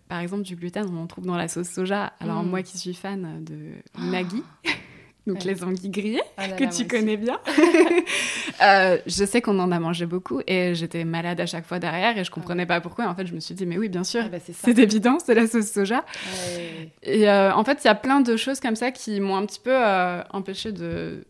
par 0.09 0.21
exemple, 0.21 0.43
du 0.43 0.55
gluten, 0.55 0.87
on 0.93 1.03
en 1.03 1.07
trouve 1.07 1.27
dans 1.27 1.37
la 1.37 1.49
sauce 1.49 1.69
soja. 1.69 2.13
Alors, 2.21 2.45
mm. 2.45 2.49
moi 2.49 2.63
qui 2.63 2.79
suis 2.79 2.95
fan 2.95 3.43
de 3.45 3.73
Maggi, 3.99 4.45
donc 5.27 5.45
les 5.45 5.65
anguilles 5.65 5.91
grillées, 5.91 6.23
ah 6.37 6.49
que 6.49 6.65
tu 6.65 6.87
connais 6.87 7.17
bien, 7.17 7.41
euh, 8.63 8.99
je 9.07 9.25
sais 9.25 9.41
qu'on 9.41 9.59
en 9.59 9.73
a 9.73 9.81
mangé 9.81 10.05
beaucoup 10.05 10.43
et 10.47 10.75
j'étais 10.75 11.05
malade 11.05 11.41
à 11.41 11.47
chaque 11.47 11.65
fois 11.65 11.79
derrière 11.79 12.19
et 12.19 12.25
je 12.25 12.31
comprenais 12.31 12.67
pas 12.67 12.81
pourquoi. 12.81 13.07
En 13.07 13.15
fait, 13.15 13.27
je 13.27 13.35
me 13.35 13.41
suis 13.41 13.55
dit, 13.55 13.65
mais 13.65 13.79
oui, 13.79 13.89
bien 13.89 14.05
sûr, 14.05 14.23
ah 14.27 14.29
bah, 14.29 14.39
c'est 14.41 14.79
évident, 14.79 15.19
c'est 15.25 15.35
la 15.35 15.47
sauce 15.47 15.71
soja. 15.71 16.05
Et 17.03 17.29
euh, 17.29 17.55
en 17.55 17.65
fait, 17.65 17.79
il 17.85 17.87
y 17.87 17.91
a 17.91 17.95
plein 17.95 18.21
de 18.21 18.37
choses 18.37 18.61
comme 18.61 18.77
ça 18.77 18.91
qui 18.91 19.19
m'ont 19.21 19.37
un 19.37 19.47
petit 19.47 19.61
peu 19.61 19.73
euh, 19.73 20.23
empêché 20.31 20.73
de, 20.73 21.25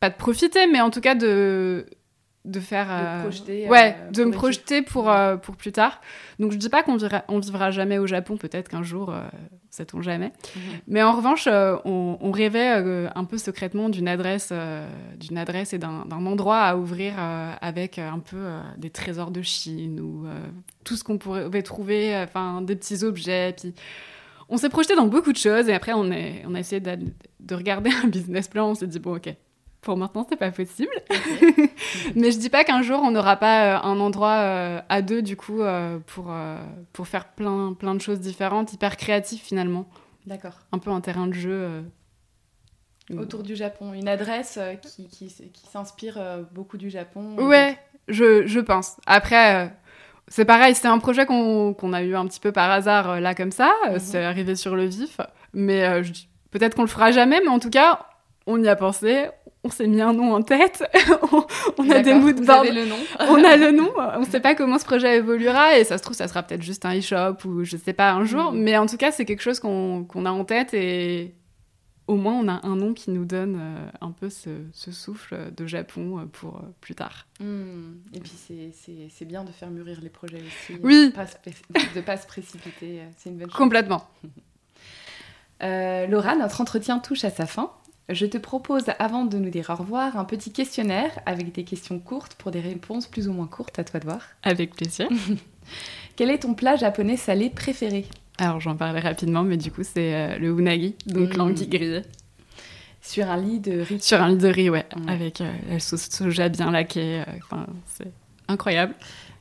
pas 0.00 0.10
de 0.10 0.16
profiter, 0.16 0.66
mais 0.66 0.82
en 0.82 0.90
tout 0.90 1.00
cas 1.00 1.14
de 1.14 1.86
de 2.44 2.60
faire 2.60 2.86
de, 2.88 3.22
projeter, 3.22 3.68
ouais 3.68 3.96
de 4.12 4.24
me 4.24 4.32
projeter 4.32 4.82
pour 4.82 5.12
pour 5.42 5.56
plus 5.56 5.72
tard 5.72 6.00
donc 6.40 6.52
je 6.52 6.56
dis 6.56 6.70
pas 6.70 6.82
qu'on 6.82 6.96
vivra, 6.96 7.22
on 7.28 7.38
vivra 7.38 7.70
jamais 7.70 7.98
au 7.98 8.06
Japon, 8.06 8.38
peut-être 8.38 8.70
qu'un 8.70 8.82
jour, 8.82 9.10
euh, 9.10 9.20
sait-on 9.68 10.00
jamais. 10.00 10.32
Mhm. 10.56 10.62
Mais 10.88 11.02
en 11.02 11.12
revanche, 11.12 11.46
euh, 11.46 11.76
on, 11.84 12.30
rêvait 12.32 12.80
euh, 12.82 13.08
un 13.14 13.24
peu 13.24 13.36
secrètement 13.36 13.90
d'une 13.90 14.08
adresse, 14.08 14.50
d'une 15.18 15.36
adresse 15.36 15.74
et 15.74 15.78
d'un 15.78 16.10
endroit 16.10 16.60
à 16.60 16.76
ouvrir 16.76 17.14
avec 17.60 17.98
un 17.98 18.20
peu 18.20 18.46
des 18.78 18.88
trésors 18.88 19.30
de 19.30 19.42
Chine 19.42 20.00
ou 20.00 20.26
tout 20.82 20.96
ce 20.96 21.04
qu'on 21.04 21.18
pourrait 21.18 21.62
trouver, 21.62 22.16
enfin 22.16 22.62
des 22.62 22.74
petits 22.74 23.04
objets. 23.04 23.54
Puis 23.58 23.74
on 24.48 24.56
s'est 24.56 24.70
projeté 24.70 24.96
dans 24.96 25.08
beaucoup 25.08 25.32
de 25.32 25.38
choses 25.38 25.68
et 25.68 25.74
après 25.74 25.92
on, 25.92 26.10
est, 26.10 26.42
on 26.46 26.54
a 26.54 26.60
essayé 26.60 26.80
de, 26.80 26.96
de 27.40 27.54
regarder 27.54 27.90
un 28.02 28.08
business 28.08 28.48
plan. 28.48 28.70
On 28.70 28.74
s'est 28.74 28.86
dit 28.86 28.98
bon 28.98 29.16
ok, 29.16 29.34
pour 29.80 29.96
maintenant, 29.96 30.26
c'est 30.28 30.36
pas 30.36 30.50
possible. 30.50 30.92
Mais 32.14 32.30
je 32.30 32.38
dis 32.38 32.50
pas 32.50 32.64
qu'un 32.64 32.82
jour, 32.82 33.00
on 33.02 33.10
n'aura 33.10 33.36
pas 33.36 33.78
euh, 33.78 33.82
un 33.82 33.98
endroit 33.98 34.36
euh, 34.36 34.80
à 34.88 35.00
deux, 35.00 35.22
du 35.22 35.36
coup, 35.36 35.62
euh, 35.62 35.98
pour, 36.06 36.32
pour 36.92 37.08
faire 37.08 37.28
plein, 37.28 37.72
plein 37.72 37.94
de 37.94 38.00
choses 38.00 38.20
différentes, 38.20 38.72
hyper 38.72 38.96
créatif 38.96 39.42
finalement. 39.42 39.86
D'accord. 40.26 40.58
Un 40.72 40.78
peu 40.78 40.90
un 40.90 41.00
terrain 41.00 41.26
de 41.26 41.32
jeu. 41.32 41.82
Autour 43.16 43.42
du 43.42 43.56
Japon. 43.56 43.94
Une 43.94 44.08
adresse 44.08 44.58
qui, 44.82 45.08
qui, 45.08 45.26
qui 45.28 45.66
s'inspire 45.66 46.20
beaucoup 46.52 46.76
du 46.76 46.90
Japon. 46.90 47.36
Ouais, 47.38 47.78
je, 48.08 48.46
je 48.46 48.60
pense. 48.60 48.98
Après. 49.06 49.74
c'est 50.28 50.44
pareil, 50.44 50.74
c'était 50.74 50.88
un 50.88 50.98
projet 50.98 51.24
qu'on 51.24 51.92
a 51.92 52.02
eu 52.02 52.14
un 52.14 52.26
petit 52.26 52.38
peu 52.38 52.52
par 52.52 52.70
hasard 52.70 53.18
là 53.20 53.34
comme 53.34 53.50
ça, 53.50 53.72
mhm. 53.88 53.98
c'est 53.98 54.22
arrivé 54.22 54.54
sur 54.54 54.76
le 54.76 54.84
vif, 54.84 55.20
mais 55.54 56.02
peut-être 56.50 56.76
qu'on 56.76 56.82
le 56.82 56.88
fera 56.88 57.10
jamais, 57.10 57.40
mais 57.40 57.48
en 57.48 57.58
tout 57.58 57.70
cas, 57.70 58.06
on 58.46 58.62
y 58.62 58.68
a 58.68 58.76
pensé, 58.76 59.28
on 59.64 59.70
s'est 59.70 59.86
mis 59.86 60.00
un 60.00 60.12
nom 60.12 60.34
en 60.34 60.42
tête, 60.42 60.84
on, 61.78 61.90
a 61.90 62.00
des 62.00 62.14
mood 62.14 62.44
boards, 62.44 62.64
le 62.64 62.86
nom. 62.86 62.96
on 63.28 63.44
a 63.44 63.56
le 63.56 63.72
nom, 63.72 63.90
on 64.16 64.20
ne 64.20 64.24
sait 64.24 64.40
pas 64.40 64.54
comment 64.54 64.78
ce 64.78 64.84
projet 64.84 65.18
évoluera 65.18 65.78
et 65.78 65.84
ça 65.84 65.98
se 65.98 66.02
trouve 66.02 66.16
ça 66.16 66.28
sera 66.28 66.42
peut-être 66.42 66.62
juste 66.62 66.84
un 66.84 66.98
e-shop 66.98 67.46
ou 67.46 67.64
je 67.64 67.76
sais 67.76 67.92
pas 67.92 68.12
un 68.12 68.24
jour, 68.24 68.52
mm. 68.52 68.58
mais 68.58 68.76
en 68.78 68.86
tout 68.86 68.96
cas 68.96 69.12
c'est 69.12 69.24
quelque 69.24 69.42
chose 69.42 69.60
qu'on 69.60 70.06
a 70.24 70.30
en 70.30 70.44
tête 70.44 70.72
et 70.74 71.34
au 72.10 72.16
moins 72.16 72.34
on 72.34 72.48
a 72.48 72.66
un 72.66 72.74
nom 72.74 72.92
qui 72.92 73.10
nous 73.12 73.24
donne 73.24 73.56
euh, 73.60 73.90
un 74.00 74.10
peu 74.10 74.30
ce, 74.30 74.50
souffle 74.72 75.52
de 75.56 75.66
Japon 75.66 76.18
euh, 76.18 76.24
pour 76.24 76.56
euh, 76.56 76.74
plus 76.80 76.96
tard. 76.96 77.26
Mm. 77.38 77.92
Et 78.14 78.20
puis 78.20 78.32
c'est 79.10 79.24
bien 79.24 79.44
de 79.44 79.52
faire 79.52 79.70
mûrir 79.70 80.00
les 80.02 80.10
projets 80.10 80.42
aussi, 80.42 80.78
oui. 80.82 81.12
de 81.12 81.96
ne 81.96 82.00
pas 82.00 82.16
se 82.16 82.26
précipiter, 82.26 83.02
c'est 83.16 83.30
une 83.30 83.36
bonne 83.36 83.48
chose. 83.48 83.56
Complètement. 83.56 84.08
Laura, 85.60 86.34
notre 86.36 86.60
entretien 86.60 86.98
touche 86.98 87.24
à 87.24 87.30
sa 87.30 87.46
fin. 87.46 87.70
Je 88.12 88.26
te 88.26 88.38
propose, 88.38 88.84
avant 88.98 89.24
de 89.24 89.38
nous 89.38 89.50
dire 89.50 89.70
au 89.70 89.76
revoir, 89.76 90.16
un 90.16 90.24
petit 90.24 90.52
questionnaire 90.52 91.12
avec 91.26 91.52
des 91.52 91.62
questions 91.62 92.00
courtes 92.00 92.34
pour 92.34 92.50
des 92.50 92.60
réponses 92.60 93.06
plus 93.06 93.28
ou 93.28 93.32
moins 93.32 93.46
courtes, 93.46 93.78
à 93.78 93.84
toi 93.84 94.00
de 94.00 94.04
voir. 94.04 94.20
Avec 94.42 94.74
plaisir. 94.74 95.08
Quel 96.16 96.30
est 96.30 96.40
ton 96.40 96.54
plat 96.54 96.74
japonais 96.74 97.16
salé 97.16 97.50
préféré? 97.50 98.06
Alors 98.38 98.58
j'en 98.60 98.74
parlais 98.74 99.00
rapidement, 99.00 99.44
mais 99.44 99.56
du 99.56 99.70
coup 99.70 99.82
c'est 99.84 100.14
euh, 100.14 100.38
le 100.38 100.48
unagi, 100.48 100.96
donc 101.06 101.34
mmh. 101.34 101.38
l'anguille 101.38 101.68
grillée. 101.68 102.02
Sur 103.00 103.30
un 103.30 103.36
lit 103.36 103.60
de 103.60 103.80
riz? 103.80 104.00
Sur 104.00 104.20
un 104.20 104.30
lit 104.30 104.38
de 104.38 104.48
riz, 104.48 104.70
ouais, 104.70 104.86
avec 105.06 105.40
euh, 105.40 105.52
la 105.68 105.78
sauce 105.78 106.08
soja 106.10 106.48
bien 106.48 106.70
laquée, 106.70 107.20
euh, 107.20 107.32
enfin 107.44 107.66
c'est 107.86 108.10
incroyable. 108.48 108.94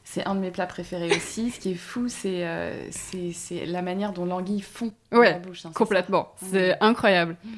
C'est 0.04 0.26
un 0.28 0.36
de 0.36 0.40
mes 0.40 0.52
plats 0.52 0.68
préférés 0.68 1.16
aussi. 1.16 1.52
Ce 1.52 1.60
qui 1.60 1.72
est 1.72 1.76
fou, 1.76 2.08
c'est 2.08 2.46
la 3.66 3.82
manière 3.82 4.12
dont 4.12 4.26
l'anguille 4.26 4.62
fond 4.62 4.92
dans 5.12 5.22
la 5.22 5.38
bouche. 5.38 5.66
Hein, 5.66 5.72
complètement. 5.74 6.34
C'est 6.52 6.76
incroyable. 6.82 7.38
Mmh. 7.44 7.50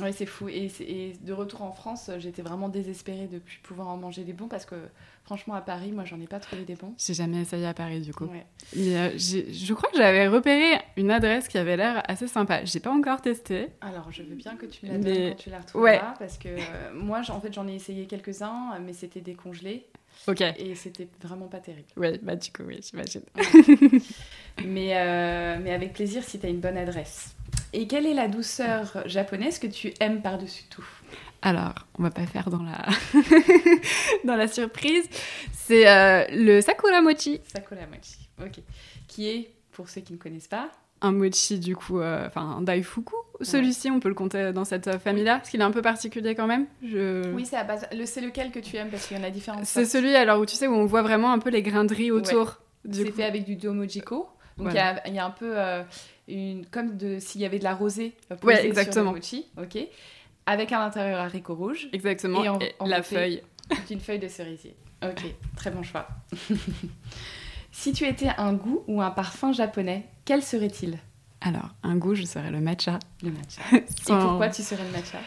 Oui, 0.00 0.12
c'est 0.12 0.26
fou. 0.26 0.48
Et, 0.48 1.12
de 1.20 1.32
retour 1.32 1.62
en 1.62 1.72
France, 1.72 2.10
j'étais 2.18 2.42
vraiment 2.42 2.68
désespérée 2.68 3.26
de 3.26 3.38
plus 3.38 3.58
pouvoir 3.58 3.88
en 3.88 3.96
manger 3.96 4.24
des 4.24 4.32
bons 4.32 4.48
parce 4.48 4.64
que 4.64 4.76
franchement, 5.24 5.54
à 5.54 5.60
Paris, 5.60 5.92
moi, 5.92 6.04
j'en 6.04 6.20
ai 6.20 6.26
pas 6.26 6.40
trouvé 6.40 6.64
des 6.64 6.74
bons. 6.74 6.94
J'ai 6.98 7.14
jamais 7.14 7.42
essayé 7.42 7.66
à 7.66 7.74
Paris, 7.74 8.00
du 8.00 8.14
coup. 8.14 8.24
Euh, 8.24 9.10
je 9.16 9.74
crois 9.74 9.90
que 9.90 9.96
j'avais 9.96 10.28
repéré 10.28 10.80
une 10.96 11.10
adresse 11.10 11.48
qui 11.48 11.58
avait 11.58 11.76
l'air 11.76 12.02
assez 12.08 12.26
sympa. 12.26 12.64
J'ai 12.64 12.80
pas 12.80 12.90
encore 12.90 13.20
testé. 13.20 13.68
Alors, 13.80 14.10
je 14.10 14.22
veux 14.22 14.34
bien 14.34 14.56
que 14.56 14.66
tu 14.66 14.86
me 14.86 14.92
la 14.92 14.98
donnes 14.98 15.30
quand 15.30 15.36
tu 15.36 15.50
la 15.50 15.60
retrouveras 15.60 16.14
parce 16.18 16.38
que 16.38 16.48
euh, 16.48 16.92
moi, 16.94 17.20
en 17.28 17.40
fait, 17.40 17.52
j'en 17.52 17.68
ai 17.68 17.74
essayé 17.74 18.06
quelques-uns, 18.06 18.78
mais 18.80 18.94
c'était 18.94 19.20
décongelé. 19.20 19.86
Ok. 20.26 20.40
Et 20.40 20.74
c'était 20.74 21.08
vraiment 21.20 21.48
pas 21.48 21.58
terrible. 21.58 21.88
Oui, 21.96 22.18
bah 22.22 22.36
du 22.36 22.50
coup, 22.52 22.62
oui, 22.64 22.80
j'imagine. 22.82 23.22
mais, 24.64 24.96
euh, 24.96 25.58
mais 25.60 25.72
avec 25.72 25.92
plaisir 25.94 26.22
si 26.22 26.38
tu 26.38 26.46
as 26.46 26.48
une 26.48 26.60
bonne 26.60 26.76
adresse. 26.76 27.34
Et 27.72 27.86
quelle 27.86 28.06
est 28.06 28.14
la 28.14 28.28
douceur 28.28 29.02
japonaise 29.06 29.58
que 29.58 29.66
tu 29.66 29.94
aimes 30.00 30.22
par-dessus 30.22 30.64
tout 30.70 30.84
alors, 31.44 31.74
on 31.98 32.04
va 32.04 32.10
pas 32.10 32.24
faire 32.24 32.50
dans 32.50 32.62
la, 32.62 32.86
dans 34.24 34.36
la 34.36 34.46
surprise. 34.46 35.08
C'est 35.52 35.88
euh, 35.88 36.24
le 36.30 36.60
sakura 36.60 37.00
mochi. 37.00 37.40
Sakura 37.52 37.84
mochi, 37.86 38.28
ok. 38.40 38.62
Qui 39.08 39.28
est, 39.28 39.50
pour 39.72 39.88
ceux 39.88 40.02
qui 40.02 40.12
ne 40.12 40.18
connaissent 40.18 40.46
pas, 40.46 40.70
un 41.00 41.10
mochi 41.10 41.58
du 41.58 41.74
coup, 41.74 42.00
euh, 42.00 42.26
enfin 42.28 42.42
un 42.42 42.62
daifuku. 42.62 43.14
Celui-ci, 43.40 43.90
on 43.90 43.98
peut 43.98 44.08
le 44.08 44.14
compter 44.14 44.52
dans 44.52 44.64
cette 44.64 44.98
famille-là, 44.98 45.38
parce 45.38 45.50
qu'il 45.50 45.60
est 45.60 45.64
un 45.64 45.72
peu 45.72 45.82
particulier 45.82 46.36
quand 46.36 46.46
même. 46.46 46.66
Je... 46.80 47.32
Oui, 47.32 47.44
c'est 47.44 47.56
à 47.56 47.64
base. 47.64 47.88
Le, 47.92 48.06
c'est 48.06 48.20
lequel 48.20 48.52
que 48.52 48.60
tu 48.60 48.76
aimes 48.76 48.88
parce 48.88 49.08
qu'il 49.08 49.16
y 49.16 49.20
en 49.20 49.24
a 49.24 49.30
différents. 49.30 49.64
C'est 49.64 49.84
celui 49.84 50.14
alors 50.14 50.38
où 50.38 50.46
tu 50.46 50.54
sais 50.54 50.68
où 50.68 50.74
on 50.74 50.86
voit 50.86 51.02
vraiment 51.02 51.32
un 51.32 51.40
peu 51.40 51.50
les 51.50 51.62
grains 51.62 51.84
de 51.84 51.92
riz 51.92 52.12
autour. 52.12 52.60
C'est 52.88 53.10
fait 53.10 53.24
avec 53.24 53.44
du 53.44 53.56
domojiko. 53.56 54.28
Donc 54.58 54.68
il 54.70 54.76
y, 54.76 54.78
a, 54.78 55.08
y, 55.08 55.18
a 55.18 55.24
un 55.24 55.30
peu 55.30 55.58
euh, 55.58 55.82
une, 56.32 56.66
comme 56.66 56.96
de, 56.96 57.18
s'il 57.18 57.40
y 57.40 57.44
avait 57.44 57.58
de 57.58 57.64
la 57.64 57.74
rosée 57.74 58.14
ouais, 58.42 58.66
exactement. 58.66 58.92
sur 58.92 59.04
le 59.04 59.18
mochi, 59.18 59.46
ok, 59.60 59.78
avec 60.46 60.72
à 60.72 60.78
l'intérieur 60.78 61.20
haricot 61.20 61.54
rouge. 61.54 61.88
Exactement, 61.92 62.58
et, 62.60 62.74
la 62.84 63.02
feuille. 63.02 63.42
D'une 63.88 64.00
feuille 64.00 64.18
de 64.18 64.28
cerisier. 64.28 64.76
Ok, 65.02 65.24
très 65.56 65.72
bon 65.72 65.82
choix. 65.82 66.06
si 67.72 67.92
tu 67.92 68.06
étais 68.06 68.28
un 68.38 68.52
goût 68.52 68.84
ou 68.86 69.02
un 69.02 69.10
parfum 69.10 69.52
japonais, 69.52 70.06
quel 70.24 70.44
serait-il? 70.44 70.96
Alors, 71.40 71.70
un 71.82 71.96
goût, 71.96 72.14
je 72.14 72.22
serais 72.22 72.52
le 72.52 72.60
matcha. 72.60 73.00
Le 73.20 73.32
matcha. 73.32 73.62
Et 73.72 73.82
pourquoi 74.06 74.48
tu 74.48 74.62
serais 74.62 74.84
le 74.84 74.92
matcha? 74.92 75.18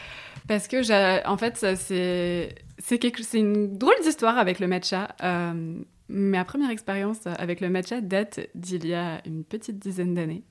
Parce 0.47 0.69
que, 0.69 1.27
en 1.27 1.37
fait, 1.37 1.57
c'est 1.75 2.55
c'est 2.77 2.99
quelque... 2.99 3.21
une 3.35 3.77
drôle 3.77 3.95
d'histoire 4.03 4.37
avec 4.37 4.59
le 4.59 4.67
matcha. 4.67 5.09
Euh, 5.23 5.79
Ma 6.07 6.45
première 6.45 6.69
expérience 6.69 7.25
avec 7.25 7.61
le 7.61 7.69
matcha 7.69 7.99
date 7.99 8.39
d'il 8.53 8.85
y 8.85 8.93
a 8.93 9.21
une 9.25 9.43
petite 9.43 9.79
dizaine 9.79 10.13
d'années. 10.13 10.43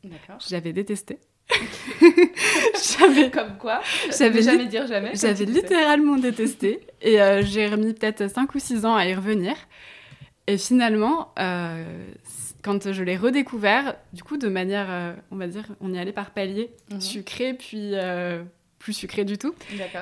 J'avais 0.49 0.73
détesté. 0.73 1.21
j'avais 2.99 3.31
comme 3.31 3.59
quoi 3.59 3.81
J'avais 4.19 4.43
jamais 4.43 4.67
dire 4.67 4.87
jamais. 4.87 5.13
J'avais 5.15 5.45
littéralement 5.45 6.17
détesté 6.17 6.81
et 7.03 7.21
euh, 7.21 7.43
j'ai 7.43 7.67
remis 7.67 7.93
peut-être 7.93 8.29
5 8.29 8.55
ou 8.55 8.59
6 8.59 8.85
ans 8.85 8.97
à 8.97 9.07
y 9.07 9.15
revenir. 9.15 9.55
Et 10.47 10.59
finalement, 10.59 11.33
euh, 11.39 11.85
quand 12.63 12.93
je 12.93 13.03
l'ai 13.03 13.17
redécouvert, 13.17 13.97
du 14.13 14.23
coup, 14.23 14.37
de 14.37 14.49
manière, 14.49 14.87
euh, 14.91 15.15
on 15.31 15.37
va 15.37 15.47
dire, 15.47 15.65
on 15.81 15.93
y 15.93 15.99
allait 15.99 16.13
par 16.13 16.31
palier, 16.31 16.71
mhm. 16.91 17.01
sucré 17.01 17.55
puis 17.55 17.95
plus 18.79 18.93
sucré 18.93 19.25
du 19.25 19.39
tout. 19.39 19.55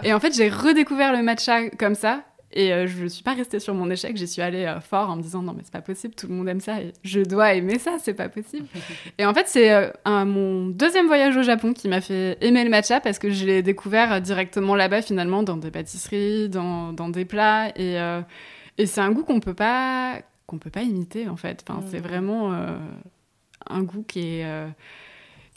Et 0.03 0.13
en 0.13 0.19
fait, 0.19 0.35
j'ai 0.35 0.49
redécouvert 0.49 1.13
le 1.13 1.23
matcha 1.23 1.71
comme 1.71 1.95
ça 1.95 2.25
Et 2.53 2.73
euh, 2.73 2.87
je 2.87 3.05
ne 3.05 3.09
suis 3.09 3.23
pas 3.23 3.35
restée 3.35 3.61
sur 3.61 3.75
mon 3.75 3.91
échec, 3.91 4.17
j'y 4.17 4.29
suis 4.29 4.43
allée 4.43 4.65
euh, 4.65 4.81
fort 4.81 5.11
en 5.11 5.17
me 5.17 5.23
disant 5.23 5.43
non 5.43 5.55
mais 5.55 5.63
c'est 5.65 5.73
pas 5.73 5.81
possible, 5.81 6.15
tout 6.15 6.27
le 6.27 6.35
monde 6.35 6.49
aime 6.49 6.61
ça, 6.61 6.81
et 6.81 6.93
je 7.03 7.21
dois 7.21 7.55
aimer 7.55 7.79
ça, 7.79 7.97
c'est 7.99 8.15
pas 8.15 8.29
possible. 8.29 8.67
et 9.19 9.25
en 9.25 9.33
fait 9.33 9.49
c'est 9.49 9.73
euh, 9.73 9.91
mon 10.07 10.67
deuxième 10.67 11.07
voyage 11.07 11.37
au 11.37 11.43
Japon 11.43 11.73
qui 11.73 11.89
m'a 11.89 12.01
fait 12.01 12.37
aimer 12.41 12.63
le 12.65 12.71
matcha 12.71 13.01
parce 13.01 13.19
que 13.19 13.31
je 13.31 13.47
l'ai 13.47 13.63
découvert 13.63 14.21
directement 14.21 14.77
là-bas 14.77 15.03
finalement 15.03 15.43
dans 15.43 15.57
des 15.57 15.71
pâtisseries, 15.71 16.49
dans, 16.49 16.93
dans 16.93 17.09
des 17.09 17.25
plats, 17.25 17.71
et, 17.77 17.97
et 18.79 18.87
c'est 18.87 19.01
un 19.01 19.13
goût 19.13 19.25
qu'on 19.25 19.41
peut 19.41 19.55
pas 19.55 20.21
qu'on 20.47 20.59
peut 20.59 20.71
pas 20.71 20.83
imiter 20.83 21.29
en 21.29 21.37
fait. 21.37 21.65
Enfin, 21.67 21.81
c'est 21.91 22.01
mmh. 22.01 22.03
vraiment 22.03 22.53
un 23.67 23.83
goût 23.83 24.05
qui 24.07 24.21
est 24.21 24.45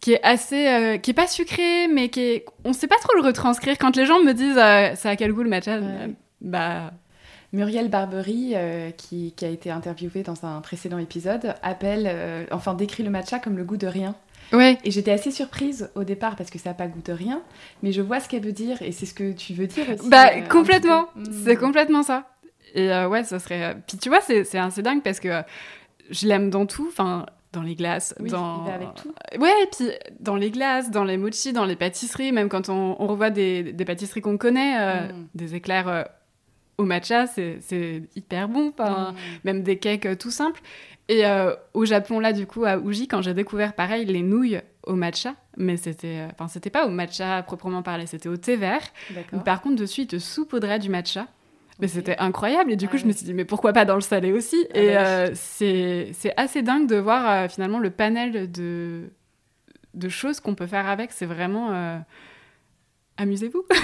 qui 0.05 0.13
est 0.13 0.23
assez 0.23 0.67
euh, 0.67 0.97
qui 0.97 1.09
est 1.11 1.15
pas 1.15 1.25
sucré 1.25 1.87
mais 1.87 2.09
qui 2.09 2.19
est 2.19 2.45
on 2.63 2.73
sait 2.73 2.85
pas 2.85 2.97
trop 3.01 3.15
le 3.15 3.23
retranscrire 3.23 3.75
quand 3.79 3.95
les 3.95 4.05
gens 4.05 4.21
me 4.21 4.33
disent 4.33 4.55
euh, 4.55 4.93
ça 4.93 5.09
a 5.09 5.15
quel 5.15 5.33
goût 5.33 5.41
le 5.41 5.49
matcha 5.49 5.79
bah 6.45 6.93
Muriel 7.53 7.89
Barbery, 7.89 8.53
euh, 8.55 8.91
qui, 8.91 9.33
qui, 9.35 9.45
a 9.45 9.49
été 9.49 9.71
interviewée 9.71 10.23
dans 10.23 10.45
un 10.45 10.61
précédent 10.61 10.97
épisode, 10.97 11.55
appelle, 11.61 12.47
enfin 12.51 12.73
décrit 12.73 13.03
le 13.03 13.09
matcha 13.09 13.39
comme 13.39 13.57
le 13.57 13.63
goût 13.63 13.77
de 13.77 13.87
rien. 13.87 14.15
Ouais. 14.53 14.77
Et 14.83 14.91
j'étais 14.91 15.11
assez 15.11 15.31
surprise 15.31 15.89
au 15.95 16.03
départ 16.03 16.35
parce 16.35 16.49
que 16.49 16.59
ça 16.59 16.69
n'a 16.69 16.73
pas 16.75 16.87
goût 16.87 17.01
de 17.03 17.13
rien, 17.13 17.41
mais 17.81 17.91
je 17.91 18.01
vois 18.01 18.19
ce 18.19 18.29
qu'elle 18.29 18.43
veut 18.43 18.51
dire 18.51 18.81
et 18.81 18.91
c'est 18.91 19.05
ce 19.07 19.13
que 19.13 19.31
tu 19.31 19.53
veux 19.53 19.67
dire 19.67 19.85
aussi. 19.89 20.07
Bah 20.07 20.41
complètement, 20.41 21.07
c'est 21.43 21.55
complètement 21.55 22.03
ça. 22.03 22.29
Et 22.75 22.89
ouais, 22.89 23.23
ça 23.23 23.39
serait. 23.39 23.75
Puis 23.87 23.97
tu 23.97 24.09
vois, 24.09 24.21
c'est 24.21 24.57
assez 24.57 24.81
dingue 24.81 25.01
parce 25.01 25.19
que 25.19 25.41
je 26.11 26.27
l'aime 26.27 26.49
dans 26.49 26.65
tout. 26.65 26.87
Enfin, 26.89 27.25
dans 27.55 27.61
les 27.61 27.75
glaces, 27.75 28.13
dans... 28.19 28.65
avec 28.65 28.93
tout. 28.95 29.13
Ouais, 29.39 29.63
et 29.63 29.67
puis 29.67 29.89
dans 30.19 30.35
les 30.35 30.51
glaces, 30.51 30.91
dans 30.91 31.03
les 31.03 31.17
mochis, 31.17 31.53
dans 31.53 31.65
les 31.65 31.75
pâtisseries, 31.75 32.31
même 32.31 32.49
quand 32.49 32.69
on, 32.69 32.93
revoit 32.95 33.29
des, 33.29 33.73
pâtisseries 33.85 34.21
qu'on 34.21 34.37
connaît, 34.37 34.75
euh, 34.77 35.07
mm. 35.07 35.27
des 35.33 35.55
éclairs 35.55 35.87
euh, 35.87 36.03
au 36.77 36.83
matcha, 36.83 37.25
c'est 37.27 38.03
hyper 38.15 38.47
bon, 38.49 38.73
même 39.43 39.63
des 39.63 39.77
cakes 39.77 40.05
euh, 40.05 40.15
tout 40.15 40.31
simples. 40.31 40.61
Et 41.07 41.21
au 41.75 41.85
Japon, 41.85 42.19
là, 42.19 42.33
du 42.33 42.47
coup, 42.47 42.65
à 42.65 42.77
Uji, 42.77 43.07
quand 43.07 43.21
j'ai 43.21 43.35
découvert, 43.35 43.73
pareil, 43.73 44.05
les 44.05 44.23
nouilles 44.23 44.59
au 44.87 44.95
matcha, 44.95 45.35
mais 45.55 45.77
c'était, 45.77 46.25
enfin, 46.31 46.47
c'était 46.47 46.71
pas 46.71 46.87
au 46.87 46.89
matcha 46.89 47.43
proprement 47.43 47.83
parlé, 47.83 48.07
c'était 48.07 48.27
au 48.27 48.37
thé 48.37 48.55
vert. 48.55 48.81
Par 49.45 49.61
contre, 49.61 49.75
dessus, 49.75 50.01
ils 50.01 50.07
te 50.07 50.17
saupoudraient 50.17 50.79
du 50.79 50.89
matcha. 50.89 51.27
Mais 51.79 51.87
c'était 51.87 52.17
incroyable 52.19 52.71
et 52.71 52.77
du 52.77 52.87
coup 52.87 52.97
je 52.97 53.05
me 53.05 53.11
suis 53.11 53.25
dit 53.25 53.33
mais 53.33 53.43
pourquoi 53.43 53.73
pas 53.73 53.83
dans 53.83 53.95
le 53.95 54.01
salé 54.01 54.31
aussi? 54.31 54.65
Ah 54.73 54.79
et 54.79 54.93
bah 54.93 55.05
euh, 55.05 55.31
c'est 55.33 56.33
assez 56.37 56.61
dingue 56.61 56.87
de 56.87 56.95
voir 56.95 57.29
euh, 57.29 57.47
finalement 57.49 57.79
le 57.79 57.89
panel 57.89 58.49
de, 58.49 59.09
de 59.93 60.09
choses 60.09 60.39
qu'on 60.39 60.55
peut 60.55 60.67
faire 60.67 60.87
avec. 60.87 61.11
C'est 61.11 61.25
vraiment 61.25 61.73
euh, 61.73 61.97
amusez-vous. 63.17 63.65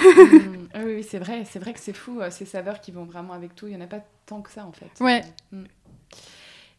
Mm. 0.42 0.68
Ah 0.74 0.80
oui, 0.84 1.04
c'est 1.04 1.18
vrai, 1.18 1.44
c'est 1.44 1.58
vrai 1.58 1.74
que 1.74 1.80
c'est 1.80 1.92
fou 1.92 2.20
ces 2.30 2.46
saveurs 2.46 2.80
qui 2.80 2.92
vont 2.92 3.04
vraiment 3.04 3.34
avec 3.34 3.54
tout. 3.54 3.66
Il 3.66 3.74
y 3.74 3.76
en 3.76 3.80
a 3.80 3.86
pas 3.86 4.02
tant 4.24 4.40
que 4.40 4.50
ça 4.50 4.64
en 4.64 4.72
fait. 4.72 4.90
Ouais. 5.00 5.22
Mm. 5.50 5.64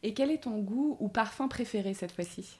Et 0.01 0.14
quel 0.14 0.32
est 0.32 0.43
ton 0.43 0.58
goût 0.58 0.97
ou 0.99 1.10
parfum 1.10 1.47
préféré 1.47 1.93
cette 1.93 2.12
fois-ci? 2.12 2.58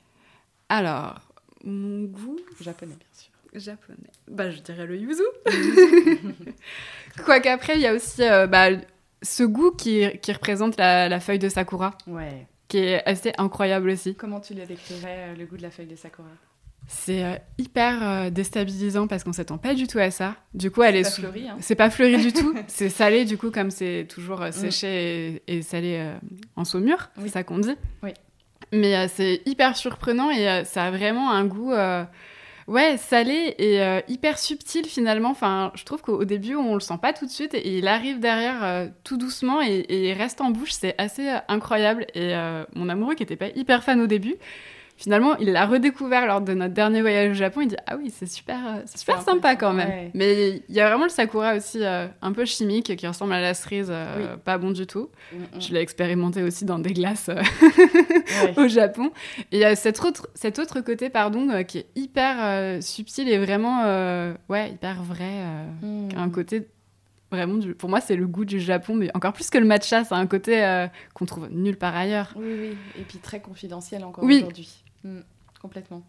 Alors 0.70 1.22
mon 1.64 2.04
goût 2.04 2.40
japonais 2.62 2.96
bien 2.96 3.08
sûr 3.14 3.34
japonais. 3.56 3.98
Bah, 4.28 4.50
je 4.50 4.60
dirais 4.60 4.86
le 4.86 4.98
yuzu. 4.98 5.24
Quoique 7.26 7.50
après, 7.50 7.76
il 7.76 7.82
y 7.82 7.88
a 7.88 7.94
aussi 7.94 8.24
euh, 8.24 8.48
bah, 8.48 8.70
ce 9.22 9.44
goût 9.44 9.72
qui, 9.72 10.06
qui 10.20 10.32
représente 10.32 10.78
la, 10.78 11.10
la, 11.10 11.20
feuille 11.20 11.40
de 11.40 11.50
sakura. 11.50 11.98
Ouais. 12.08 12.48
Qui 12.68 12.80
est 12.80 13.08
assez 13.08 13.34
incroyable 13.38 13.90
aussi. 13.90 14.16
Comment 14.16 14.40
tu 14.40 14.54
le 14.54 14.66
décrirais, 14.66 15.30
euh, 15.30 15.36
le 15.36 15.46
goût 15.46 15.58
de 15.58 15.62
la 15.62 15.72
feuille 15.72 15.88
de 15.88 15.96
sakura? 15.96 16.30
C'est 16.88 17.24
euh, 17.24 17.36
hyper 17.58 18.32
déstabilisant 18.32 19.08
parce 19.08 19.24
qu'on 19.24 19.34
s'attend 19.34 19.58
pas 19.58 19.74
du 19.74 19.88
tout 19.88 20.00
à 20.00 20.12
ça. 20.12 20.36
Du 20.54 20.72
coup, 20.72 20.84
elle 20.84 20.96
est, 20.96 21.04
pas 21.04 21.10
fleuri. 21.10 21.48
Hein. 21.48 21.58
C'est 21.60 21.76
pas 21.76 21.90
fleuri 21.90 22.18
du 22.18 22.34
tout. 22.34 22.54
c'est 22.68 22.90
salé 22.90 23.26
du 23.26 23.38
coup 23.38 23.52
comme 23.52 23.72
c'est 23.72 24.08
toujours 24.10 24.42
mm. 24.42 24.52
séché 24.52 25.44
et, 25.48 25.62
salé 25.62 26.14
en 26.56 26.66
saumure. 26.66 27.10
C'est 27.22 27.30
ça 27.30 27.44
qu'on 27.44 27.60
dit. 27.60 27.76
Oui. 28.04 28.12
Mais 28.72 29.08
c'est 29.08 29.42
hyper 29.46 29.78
surprenant 29.78 30.32
et 30.32 30.64
ça 30.66 30.86
a 30.86 30.92
vraiment 30.92 31.32
un 31.32 31.46
goût 31.46 31.74
Ouais, 32.68 32.96
salé 32.98 33.56
et 33.58 33.82
euh, 33.82 34.00
hyper 34.08 34.40
subtil 34.40 34.86
finalement. 34.86 35.30
Enfin, 35.30 35.72
je 35.76 35.84
trouve 35.84 36.02
qu'au 36.02 36.24
début, 36.24 36.56
on 36.56 36.76
le 36.76 36.80
sent 36.80 36.98
pas 37.02 37.12
tout 37.12 37.26
de 37.26 37.32
suite 37.32 37.54
et 37.54 37.78
il 37.78 37.88
arrive 37.88 38.20
derrière 38.20 38.64
euh, 38.64 38.88
tout 39.04 39.18
doucement 39.18 39.62
et, 39.62 39.86
il 39.90 40.14
reste 40.14 40.40
en 40.40 40.52
bouche. 40.52 40.72
C'est 40.72 40.96
assez 40.98 41.30
euh, 41.30 41.40
incroyable. 41.50 42.06
Et 42.16 42.34
mon 42.76 42.90
amoureux 42.90 43.16
qui 43.16 43.24
était 43.24 43.36
pas 43.36 43.50
hyper 43.50 43.84
fan 43.84 44.00
au 44.00 44.08
début, 44.08 44.36
finalement, 44.98 45.36
il 45.38 45.52
l'a 45.52 45.66
redécouvert 45.66 46.26
lors 46.26 46.42
de 46.42 46.54
notre 46.54 46.74
dernier 46.74 47.02
voyage 47.02 47.32
au 47.32 47.34
Japon. 47.34 47.62
Il 47.62 47.68
dit 47.68 47.76
Ah 47.88 47.96
oui, 47.98 48.12
c'est 48.16 48.26
super, 48.26 48.58
euh, 48.66 48.82
c'est 48.86 49.00
super 49.00 49.22
sympa 49.22 49.56
quand 49.56 49.74
même. 49.74 50.12
Mais 50.14 50.62
il 50.70 50.76
y 50.76 50.80
a 50.80 50.88
vraiment 50.88 51.06
le 51.06 51.10
sakura 51.10 51.56
aussi 51.56 51.84
euh, 51.84 52.08
un 52.22 52.32
peu 52.32 52.46
chimique 52.46 52.96
qui 52.96 53.08
ressemble 53.08 53.34
à 53.34 53.42
la 53.42 53.54
cerise, 53.54 53.90
euh, 53.90 54.38
pas 54.38 54.58
bon 54.58 54.72
du 54.72 54.88
tout. 54.88 55.10
Mm, 55.32 55.38
mm. 55.38 55.62
Je 55.62 55.74
l'ai 55.74 55.82
expérimenté 55.82 56.44
aussi 56.44 56.66
dans 56.66 56.80
des 56.80 56.94
glaces 56.94 57.30
au 58.58 58.68
Japon. 58.68 59.12
Et 59.52 59.58
il 59.58 59.60
y 59.60 59.66
a 59.66 59.76
cet 59.76 60.04
autre, 60.04 60.28
cet 60.36 60.60
autre 60.60 60.82
côté 60.82 61.10
pardon, 61.10 61.64
qui 61.64 61.80
est 61.80 61.88
hyper 61.96 62.82
subtil 62.82 63.30
et 63.30 63.38
vraiment 63.38 63.84
ouais, 64.50 64.72
hyper 64.72 65.04
vrai. 65.04 65.32
Mm. 65.82 66.10
Un 66.18 66.30
côté 66.30 66.68
vraiment 67.32 67.56
du... 67.56 67.74
pour 67.74 67.90
moi 67.90 68.00
c'est 68.00 68.16
le 68.16 68.28
goût 68.28 68.46
du 68.46 68.60
Japon 68.60 68.94
mais 68.94 69.10
encore 69.16 69.34
plus 69.34 69.50
que 69.50 69.58
le 69.58 69.66
matcha 69.66 70.04
c'est 70.04 70.14
un 70.14 70.28
côté 70.28 70.86
qu'on 71.16 71.26
trouve 71.26 71.50
nulle 71.50 71.78
part 71.78 71.96
ailleurs 71.96 72.32
oui 72.36 72.54
oui 72.60 72.78
et 72.96 73.02
puis 73.02 73.18
très 73.18 73.40
confidentiel 73.40 74.04
encore 74.04 74.24
aujourd'hui 74.24 74.83
Mm, 75.04 75.20
complètement. 75.62 76.04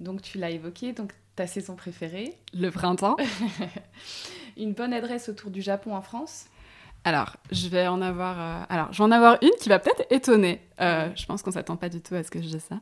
Donc 0.00 0.22
tu 0.22 0.38
l'as 0.38 0.50
évoqué, 0.50 0.92
donc 0.92 1.12
ta 1.36 1.46
saison 1.46 1.76
préférée 1.76 2.36
Le 2.52 2.70
printemps. 2.70 3.16
une 4.56 4.72
bonne 4.72 4.92
adresse 4.92 5.28
autour 5.28 5.50
du 5.50 5.62
Japon 5.62 5.94
en 5.94 6.02
France 6.02 6.46
alors, 7.04 7.36
je 7.50 7.68
vais 7.68 7.86
en 7.88 8.00
avoir. 8.00 8.40
Euh, 8.40 8.64
alors, 8.68 8.92
j'en 8.92 9.10
avoir 9.10 9.36
une 9.42 9.50
qui 9.60 9.68
va 9.68 9.78
peut-être 9.78 10.04
étonner. 10.10 10.60
Euh, 10.80 11.08
je 11.16 11.26
pense 11.26 11.42
qu'on 11.42 11.50
s'attend 11.50 11.76
pas 11.76 11.88
du 11.88 12.00
tout 12.00 12.14
à 12.14 12.22
ce 12.22 12.30
que 12.30 12.40
je 12.40 12.46
dise 12.46 12.62
ça. 12.68 12.76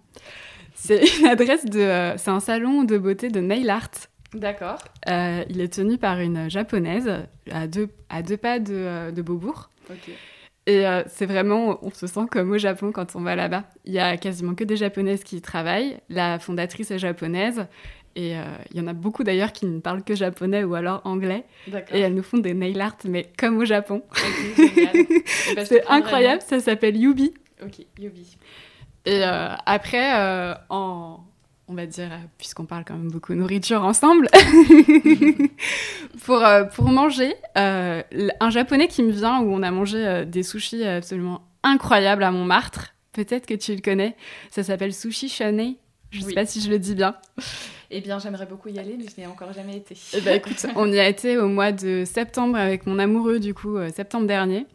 C'est 0.74 1.02
une 1.18 1.26
adresse 1.26 1.64
de. 1.64 1.80
Euh, 1.80 2.16
c'est 2.18 2.30
un 2.30 2.40
salon 2.40 2.84
de 2.84 2.98
beauté 2.98 3.30
de 3.30 3.40
nail 3.40 3.68
art. 3.70 3.90
D'accord. 4.32 4.78
il 5.06 5.60
est 5.60 5.72
tenu 5.72 5.98
par 5.98 6.20
une 6.20 6.48
japonaise 6.50 7.10
à 7.50 7.66
deux, 7.66 7.88
à 8.08 8.22
deux 8.22 8.36
pas 8.36 8.60
de, 8.60 9.10
de 9.10 9.22
Beaubourg. 9.22 9.70
Ok. 9.90 10.10
Et 10.70 10.86
euh, 10.86 11.02
c'est 11.08 11.26
vraiment, 11.26 11.80
on 11.82 11.90
se 11.90 12.06
sent 12.06 12.26
comme 12.30 12.52
au 12.52 12.58
Japon 12.58 12.92
quand 12.92 13.16
on 13.16 13.22
va 13.22 13.34
là-bas. 13.34 13.64
Il 13.86 13.92
y 13.92 13.98
a 13.98 14.16
quasiment 14.16 14.54
que 14.54 14.62
des 14.62 14.76
japonaises 14.76 15.24
qui 15.24 15.38
y 15.38 15.40
travaillent. 15.40 15.98
La 16.08 16.38
fondatrice 16.38 16.92
est 16.92 16.98
japonaise. 17.00 17.66
Et 18.14 18.36
euh, 18.36 18.44
il 18.70 18.76
y 18.76 18.80
en 18.80 18.86
a 18.86 18.92
beaucoup 18.92 19.24
d'ailleurs 19.24 19.50
qui 19.50 19.66
ne 19.66 19.80
parlent 19.80 20.04
que 20.04 20.14
japonais 20.14 20.62
ou 20.62 20.76
alors 20.76 21.00
anglais. 21.02 21.44
Et 21.92 21.98
elles 21.98 22.14
nous 22.14 22.22
font 22.22 22.38
des 22.38 22.54
nail 22.54 22.80
art, 22.80 22.98
mais 23.04 23.32
comme 23.36 23.58
au 23.58 23.64
Japon. 23.64 24.04
Ben, 25.56 25.64
c'est 25.64 25.84
incroyable, 25.88 26.42
ça 26.46 26.60
s'appelle 26.60 26.96
Yubi. 26.96 27.34
Ok, 27.64 27.84
Yubi. 27.98 28.36
Et 29.06 29.24
euh, 29.24 29.48
après, 29.66 30.54
en, 30.68 31.18
on 31.70 31.74
va 31.74 31.86
dire, 31.86 32.10
puisqu'on 32.36 32.64
parle 32.64 32.84
quand 32.84 32.94
même 32.94 33.10
beaucoup 33.10 33.32
nourriture 33.34 33.84
ensemble, 33.84 34.28
pour, 36.24 36.44
euh, 36.44 36.64
pour 36.64 36.88
manger, 36.88 37.34
euh, 37.56 38.02
un 38.40 38.50
japonais 38.50 38.88
qui 38.88 39.02
me 39.02 39.12
vient 39.12 39.40
où 39.40 39.52
on 39.52 39.62
a 39.62 39.70
mangé 39.70 40.04
euh, 40.04 40.24
des 40.24 40.42
sushis 40.42 40.84
absolument 40.84 41.42
incroyables 41.62 42.24
à 42.24 42.30
Montmartre. 42.32 42.94
Peut-être 43.12 43.46
que 43.46 43.54
tu 43.54 43.74
le 43.74 43.80
connais. 43.80 44.16
Ça 44.50 44.62
s'appelle 44.62 44.92
Sushi 44.92 45.28
Shane. 45.28 45.74
Je 46.10 46.20
ne 46.20 46.24
sais 46.24 46.34
pas 46.34 46.46
si 46.46 46.60
je 46.60 46.70
le 46.70 46.78
dis 46.78 46.94
bien. 46.94 47.14
Eh 47.90 48.00
bien, 48.00 48.18
j'aimerais 48.18 48.46
beaucoup 48.46 48.68
y 48.68 48.78
aller, 48.78 48.96
mais 48.98 49.04
je 49.04 49.20
n'ai 49.20 49.26
encore 49.26 49.52
jamais 49.52 49.76
été. 49.76 49.96
Eh 50.12 50.20
bien, 50.20 50.34
écoute, 50.34 50.66
on 50.74 50.90
y 50.90 50.98
a 50.98 51.08
été 51.08 51.38
au 51.38 51.48
mois 51.48 51.70
de 51.70 52.04
septembre 52.04 52.56
avec 52.56 52.86
mon 52.86 52.98
amoureux, 52.98 53.38
du 53.38 53.54
coup, 53.54 53.78
septembre 53.94 54.26
dernier 54.26 54.66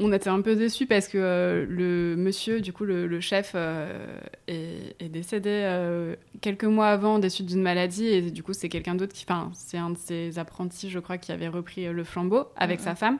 on 0.00 0.12
était 0.12 0.30
un 0.30 0.40
peu 0.40 0.56
déçus 0.56 0.86
parce 0.86 1.08
que 1.08 1.18
euh, 1.18 1.66
le 1.68 2.16
monsieur, 2.16 2.60
du 2.60 2.72
coup, 2.72 2.84
le, 2.84 3.20
chef, 3.20 3.52
euh, 3.54 4.18
est, 4.48 5.08
décédé 5.08 5.50
euh, 5.50 6.16
quelques 6.40 6.64
mois 6.64 6.88
avant 6.88 7.18
des 7.18 7.28
suites 7.28 7.46
d'une 7.46 7.62
maladie. 7.62 8.06
Et 8.06 8.22
du 8.30 8.42
coup, 8.42 8.54
c'est 8.54 8.70
quelqu'un 8.70 8.94
d'autre 8.94 9.12
qui. 9.12 9.24
Enfin, 9.28 9.50
c'est 9.52 9.76
un 9.76 9.90
de 9.90 9.98
ses 9.98 10.38
apprentis, 10.38 10.88
je 10.88 10.98
crois, 10.98 11.18
qui 11.18 11.32
avait 11.32 11.48
repris 11.48 11.86
le 11.86 12.04
flambeau 12.04 12.46
avec 12.56 12.80
sa 12.80 12.94
femme. 12.94 13.18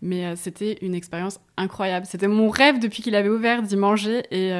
Mais 0.00 0.34
c'était 0.36 0.78
une 0.82 0.94
expérience 0.94 1.40
incroyable. 1.56 2.06
C'était 2.06 2.28
mon 2.28 2.48
rêve 2.50 2.78
depuis 2.78 3.02
qu'il 3.02 3.16
avait 3.16 3.28
ouvert 3.28 3.62
d'y 3.62 3.76
manger. 3.76 4.22
Et. 4.30 4.50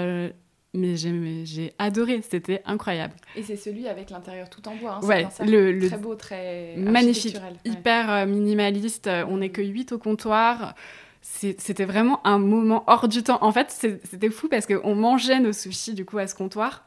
mais 0.75 0.97
j'ai 0.97 1.75
adoré, 1.79 2.23
c'était 2.23 2.63
incroyable. 2.65 3.15
Et 3.37 3.43
c'est 3.43 3.57
celui 3.57 3.87
avec 3.87 4.11
l'intérieur 4.11 4.51
tout 4.51 4.67
en 4.69 4.75
bois. 4.75 5.01
Hein, 5.01 5.07
ouais, 5.07 5.29
le, 5.47 5.87
très 5.87 5.99
beau, 5.99 6.17
très 6.17 6.75
magnifique, 6.77 7.37
hyper 7.65 8.27
minimaliste. 8.27 9.09
On 9.29 9.37
n'est 9.39 9.51
que 9.51 9.63
8 9.63 9.93
au 9.93 9.99
comptoir 9.99 10.75
c'était 11.23 11.85
vraiment 11.85 12.21
un 12.27 12.39
moment 12.39 12.83
hors 12.89 13.09
du 13.09 13.23
temps. 13.23 13.39
En 13.43 13.53
fait, 13.53 13.71
c'était 13.71 14.31
fou 14.31 14.49
parce 14.49 14.67
qu'on 14.67 14.95
mangeait 14.95 15.39
nos 15.39 15.53
sushis 15.53 15.95
du 15.95 16.05
coup 16.05 16.19
à 16.19 16.27
ce 16.27 16.35
comptoir. 16.35 16.85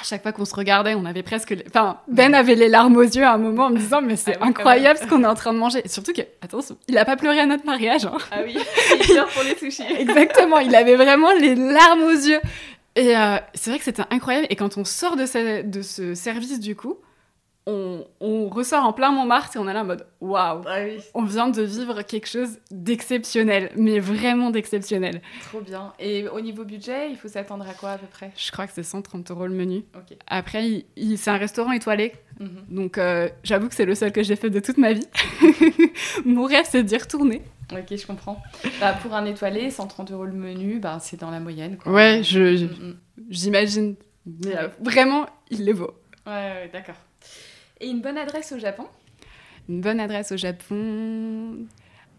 À 0.00 0.02
chaque 0.02 0.22
fois 0.22 0.32
qu'on 0.32 0.46
se 0.46 0.54
regardait, 0.54 0.94
on 0.94 1.04
avait 1.04 1.22
presque. 1.22 1.54
Enfin, 1.68 2.00
Ben 2.08 2.34
avait 2.34 2.54
les 2.54 2.68
larmes 2.68 2.96
aux 2.96 3.02
yeux 3.02 3.22
à 3.22 3.34
un 3.34 3.38
moment 3.38 3.66
en 3.66 3.70
me 3.70 3.78
disant 3.78 4.00
Mais 4.00 4.16
c'est 4.16 4.36
ah 4.40 4.46
incroyable 4.46 4.98
ce 4.98 5.06
qu'on 5.06 5.22
est 5.22 5.26
en 5.26 5.34
train 5.34 5.52
de 5.52 5.58
manger. 5.58 5.82
Et 5.84 5.88
surtout 5.88 6.12
que, 6.12 6.22
attention, 6.40 6.78
il 6.88 6.98
a 6.98 7.04
pas 7.04 7.16
pleuré 7.16 7.38
à 7.38 7.46
notre 7.46 7.66
mariage. 7.66 8.06
Hein. 8.06 8.16
Ah 8.32 8.38
oui, 8.44 8.56
il 8.92 9.06
pleure 9.06 9.28
pour 9.28 9.42
les 9.42 9.56
sushis. 9.56 9.84
Exactement, 9.98 10.58
il 10.58 10.74
avait 10.74 10.96
vraiment 10.96 11.32
les 11.32 11.54
larmes 11.54 12.02
aux 12.02 12.10
yeux. 12.10 12.40
Et 12.96 13.16
euh, 13.16 13.36
c'est 13.54 13.70
vrai 13.70 13.78
que 13.78 13.84
c'était 13.84 14.02
incroyable. 14.10 14.46
Et 14.50 14.56
quand 14.56 14.78
on 14.78 14.84
sort 14.84 15.16
de 15.16 15.26
ce, 15.26 15.62
de 15.62 15.82
ce 15.82 16.14
service, 16.14 16.58
du 16.58 16.74
coup, 16.74 16.96
on, 18.20 18.48
ressort 18.48 18.84
en 18.84 18.92
plein 18.92 19.12
Montmartre 19.12 19.56
et 19.56 19.58
on 19.58 19.68
est 19.68 19.72
là 19.72 19.82
en 19.82 19.84
mode 19.84 20.06
waouh, 20.20 20.62
ah 20.66 20.78
on 21.14 21.24
vient 21.24 21.48
de 21.48 21.62
vivre 21.62 22.02
quelque 22.02 22.28
chose 22.28 22.58
d'exceptionnel, 22.70 23.70
mais 23.76 24.00
vraiment 24.00 24.50
d'exceptionnel. 24.50 25.22
Trop 25.42 25.60
bien. 25.60 25.92
Et 25.98 26.28
au 26.28 26.40
niveau 26.40 26.64
budget, 26.64 27.10
il 27.10 27.16
faut 27.16 27.28
s'attendre 27.28 27.66
à 27.68 27.74
quoi 27.74 27.90
à 27.90 27.98
peu 27.98 28.06
près? 28.06 28.32
Je 28.36 28.50
crois 28.50 28.66
que 28.66 28.72
c'est 28.74 28.82
130 28.82 29.30
euros 29.30 29.46
le 29.46 29.54
menu. 29.54 29.84
Après, 30.26 30.84
c'est 31.16 31.30
un 31.30 31.36
restaurant 31.36 31.72
étoilé, 31.72 32.12
mhm. 32.38 32.64
donc 32.68 32.98
euh, 32.98 33.28
j'avoue 33.44 33.68
que 33.68 33.74
c'est 33.74 33.86
le 33.86 33.94
seul 33.94 34.12
que 34.12 34.22
j'ai 34.22 34.36
fait 34.36 34.50
de 34.50 34.60
toute 34.60 34.78
ma 34.78 34.92
vie. 34.92 35.06
Mon 36.24 36.44
rêve, 36.44 36.66
c'est 36.68 36.82
d'y 36.82 36.96
retourner. 36.96 37.42
Ok, 37.72 37.96
je 37.96 38.06
comprends. 38.06 38.42
Bah, 38.80 38.94
pour 39.00 39.14
un 39.14 39.24
étoilé, 39.26 39.70
130 39.70 40.10
euros 40.10 40.24
le 40.24 40.32
menu, 40.32 40.80
bah, 40.80 40.98
c'est 41.00 41.20
dans 41.20 41.30
la 41.30 41.38
moyenne. 41.38 41.76
Quoi. 41.76 41.92
Ouais, 41.92 42.22
je, 42.24 42.64
mm, 42.64 42.66
mm. 42.66 42.96
j'imagine. 43.30 43.94
Euh, 44.46 44.68
vraiment, 44.80 45.26
il 45.50 45.64
les 45.64 45.72
vaut. 45.72 45.94
ouais 46.26 46.68
d'accord. 46.72 46.96
Et 47.80 47.88
une 47.88 48.00
bonne 48.02 48.18
adresse 48.18 48.52
au 48.52 48.58
Japon? 48.58 48.86
Une 49.68 49.80
bonne 49.80 50.00
adresse 50.00 50.32
au 50.32 50.36
Japon. 50.36 51.66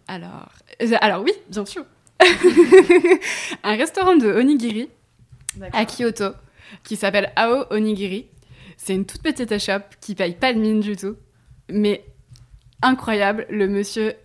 Alors, 0.08 0.52
euh, 0.82 0.98
alors 1.02 1.24
oui, 1.24 1.34
bien 1.50 1.66
sûr. 1.66 1.86
un 3.64 3.76
restaurant 3.76 4.16
de 4.16 4.28
onigiri 4.28 4.90
à 5.74 5.86
Kyoto 5.86 6.34
qui 6.84 6.96
s'appelle 6.96 7.32
Ao 7.36 7.66
Onigiri. 7.72 8.28
C'est 8.78 8.94
une 8.94 9.06
toute 9.06 9.22
petite 9.22 9.52
échoppe 9.52 9.96
qui 10.00 10.16
paye 10.16 10.34
pas 10.34 10.54
de 10.54 10.60
mine 10.60 10.80
du 10.80 10.96
tout, 10.96 11.16
mais 11.70 12.04
incroyable. 12.82 13.46
Le 13.50 13.68
monsieur 13.68 14.16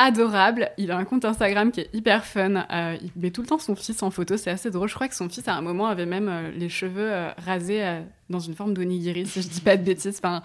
adorable. 0.00 0.70
Il 0.78 0.90
a 0.90 0.96
un 0.96 1.04
compte 1.04 1.26
Instagram 1.26 1.70
qui 1.70 1.80
est 1.80 1.90
hyper 1.92 2.24
fun. 2.24 2.64
Euh, 2.72 2.96
il 3.02 3.10
met 3.20 3.30
tout 3.30 3.42
le 3.42 3.46
temps 3.46 3.58
son 3.58 3.76
fils 3.76 4.02
en 4.02 4.10
photo. 4.10 4.38
C'est 4.38 4.50
assez 4.50 4.70
drôle. 4.70 4.88
Je 4.88 4.94
crois 4.94 5.08
que 5.08 5.14
son 5.14 5.28
fils, 5.28 5.46
à 5.46 5.54
un 5.54 5.60
moment, 5.60 5.86
avait 5.86 6.06
même 6.06 6.28
euh, 6.28 6.50
les 6.52 6.70
cheveux 6.70 7.12
euh, 7.12 7.30
rasés 7.36 8.00
dans 8.30 8.38
une 8.38 8.54
forme 8.54 8.72
d'onigiri, 8.72 9.26
si 9.26 9.42
je 9.42 9.48
dis 9.48 9.60
pas 9.60 9.76
de 9.76 9.84
bêtises. 9.84 10.18
Enfin, 10.18 10.42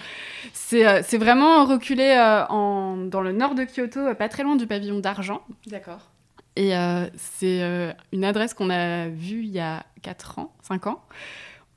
c'est 0.53 1.18
vraiment 1.18 1.66
reculé 1.66 2.16
en, 2.49 2.97
dans 2.97 3.22
le 3.22 3.32
nord 3.32 3.56
de 3.56 3.64
Kyoto, 3.64 4.14
pas 4.16 4.28
très 4.28 4.43
loin 4.43 4.58
du 4.58 4.68
pavillon 4.68 4.99
d'argent. 4.99 5.41
D'accord. 5.68 6.12
Et 6.58 6.72
c'est 7.16 7.95
une 8.12 8.24
adresse 8.24 8.53
qu'on 8.53 8.70
a 8.70 9.08
vue 9.08 9.43
il 9.43 9.51
y 9.51 9.60
a 9.60 9.86
4 10.01 10.39
ans, 10.39 10.53
5 10.64 10.88
ans. 10.88 11.03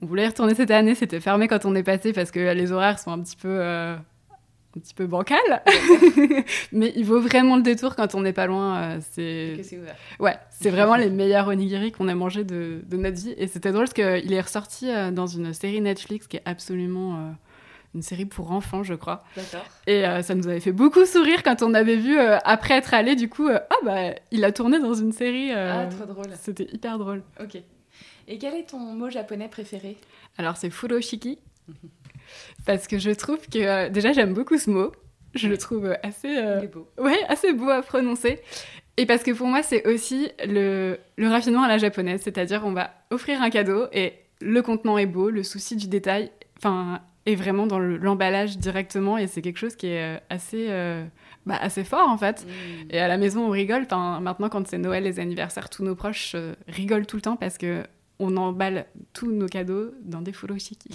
On 0.01 0.07
voulait 0.07 0.25
y 0.25 0.27
retourner 0.27 0.55
cette 0.55 0.71
année, 0.71 0.95
c'était 0.95 1.21
fermé 1.21 1.47
quand 1.47 1.67
on 1.67 1.75
est 1.75 1.83
passé 1.83 2.13
parce 2.13 2.31
que 2.31 2.55
les 2.55 2.73
horaires 2.73 2.99
sont 2.99 3.11
un 3.11 3.21
petit 3.21 3.37
peu 3.37 3.61
un 4.77 4.81
petit 4.81 4.95
peu 4.95 5.07
bancal, 5.07 5.39
mais 6.73 6.93
il 6.95 7.05
vaut 7.05 7.21
vraiment 7.21 7.57
le 7.57 7.63
détour 7.63 7.97
quand 7.97 8.15
on 8.15 8.21
n'est 8.21 8.35
pas 8.35 8.47
loin. 8.47 8.77
Euh, 8.77 8.99
c'est 9.13 9.57
ouais, 10.21 10.37
c'est 10.51 10.71
vraiment 10.71 10.97
les 10.97 11.09
meilleurs 11.09 11.49
onigiri 11.49 11.91
qu'on 11.91 12.07
a 12.09 12.15
mangé 12.15 12.45
de, 12.45 12.83
de, 12.87 12.97
notre 12.99 13.17
vie. 13.17 13.35
Et 13.39 13.47
c'était 13.47 13.73
drôle 13.73 13.89
parce 13.89 13.95
qu'il 13.95 14.33
est 14.33 14.41
ressorti 14.41 14.91
euh, 14.91 15.11
dans 15.11 15.27
une 15.27 15.55
série 15.55 15.81
Netflix 15.81 16.27
qui 16.27 16.37
est 16.37 16.43
absolument 16.45 17.15
euh, 17.15 17.31
une 17.95 18.03
série 18.03 18.27
pour 18.27 18.53
enfants, 18.53 18.83
je 18.83 18.93
crois. 18.93 19.25
D'accord. 19.37 19.65
Et 19.87 20.03
ça 20.23 20.35
nous 20.35 20.47
avait 20.47 20.61
fait 20.61 20.73
beaucoup 20.73 21.07
sourire 21.07 21.43
quand 21.43 21.63
on 21.63 21.73
avait 21.73 21.97
vu 21.97 22.19
après 22.19 22.75
être 22.75 22.93
allé. 22.93 23.17
Du 23.17 23.31
coup, 23.31 23.49
ah 23.49 23.75
bah 23.83 24.15
il 24.31 24.45
a 24.45 24.53
tourné 24.53 24.79
dans 24.79 24.93
une 24.93 25.13
série. 25.13 25.51
ah 25.53 25.87
trop 25.87 26.05
drôle. 26.05 26.31
C'était 26.39 26.69
hyper 26.71 26.99
drôle. 26.99 27.23
Ok. 27.41 27.57
Et 28.29 28.37
quel 28.37 28.55
est 28.55 28.69
ton 28.69 28.79
mot 28.79 29.09
japonais 29.09 29.49
préféré? 29.49 29.97
Alors 30.37 30.59
c'est 30.59 30.69
furoshiki. 30.69 31.39
Parce 32.67 32.87
que 32.87 32.99
je 32.99 33.11
trouve 33.11 33.39
que 33.49 33.59
euh, 33.59 33.89
déjà 33.89 34.13
j'aime 34.13 34.35
beaucoup 34.35 34.59
ce 34.59 34.71
mot. 34.71 34.93
Je 35.35 35.49
le 35.49 35.59
trouve 35.59 35.95
assez, 36.03 36.37
euh, 36.37 36.67
beau. 36.67 36.89
Ouais, 36.99 37.19
assez 37.29 37.53
beau 37.53 37.69
à 37.69 37.83
prononcer. 37.83 38.41
Et 38.97 39.07
parce 39.07 39.23
que 39.23 39.31
pour 39.31 39.47
moi, 39.47 39.63
c'est 39.63 39.87
aussi 39.87 40.31
le, 40.45 40.99
le 41.17 41.29
raffinement 41.29 41.63
à 41.63 41.69
la 41.69 41.79
japonaise, 41.79 42.23
c'est-à-dire 42.25 42.63
on 42.65 42.73
va 42.73 42.91
offrir 43.11 43.43
un 43.43 43.51
cadeau 43.51 43.87
et 43.93 44.15
le 44.41 44.63
contenant 44.63 44.99
est 44.99 45.07
beau, 45.07 45.31
le 45.31 45.43
souci 45.43 45.77
du 45.77 45.87
détail, 45.87 46.31
enfin, 46.57 47.01
est 47.27 47.35
vraiment 47.35 47.67
dans 47.67 47.79
l'emballage 47.79 48.59
directement 48.59 49.19
et 49.19 49.27
c'est 49.27 49.43
quelque 49.43 49.59
chose 49.59 49.77
qui 49.77 49.89
est 49.89 50.17
euh, 50.17 50.21
assez, 50.31 50.69
bah, 51.47 51.59
assez 51.61 51.85
fort 51.85 52.09
en 52.09 52.17
fait. 52.17 52.45
Mm. 52.47 52.87
Et 52.91 52.99
à 52.99 53.07
la 53.07 53.19
maison, 53.19 53.47
on 53.47 53.51
rigole. 53.51 53.87
maintenant, 54.21 54.49
quand 54.49 54.67
c'est 54.67 54.79
Noël, 54.79 55.05
les 55.05 55.21
anniversaires, 55.21 55.69
tous 55.69 55.85
nos 55.85 55.95
proches 55.95 56.35
rigolent 56.67 57.07
tout 57.07 57.17
le 57.17 57.23
temps 57.23 57.37
parce 57.37 57.59
que 57.59 57.85
on 58.21 58.37
emballe 58.37 58.87
tous 59.13 59.31
nos 59.31 59.47
cadeaux 59.47 59.93
dans 60.03 60.23
des 60.23 60.33
furoshiki. 60.33 60.91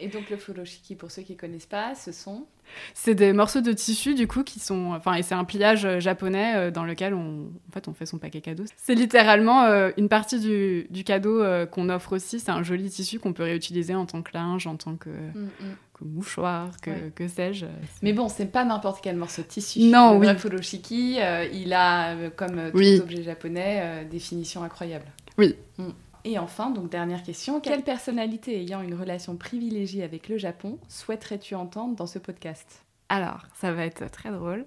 et 0.00 0.08
donc 0.08 0.30
le 0.30 0.36
furoshiki, 0.36 0.94
pour 0.94 1.10
ceux 1.10 1.22
qui 1.22 1.32
ne 1.32 1.38
connaissent 1.38 1.66
pas, 1.66 1.94
ce 1.94 2.10
sont 2.10 2.46
C'est 2.94 3.14
des 3.14 3.34
morceaux 3.34 3.60
de 3.60 3.72
tissu 3.72 4.14
du 4.14 4.26
coup 4.26 4.44
qui 4.44 4.58
sont, 4.58 4.92
enfin, 4.94 5.14
et 5.14 5.22
c'est 5.22 5.34
un 5.34 5.44
pliage 5.44 5.84
euh, 5.84 6.00
japonais 6.00 6.54
euh, 6.56 6.70
dans 6.70 6.84
lequel 6.84 7.12
on, 7.12 7.48
en 7.68 7.72
fait, 7.72 7.86
on 7.88 7.92
fait 7.92 8.06
son 8.06 8.16
paquet 8.16 8.40
cadeau. 8.40 8.64
C'est 8.78 8.94
littéralement 8.94 9.64
euh, 9.64 9.90
une 9.98 10.08
partie 10.08 10.40
du, 10.40 11.04
cadeau 11.04 11.42
qu'on 11.70 11.90
offre 11.90 12.14
aussi. 12.16 12.40
C'est 12.40 12.50
un 12.50 12.62
joli 12.62 12.88
tissu 12.88 13.18
qu'on 13.18 13.34
peut 13.34 13.44
réutiliser 13.44 13.94
en 13.94 14.06
tant 14.06 14.22
que 14.22 14.30
linge, 14.32 14.66
en 14.66 14.76
tant 14.76 14.96
que, 14.96 15.10
mm, 15.10 15.50
mm. 15.60 16.06
mouchoir, 16.06 16.70
que, 16.80 17.10
que 17.10 17.28
sais-je. 17.28 17.66
Mais 18.02 18.14
bon, 18.14 18.28
c'est 18.28 18.46
pas 18.46 18.64
n'importe 18.64 19.02
quel 19.02 19.16
morceau 19.16 19.42
de 19.42 19.48
tissu. 19.48 19.80
Non, 19.80 20.18
le 20.18 20.34
furoshiki, 20.34 21.18
il 21.52 21.72
a, 21.74 22.30
comme 22.30 22.70
tout 22.72 23.02
objet 23.02 23.22
japonais, 23.22 24.06
des 24.10 24.18
finitions 24.18 24.62
incroyables. 24.62 25.12
Oui. 25.36 25.54
Mm. 25.76 25.90
Et 26.28 26.38
enfin, 26.38 26.68
donc 26.68 26.90
dernière 26.90 27.22
question, 27.22 27.58
quelle 27.58 27.82
personnalité 27.82 28.60
ayant 28.60 28.82
une 28.82 28.92
relation 28.92 29.38
privilégiée 29.38 30.02
avec 30.04 30.28
le 30.28 30.36
Japon 30.36 30.78
souhaiterais-tu 30.86 31.54
entendre 31.54 31.96
dans 31.96 32.06
ce 32.06 32.18
podcast? 32.18 32.84
Alors, 33.08 33.46
ça 33.54 33.72
va 33.72 33.86
être 33.86 34.10
très 34.10 34.30
drôle. 34.30 34.66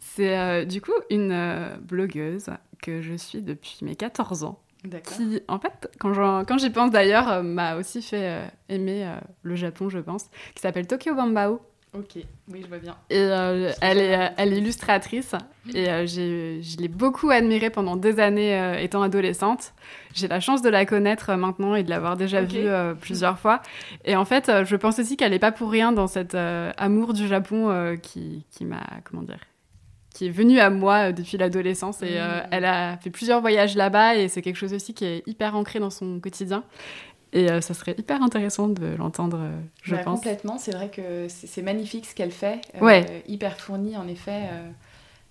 C'est 0.00 0.38
euh, 0.38 0.64
du 0.64 0.80
coup 0.80 0.94
une 1.10 1.32
euh, 1.32 1.76
blogueuse 1.76 2.46
que 2.82 3.02
je 3.02 3.12
suis 3.12 3.42
depuis 3.42 3.80
mes 3.82 3.96
14 3.96 4.44
ans. 4.44 4.58
Qui, 5.04 5.42
en 5.46 5.58
fait, 5.58 5.90
quand 5.98 6.56
j'y 6.56 6.70
pense 6.70 6.90
d'ailleurs, 6.90 7.30
euh, 7.30 7.42
m'a 7.42 7.76
aussi 7.76 8.00
fait 8.00 8.50
aimer 8.70 9.06
le 9.42 9.56
Japon, 9.56 9.90
je 9.90 9.98
pense, 9.98 10.30
qui 10.54 10.62
s'appelle 10.62 10.86
Tokyo 10.86 11.14
Bambao. 11.14 11.60
Ok, 11.96 12.16
oui, 12.48 12.60
je 12.60 12.66
vois 12.66 12.78
bien. 12.78 12.96
Et 13.08 13.18
euh, 13.18 13.70
elle, 13.80 13.98
est, 13.98 14.18
euh, 14.18 14.28
elle 14.36 14.52
est 14.52 14.58
illustratrice 14.58 15.36
et 15.72 15.88
euh, 15.88 16.06
je 16.06 16.76
l'ai 16.80 16.88
beaucoup 16.88 17.30
admirée 17.30 17.70
pendant 17.70 17.94
des 17.94 18.18
années 18.18 18.82
étant 18.82 19.02
adolescente. 19.02 19.74
J'ai 20.12 20.26
la 20.26 20.40
chance 20.40 20.60
de 20.60 20.68
la 20.68 20.86
connaître 20.86 21.32
maintenant 21.34 21.76
et 21.76 21.84
de 21.84 21.90
l'avoir 21.90 22.16
déjà 22.16 22.42
vue 22.42 22.66
plusieurs 23.00 23.38
fois. 23.38 23.62
Et 24.04 24.16
en 24.16 24.24
fait, 24.24 24.50
je 24.64 24.76
pense 24.76 24.98
aussi 24.98 25.16
qu'elle 25.16 25.30
n'est 25.30 25.38
pas 25.38 25.52
pour 25.52 25.70
rien 25.70 25.92
dans 25.92 26.08
cet 26.08 26.34
amour 26.34 27.12
du 27.12 27.28
Japon 27.28 27.96
qui, 28.02 28.44
qui 28.50 28.64
m'a, 28.64 28.82
comment 29.04 29.22
dire, 29.22 29.40
qui 30.12 30.26
est 30.26 30.30
venu 30.30 30.58
à 30.58 30.70
moi 30.70 31.12
depuis 31.12 31.36
l'adolescence 31.36 32.02
et 32.02 32.18
mmh. 32.18 32.48
elle 32.50 32.64
a 32.64 32.96
fait 32.98 33.10
plusieurs 33.10 33.40
voyages 33.40 33.76
là-bas 33.76 34.16
et 34.16 34.28
c'est 34.28 34.42
quelque 34.42 34.56
chose 34.56 34.74
aussi 34.74 34.94
qui 34.94 35.04
est 35.04 35.22
hyper 35.26 35.56
ancré 35.56 35.80
dans 35.80 35.90
son 35.90 36.20
quotidien. 36.20 36.64
Et 37.34 37.50
euh, 37.50 37.60
ça 37.60 37.74
serait 37.74 37.96
hyper 37.98 38.22
intéressant 38.22 38.68
de 38.68 38.94
l'entendre, 38.96 39.38
euh, 39.40 39.60
je 39.82 39.96
bah, 39.96 40.02
pense. 40.04 40.20
Complètement, 40.20 40.56
c'est 40.56 40.70
vrai 40.70 40.88
que 40.88 41.26
c'est 41.28 41.62
magnifique 41.62 42.06
ce 42.06 42.14
qu'elle 42.14 42.30
fait. 42.30 42.60
Euh, 42.76 42.80
ouais. 42.80 43.24
Hyper 43.26 43.58
fourni, 43.58 43.96
en 43.96 44.06
effet. 44.06 44.42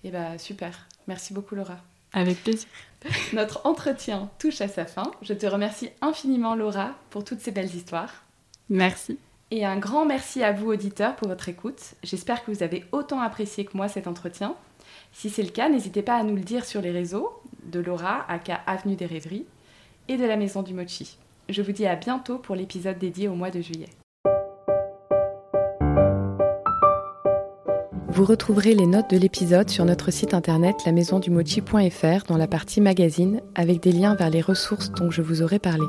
et 0.04 0.10
bah 0.10 0.38
super. 0.38 0.86
Merci 1.08 1.32
beaucoup, 1.32 1.54
Laura. 1.54 1.78
Avec 2.12 2.42
plaisir. 2.44 2.68
Notre 3.32 3.66
entretien 3.66 4.30
touche 4.38 4.60
à 4.60 4.68
sa 4.68 4.84
fin. 4.84 5.10
Je 5.22 5.32
te 5.32 5.46
remercie 5.46 5.90
infiniment, 6.02 6.54
Laura, 6.54 6.94
pour 7.08 7.24
toutes 7.24 7.40
ces 7.40 7.50
belles 7.50 7.74
histoires. 7.74 8.24
Merci. 8.68 9.18
Et 9.50 9.64
un 9.64 9.78
grand 9.78 10.04
merci 10.04 10.42
à 10.42 10.52
vous, 10.52 10.70
auditeurs, 10.70 11.16
pour 11.16 11.28
votre 11.28 11.48
écoute. 11.48 11.94
J'espère 12.02 12.44
que 12.44 12.50
vous 12.50 12.62
avez 12.62 12.84
autant 12.92 13.20
apprécié 13.20 13.64
que 13.64 13.76
moi 13.76 13.88
cet 13.88 14.06
entretien. 14.06 14.56
Si 15.12 15.30
c'est 15.30 15.42
le 15.42 15.50
cas, 15.50 15.70
n'hésitez 15.70 16.02
pas 16.02 16.16
à 16.16 16.22
nous 16.22 16.34
le 16.34 16.42
dire 16.42 16.66
sur 16.66 16.82
les 16.82 16.90
réseaux 16.90 17.30
de 17.64 17.80
Laura, 17.80 18.30
aka 18.30 18.60
Avenue 18.66 18.96
des 18.96 19.06
Rêveries, 19.06 19.46
et 20.08 20.16
de 20.16 20.24
la 20.24 20.36
Maison 20.36 20.62
du 20.62 20.74
Mochi. 20.74 21.18
Je 21.48 21.60
vous 21.60 21.72
dis 21.72 21.86
à 21.86 21.94
bientôt 21.94 22.38
pour 22.38 22.56
l'épisode 22.56 22.98
dédié 22.98 23.28
au 23.28 23.34
mois 23.34 23.50
de 23.50 23.60
juillet. 23.60 23.90
Vous 28.08 28.24
retrouverez 28.24 28.74
les 28.74 28.86
notes 28.86 29.10
de 29.10 29.18
l'épisode 29.18 29.68
sur 29.68 29.84
notre 29.84 30.10
site 30.10 30.32
internet 30.32 30.76
lamaisondumochi.fr 30.86 32.26
dans 32.28 32.36
la 32.38 32.46
partie 32.46 32.80
magazine 32.80 33.42
avec 33.54 33.80
des 33.80 33.92
liens 33.92 34.14
vers 34.14 34.30
les 34.30 34.40
ressources 34.40 34.90
dont 34.92 35.10
je 35.10 35.20
vous 35.20 35.42
aurai 35.42 35.58
parlé. 35.58 35.84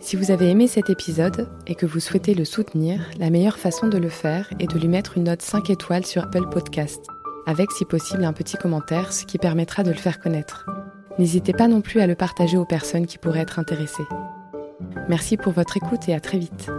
Si 0.00 0.16
vous 0.16 0.30
avez 0.30 0.48
aimé 0.48 0.66
cet 0.66 0.88
épisode 0.88 1.50
et 1.66 1.74
que 1.74 1.86
vous 1.86 2.00
souhaitez 2.00 2.34
le 2.34 2.44
soutenir, 2.44 3.10
la 3.18 3.30
meilleure 3.30 3.58
façon 3.58 3.88
de 3.88 3.98
le 3.98 4.08
faire 4.08 4.50
est 4.60 4.72
de 4.72 4.78
lui 4.78 4.88
mettre 4.88 5.18
une 5.18 5.24
note 5.24 5.42
5 5.42 5.70
étoiles 5.70 6.06
sur 6.06 6.22
Apple 6.22 6.48
Podcast, 6.48 7.04
avec 7.46 7.70
si 7.72 7.84
possible 7.84 8.24
un 8.24 8.32
petit 8.32 8.56
commentaire, 8.56 9.12
ce 9.12 9.26
qui 9.26 9.38
permettra 9.38 9.82
de 9.82 9.90
le 9.90 9.96
faire 9.96 10.20
connaître. 10.20 10.66
N'hésitez 11.18 11.52
pas 11.52 11.68
non 11.68 11.80
plus 11.80 12.00
à 12.00 12.06
le 12.06 12.14
partager 12.14 12.56
aux 12.56 12.64
personnes 12.64 13.06
qui 13.06 13.18
pourraient 13.18 13.40
être 13.40 13.58
intéressées. 13.58 14.06
Merci 15.08 15.36
pour 15.36 15.52
votre 15.52 15.76
écoute 15.76 16.08
et 16.08 16.14
à 16.14 16.20
très 16.20 16.38
vite. 16.38 16.70